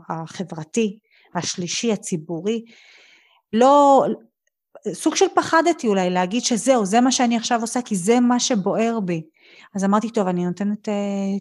החברתי, 0.09 0.99
השלישי, 1.35 1.93
הציבורי, 1.93 2.65
לא, 3.53 4.05
סוג 4.93 5.15
של 5.15 5.25
פחדתי 5.35 5.87
אולי 5.87 6.09
להגיד 6.09 6.43
שזהו, 6.43 6.85
זה 6.85 7.01
מה 7.01 7.11
שאני 7.11 7.37
עכשיו 7.37 7.61
עושה, 7.61 7.81
כי 7.81 7.95
זה 7.95 8.19
מה 8.19 8.39
שבוער 8.39 8.99
בי. 8.99 9.21
אז 9.75 9.83
אמרתי, 9.83 10.09
טוב, 10.09 10.27
אני 10.27 10.45
נותנת 10.45 10.87
uh, 10.87 10.91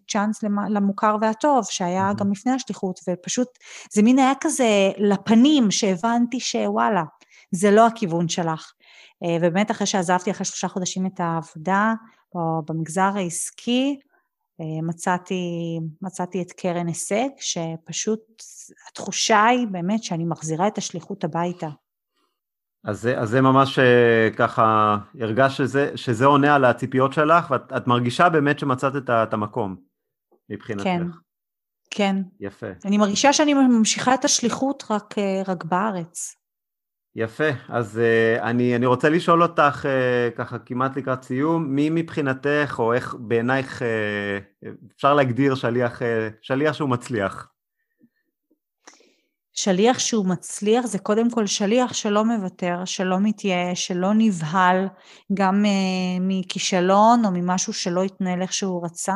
צ'אנס 0.09 0.43
למוכר 0.71 1.17
והטוב, 1.21 1.65
שהיה 1.71 2.13
גם 2.17 2.33
לפני 2.33 2.53
השליחות, 2.53 3.01
ופשוט, 3.09 3.49
זה 3.93 4.03
מין 4.03 4.19
היה 4.19 4.33
כזה 4.41 4.91
לפנים, 4.99 5.71
שהבנתי 5.71 6.41
שוואלה, 6.41 7.03
זה 7.51 7.71
לא 7.71 7.87
הכיוון 7.87 8.29
שלך. 8.29 8.73
Uh, 9.25 9.29
ובאמת, 9.41 9.71
אחרי 9.71 9.87
שעזבתי 9.87 10.31
אחרי 10.31 10.45
שלושה 10.45 10.69
חודשים 10.69 11.07
את 11.07 11.21
העבודה, 11.21 11.95
או 12.35 12.63
במגזר 12.69 13.11
העסקי, 13.15 13.99
מצאתי, 14.83 15.79
מצאתי 16.03 16.43
את 16.43 16.53
קרן 16.53 16.87
הישג, 16.87 17.29
שפשוט 17.37 18.21
התחושה 18.89 19.45
היא 19.45 19.67
באמת 19.67 20.03
שאני 20.03 20.25
מחזירה 20.25 20.67
את 20.69 20.79
השליחות 20.79 21.25
הביתה. 21.25 21.69
אז 22.85 23.01
זה, 23.01 23.19
אז 23.19 23.29
זה 23.29 23.41
ממש 23.41 23.79
אה, 23.79 24.29
ככה, 24.37 24.97
הרגש 25.21 25.57
שזה, 25.57 25.91
שזה 25.95 26.27
עונה 26.27 26.55
על 26.55 26.65
הציפיות 26.65 27.13
שלך, 27.13 27.51
ואת 27.51 27.87
מרגישה 27.87 28.29
באמת 28.29 28.59
שמצאת 28.59 28.97
את, 28.97 29.11
את 29.11 29.33
המקום 29.33 29.77
מבחינתך. 30.51 30.85
כן, 30.85 31.03
כן. 31.91 32.17
יפה. 32.41 32.67
אני 32.85 32.99
מרגישה 32.99 33.33
שאני 33.33 33.55
ממשיכה 33.55 34.15
את 34.15 34.25
השליחות 34.25 34.85
רק, 34.91 35.19
אה, 35.19 35.43
רק 35.49 35.65
בארץ. 35.65 36.37
יפה, 37.19 37.49
אז 37.69 38.01
uh, 38.01 38.43
אני, 38.43 38.77
אני 38.77 38.87
רוצה 38.87 39.09
לשאול 39.09 39.43
אותך 39.43 39.85
uh, 39.85 40.37
ככה 40.37 40.59
כמעט 40.59 40.97
לקראת 40.97 41.23
סיום, 41.23 41.67
מי 41.75 41.91
מבחינתך 41.91 42.77
או 42.79 42.93
איך 42.93 43.15
בעינייך 43.19 43.83
uh, 43.83 44.67
אפשר 44.97 45.15
להגדיר 45.15 45.55
שליח, 45.55 46.03
uh, 46.03 46.05
שליח 46.43 46.73
שהוא 46.75 46.89
מצליח? 46.89 47.49
שליח 49.53 49.99
שהוא 49.99 50.27
מצליח 50.27 50.87
זה 50.87 50.99
קודם 50.99 51.31
כל 51.31 51.47
שליח 51.47 51.93
שלא 51.93 52.25
מוותר, 52.25 52.85
שלא 52.85 53.17
מתייאש, 53.21 53.87
שלא 53.87 54.11
נבהל 54.15 54.89
גם 55.35 55.65
uh, 55.65 55.69
מכישלון 56.21 57.25
או 57.25 57.31
ממשהו 57.33 57.73
שלא 57.73 58.03
התנהל 58.03 58.43
איך 58.43 58.53
שהוא 58.53 58.85
רצה. 58.85 59.15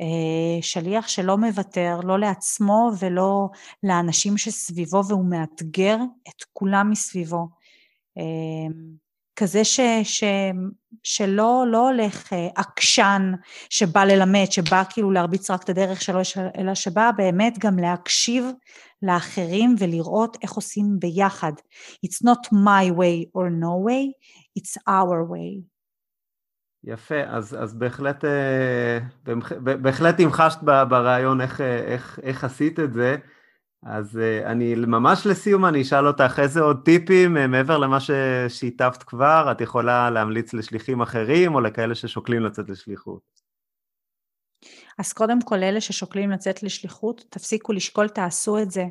אה, 0.00 0.62
שליח 0.62 1.08
שלא 1.08 1.38
מוותר, 1.38 2.00
לא 2.04 2.18
לעצמו 2.18 2.90
ולא 2.98 3.48
לאנשים 3.82 4.38
שסביבו, 4.38 5.02
והוא 5.08 5.30
מאתגר 5.30 5.96
את 6.28 6.44
כולם 6.52 6.90
מסביבו. 6.90 7.48
אה, 8.18 8.74
כזה 9.36 9.64
ש, 9.64 9.80
ש, 10.02 10.24
שלא 11.02 11.64
לא 11.68 11.88
הולך 11.88 12.32
אה, 12.32 12.48
עקשן 12.56 13.32
שבא 13.70 14.04
ללמד, 14.04 14.46
שבא 14.50 14.82
כאילו 14.90 15.10
להרביץ 15.10 15.50
רק 15.50 15.62
את 15.62 15.68
הדרך 15.68 16.02
שלו, 16.02 16.20
אלא 16.58 16.74
שבא 16.74 17.10
באמת 17.16 17.58
גם 17.58 17.78
להקשיב 17.78 18.44
לאחרים 19.02 19.74
ולראות 19.78 20.36
איך 20.42 20.52
עושים 20.52 20.96
ביחד. 20.98 21.52
It's 22.06 22.26
not 22.26 22.52
my 22.52 22.90
way 22.98 23.24
or 23.34 23.50
no 23.50 23.74
way, 23.86 24.12
it's 24.58 24.76
our 24.88 25.24
way. 25.32 25.71
יפה, 26.84 27.22
אז, 27.26 27.56
אז 27.60 27.74
בהחלט, 27.74 28.24
אה, 28.24 28.98
בהחלט 29.62 30.20
המחשת 30.20 30.58
ברעיון 30.62 31.40
איך, 31.40 31.60
איך, 31.60 32.20
איך 32.22 32.44
עשית 32.44 32.80
את 32.80 32.92
זה, 32.92 33.16
אז 33.82 34.18
אה, 34.18 34.50
אני 34.50 34.74
ממש 34.74 35.26
לסיום 35.26 35.64
אני 35.64 35.82
אשאל 35.82 36.06
אותך 36.06 36.38
איזה 36.38 36.60
עוד 36.60 36.82
טיפים 36.84 37.36
אה, 37.36 37.46
מעבר 37.46 37.78
למה 37.78 37.98
ששיתפת 38.00 39.02
כבר, 39.02 39.48
את 39.52 39.60
יכולה 39.60 40.10
להמליץ 40.10 40.54
לשליחים 40.54 41.02
אחרים 41.02 41.54
או 41.54 41.60
לכאלה 41.60 41.94
ששוקלים 41.94 42.42
לצאת 42.42 42.68
לשליחות. 42.68 43.42
אז 44.98 45.12
קודם 45.12 45.42
כל 45.42 45.62
אלה 45.62 45.80
ששוקלים 45.80 46.30
לצאת 46.30 46.62
לשליחות, 46.62 47.24
תפסיקו 47.30 47.72
לשקול, 47.72 48.08
תעשו 48.08 48.58
את 48.58 48.70
זה. 48.70 48.84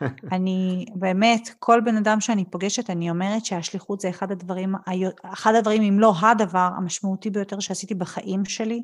אני 0.32 0.86
באמת, 0.94 1.50
כל 1.58 1.80
בן 1.84 1.96
אדם 1.96 2.20
שאני 2.20 2.44
פוגשת, 2.50 2.90
אני 2.90 3.10
אומרת 3.10 3.44
שהשליחות 3.44 4.00
זה 4.00 4.08
אחד 4.08 4.32
הדברים, 4.32 4.74
אחד 5.24 5.54
הדברים, 5.54 5.82
אם 5.82 6.00
לא 6.00 6.14
הדבר 6.22 6.68
המשמעותי 6.76 7.30
ביותר 7.30 7.60
שעשיתי 7.60 7.94
בחיים 7.94 8.44
שלי, 8.44 8.82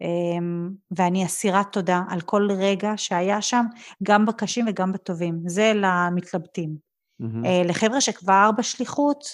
אמ, 0.00 0.70
ואני 0.96 1.26
אסירת 1.26 1.66
תודה 1.72 2.02
על 2.08 2.20
כל 2.20 2.48
רגע 2.50 2.92
שהיה 2.96 3.42
שם, 3.42 3.66
גם 4.02 4.26
בקשים 4.26 4.64
וגם 4.68 4.92
בטובים. 4.92 5.40
זה 5.46 5.72
למתלבטים. 5.74 6.90
Mm-hmm. 7.22 7.46
לחבר'ה 7.64 8.00
שכבר 8.00 8.50
בשליחות, 8.58 9.24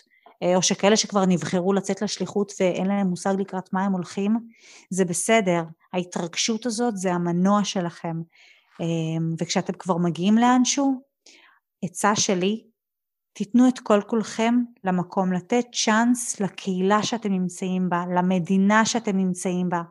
אה, 0.42 0.56
או 0.56 0.62
שכאלה 0.62 0.96
שכבר 0.96 1.24
נבחרו 1.26 1.72
לצאת 1.72 2.02
לשליחות 2.02 2.52
ואין 2.60 2.86
להם 2.86 3.06
מושג 3.06 3.34
לקראת 3.38 3.72
מה 3.72 3.84
הם 3.84 3.92
הולכים, 3.92 4.36
זה 4.90 5.04
בסדר. 5.04 5.62
ההתרגשות 5.92 6.66
הזאת 6.66 6.96
זה 6.96 7.12
המנוע 7.12 7.64
שלכם. 7.64 8.16
אמ, 8.80 9.34
וכשאתם 9.38 9.72
כבר 9.72 9.96
מגיעים 9.96 10.38
לאנשהו, 10.38 11.00
עצה 11.84 12.16
שלי, 12.16 12.64
תיתנו 13.32 13.68
את 13.68 13.78
כל 13.78 14.00
כולכם 14.06 14.54
למקום, 14.84 15.32
לתת 15.32 15.64
צ'אנס 15.72 16.40
לקהילה 16.40 17.02
שאתם 17.02 17.32
נמצאים 17.32 17.88
בה, 17.88 18.04
למדינה 18.16 18.84
שאתם 18.84 19.16
נמצאים 19.16 19.68
בה. 19.68 19.82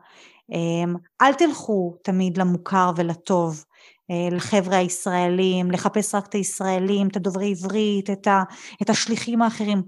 אמ, 0.52 0.94
אל 1.22 1.34
תלכו 1.34 1.96
תמיד 2.02 2.38
למוכר 2.38 2.90
ולטוב, 2.96 3.64
אה, 4.10 4.36
לחבר'ה 4.36 4.76
הישראלים, 4.76 5.70
לחפש 5.70 6.14
רק 6.14 6.26
את 6.26 6.34
הישראלים, 6.34 7.08
את 7.08 7.16
הדוברי 7.16 7.50
עברית, 7.50 8.10
את, 8.10 8.90
השליחים 8.90 9.42
האחרים. 9.42 9.82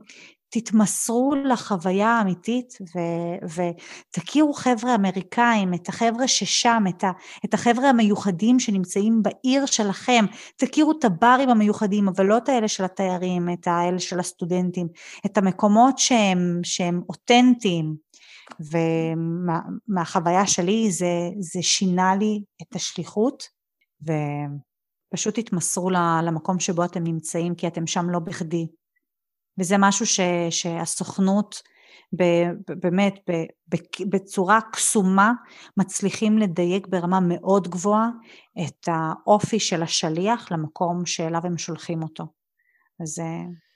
תתמסרו 0.51 1.35
לחוויה 1.45 2.09
האמיתית 2.09 2.79
ו- 2.81 3.73
ותכירו 4.13 4.53
חבר'ה 4.53 4.95
אמריקאים, 4.95 5.75
את 5.75 5.89
החבר'ה 5.89 6.29
ששם, 6.29 6.85
את, 6.89 7.05
ה- 7.05 7.13
את 7.45 7.55
החבר'ה 7.55 7.89
המיוחדים 7.89 8.61
שנמצאים 8.61 9.23
בעיר 9.23 9.67
שלכם, 9.67 10.25
תכירו 10.57 10.93
את 10.99 11.05
הברים 11.05 11.51
המיוחדים, 11.51 12.09
אבל 12.09 12.27
לא 12.27 12.37
את 12.37 12.49
האלה 12.49 12.69
של 12.69 12.85
התיירים, 12.85 13.49
את 13.53 13.67
האלה 13.67 13.99
של 13.99 14.21
הסטודנטים, 14.21 14.89
את 15.27 15.39
המקומות 15.39 15.99
שהם, 15.99 16.61
שהם 16.63 17.03
אותנטיים. 17.09 18.09
ומהחוויה 18.61 20.47
שלי 20.47 20.91
זה, 20.91 21.31
זה 21.39 21.63
שינה 21.63 22.17
לי 22.17 22.43
את 22.63 22.77
השליחות, 22.77 23.43
ופשוט 24.03 25.39
תתמסרו 25.39 25.91
למקום 25.91 26.61
שבו 26.61 26.85
אתם 26.85 27.05
נמצאים, 27.05 27.55
כי 27.55 27.67
אתם 27.67 27.87
שם 27.87 28.11
לא 28.11 28.19
בכדי. 28.19 28.67
וזה 29.59 29.77
משהו 29.79 30.07
ש, 30.07 30.21
שהסוכנות 30.51 31.63
ב, 32.19 32.23
באמת 32.69 33.15
ב, 33.31 33.33
ב, 33.69 33.77
בצורה 34.09 34.59
קסומה 34.73 35.33
מצליחים 35.77 36.39
לדייק 36.39 36.87
ברמה 36.87 37.21
מאוד 37.21 37.69
גבוהה 37.69 38.09
את 38.67 38.89
האופי 38.89 39.61
של 39.61 39.83
השליח 39.83 40.53
למקום 40.53 41.07
שאליו 41.07 41.41
הם 41.45 41.59
שולחים 41.59 42.03
אותו. 42.03 42.27
אז 43.03 43.23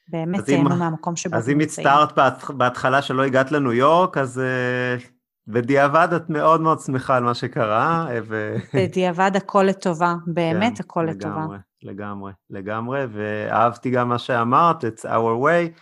באמת 0.09 0.45
תהנו 0.47 0.77
מהמקום 0.77 1.17
שבו 1.17 1.37
אז 1.37 1.49
אם 1.49 1.61
הצטערת 1.61 2.19
בהתחלה 2.49 3.03
שלא 3.03 3.25
הגעת 3.25 3.53
לניו 3.53 3.73
יורק, 3.73 4.19
אז 4.19 4.41
uh, 4.41 5.03
בדיעבד 5.47 6.09
את 6.17 6.31
מאוד 6.31 6.61
מאוד 6.61 6.81
שמחה 6.81 7.17
על 7.17 7.25
מה 7.25 7.35
שקרה. 7.35 8.07
ו... 8.29 8.57
בדיעבד 8.75 9.31
הכל 9.35 9.63
לטובה, 9.63 10.15
באמת 10.27 10.77
כן, 10.77 10.85
הכל 10.85 11.07
לטובה. 11.11 11.47
לגמרי, 11.85 12.33
לגמרי, 12.51 13.05
ואהבתי 13.13 13.91
גם 13.91 14.09
מה 14.09 14.19
שאמרת, 14.19 14.85
it's 14.85 15.05
our 15.05 15.43
way, 15.45 15.81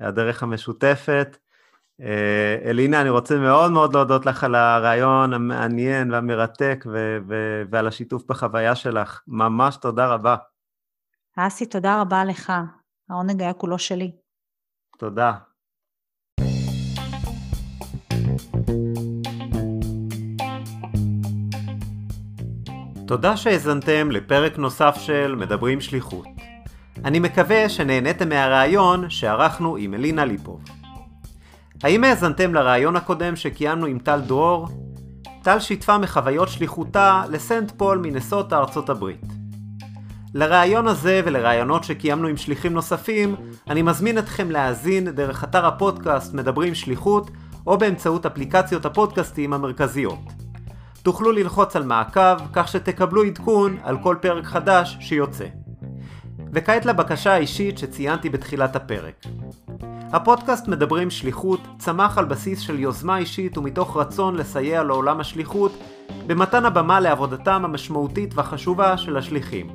הדרך 0.00 0.42
המשותפת. 0.42 1.36
Uh, 2.00 2.04
אלינה, 2.64 3.00
אני 3.00 3.10
רוצה 3.10 3.36
מאוד 3.36 3.72
מאוד 3.72 3.94
להודות 3.94 4.26
לך 4.26 4.44
על 4.44 4.54
הרעיון 4.54 5.32
המעניין 5.32 6.12
והמרתק 6.12 6.84
ו- 6.86 7.18
ו- 7.28 7.62
ועל 7.70 7.86
השיתוף 7.86 8.24
בחוויה 8.26 8.74
שלך. 8.74 9.22
ממש 9.26 9.76
תודה 9.76 10.06
רבה. 10.06 10.36
אסי, 11.36 11.66
תודה 11.66 12.00
רבה 12.00 12.24
לך. 12.24 12.52
העונג 13.08 13.42
היה 13.42 13.52
כולו 13.52 13.78
שלי. 13.78 14.12
תודה. 14.98 15.32
תודה 23.10 23.36
שהאזנתם 23.36 24.10
לפרק 24.10 24.58
נוסף 24.58 24.96
של 25.00 25.34
מדברים 25.34 25.80
שליחות. 25.80 26.26
אני 27.04 27.18
מקווה 27.18 27.68
שנהניתם 27.68 28.28
מהרעיון 28.28 29.10
שערכנו 29.10 29.76
עם 29.76 29.94
אלינה 29.94 30.24
ליפוב. 30.24 30.64
האם 31.82 32.04
האזנתם 32.04 32.54
לרעיון 32.54 32.96
הקודם 32.96 33.36
שקיימנו 33.36 33.86
עם 33.86 33.98
טל 33.98 34.20
דרור? 34.20 34.68
טל 35.42 35.60
שיתפה 35.60 35.98
מחוויות 35.98 36.48
שליחותה 36.48 37.22
לסנט 37.30 37.72
פול 37.76 37.98
מנסוטה 37.98 38.58
ארצות 38.58 38.90
הברית. 38.90 39.26
לרעיון 40.34 40.88
הזה 40.88 41.20
ולרעיונות 41.24 41.84
שקיימנו 41.84 42.28
עם 42.28 42.36
שליחים 42.36 42.72
נוספים, 42.72 43.36
אני 43.70 43.82
מזמין 43.82 44.18
אתכם 44.18 44.50
להאזין 44.50 45.10
דרך 45.10 45.44
אתר 45.44 45.66
הפודקאסט 45.66 46.34
מדברים 46.34 46.74
שליחות, 46.74 47.30
או 47.66 47.78
באמצעות 47.78 48.26
אפליקציות 48.26 48.86
הפודקאסטים 48.86 49.52
המרכזיות. 49.52 50.39
תוכלו 51.02 51.32
ללחוץ 51.32 51.76
על 51.76 51.84
מעקב, 51.84 52.36
כך 52.52 52.68
שתקבלו 52.68 53.22
עדכון 53.22 53.76
על 53.82 53.98
כל 54.02 54.16
פרק 54.20 54.44
חדש 54.44 54.96
שיוצא. 55.00 55.46
וכעת 56.52 56.86
לבקשה 56.86 57.32
האישית 57.32 57.78
שציינתי 57.78 58.30
בתחילת 58.30 58.76
הפרק. 58.76 59.24
הפודקאסט 60.12 60.68
מדברים 60.68 61.10
שליחות 61.10 61.60
צמח 61.78 62.18
על 62.18 62.24
בסיס 62.24 62.60
של 62.60 62.78
יוזמה 62.78 63.18
אישית 63.18 63.58
ומתוך 63.58 63.96
רצון 63.96 64.36
לסייע 64.36 64.82
לעולם 64.82 65.20
השליחות 65.20 65.72
במתן 66.26 66.64
הבמה 66.64 67.00
לעבודתם 67.00 67.64
המשמעותית 67.64 68.34
והחשובה 68.34 68.96
של 68.96 69.16
השליחים. 69.16 69.68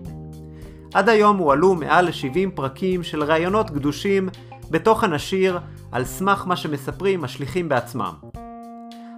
עד 0.93 1.09
היום 1.09 1.37
הועלו 1.37 1.75
מעל 1.75 2.05
ל-70 2.05 2.49
פרקים 2.55 3.03
של 3.03 3.23
ראיונות 3.23 3.71
גדושים 3.71 4.29
בתוכן 4.71 5.13
השיר 5.13 5.59
על 5.91 6.05
סמך 6.05 6.43
מה 6.47 6.55
שמספרים 6.55 7.23
השליחים 7.23 7.69
בעצמם. 7.69 8.13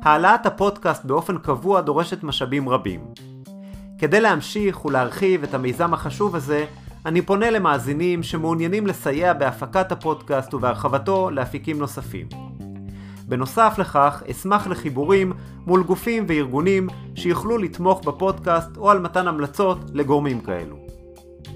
העלאת 0.03 0.45
הפודקאסט 0.45 1.05
באופן 1.05 1.37
קבוע 1.37 1.81
דורשת 1.81 2.23
משאבים 2.23 2.69
רבים. 2.69 3.01
כדי 3.99 4.21
להמשיך 4.21 4.85
ולהרחיב 4.85 5.43
את 5.43 5.53
המיזם 5.53 5.93
החשוב 5.93 6.35
הזה, 6.35 6.65
אני 7.05 7.21
פונה 7.21 7.49
למאזינים 7.49 8.23
שמעוניינים 8.23 8.87
לסייע 8.87 9.33
בהפקת 9.33 9.91
הפודקאסט 9.91 10.53
ובהרחבתו 10.53 11.29
לאפיקים 11.29 11.79
נוספים. 11.79 12.27
בנוסף 13.27 13.75
לכך, 13.77 14.23
אשמח 14.31 14.67
לחיבורים 14.67 15.33
מול 15.65 15.83
גופים 15.83 16.25
וארגונים 16.27 16.87
שיוכלו 17.15 17.57
לתמוך 17.57 18.01
בפודקאסט 18.05 18.77
או 18.77 18.91
על 18.91 18.99
מתן 18.99 19.27
המלצות 19.27 19.77
לגורמים 19.93 20.41
כאלו. 20.41 20.77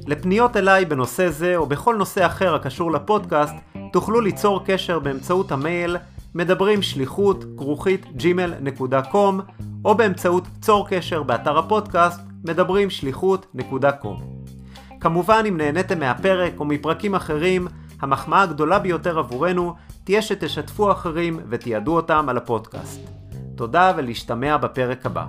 לפניות 0.07 0.57
אליי 0.57 0.85
בנושא 0.85 1.29
זה 1.29 1.55
או 1.55 1.65
בכל 1.65 1.95
נושא 1.95 2.25
אחר 2.25 2.55
הקשור 2.55 2.91
לפודקאסט, 2.91 3.53
תוכלו 3.93 4.21
ליצור 4.21 4.61
קשר 4.65 4.99
באמצעות 4.99 5.51
המייל 5.51 5.97
מדברים 6.35 6.81
שליחות 6.81 7.45
כרוכית 7.57 8.05
gmail.com 8.05 9.41
או 9.85 9.95
באמצעות 9.95 10.47
צור 10.61 10.87
קשר 10.89 11.23
באתר 11.23 11.57
הפודקאסט 11.57 12.21
מדברים 12.43 12.89
שליחות.com. 12.89 14.23
כמובן 14.99 15.43
אם 15.47 15.57
נהניתם 15.57 15.99
מהפרק 15.99 16.53
או 16.59 16.65
מפרקים 16.65 17.15
אחרים, 17.15 17.67
המחמאה 18.01 18.41
הגדולה 18.41 18.79
ביותר 18.79 19.19
עבורנו 19.19 19.73
תהיה 20.03 20.21
שתשתפו 20.21 20.91
אחרים 20.91 21.39
ותיעדו 21.49 21.95
אותם 21.95 22.29
על 22.29 22.37
הפודקאסט. 22.37 23.01
תודה 23.55 23.93
ולהשתמע 23.97 24.57
בפרק 24.57 25.05
הבא. 25.05 25.25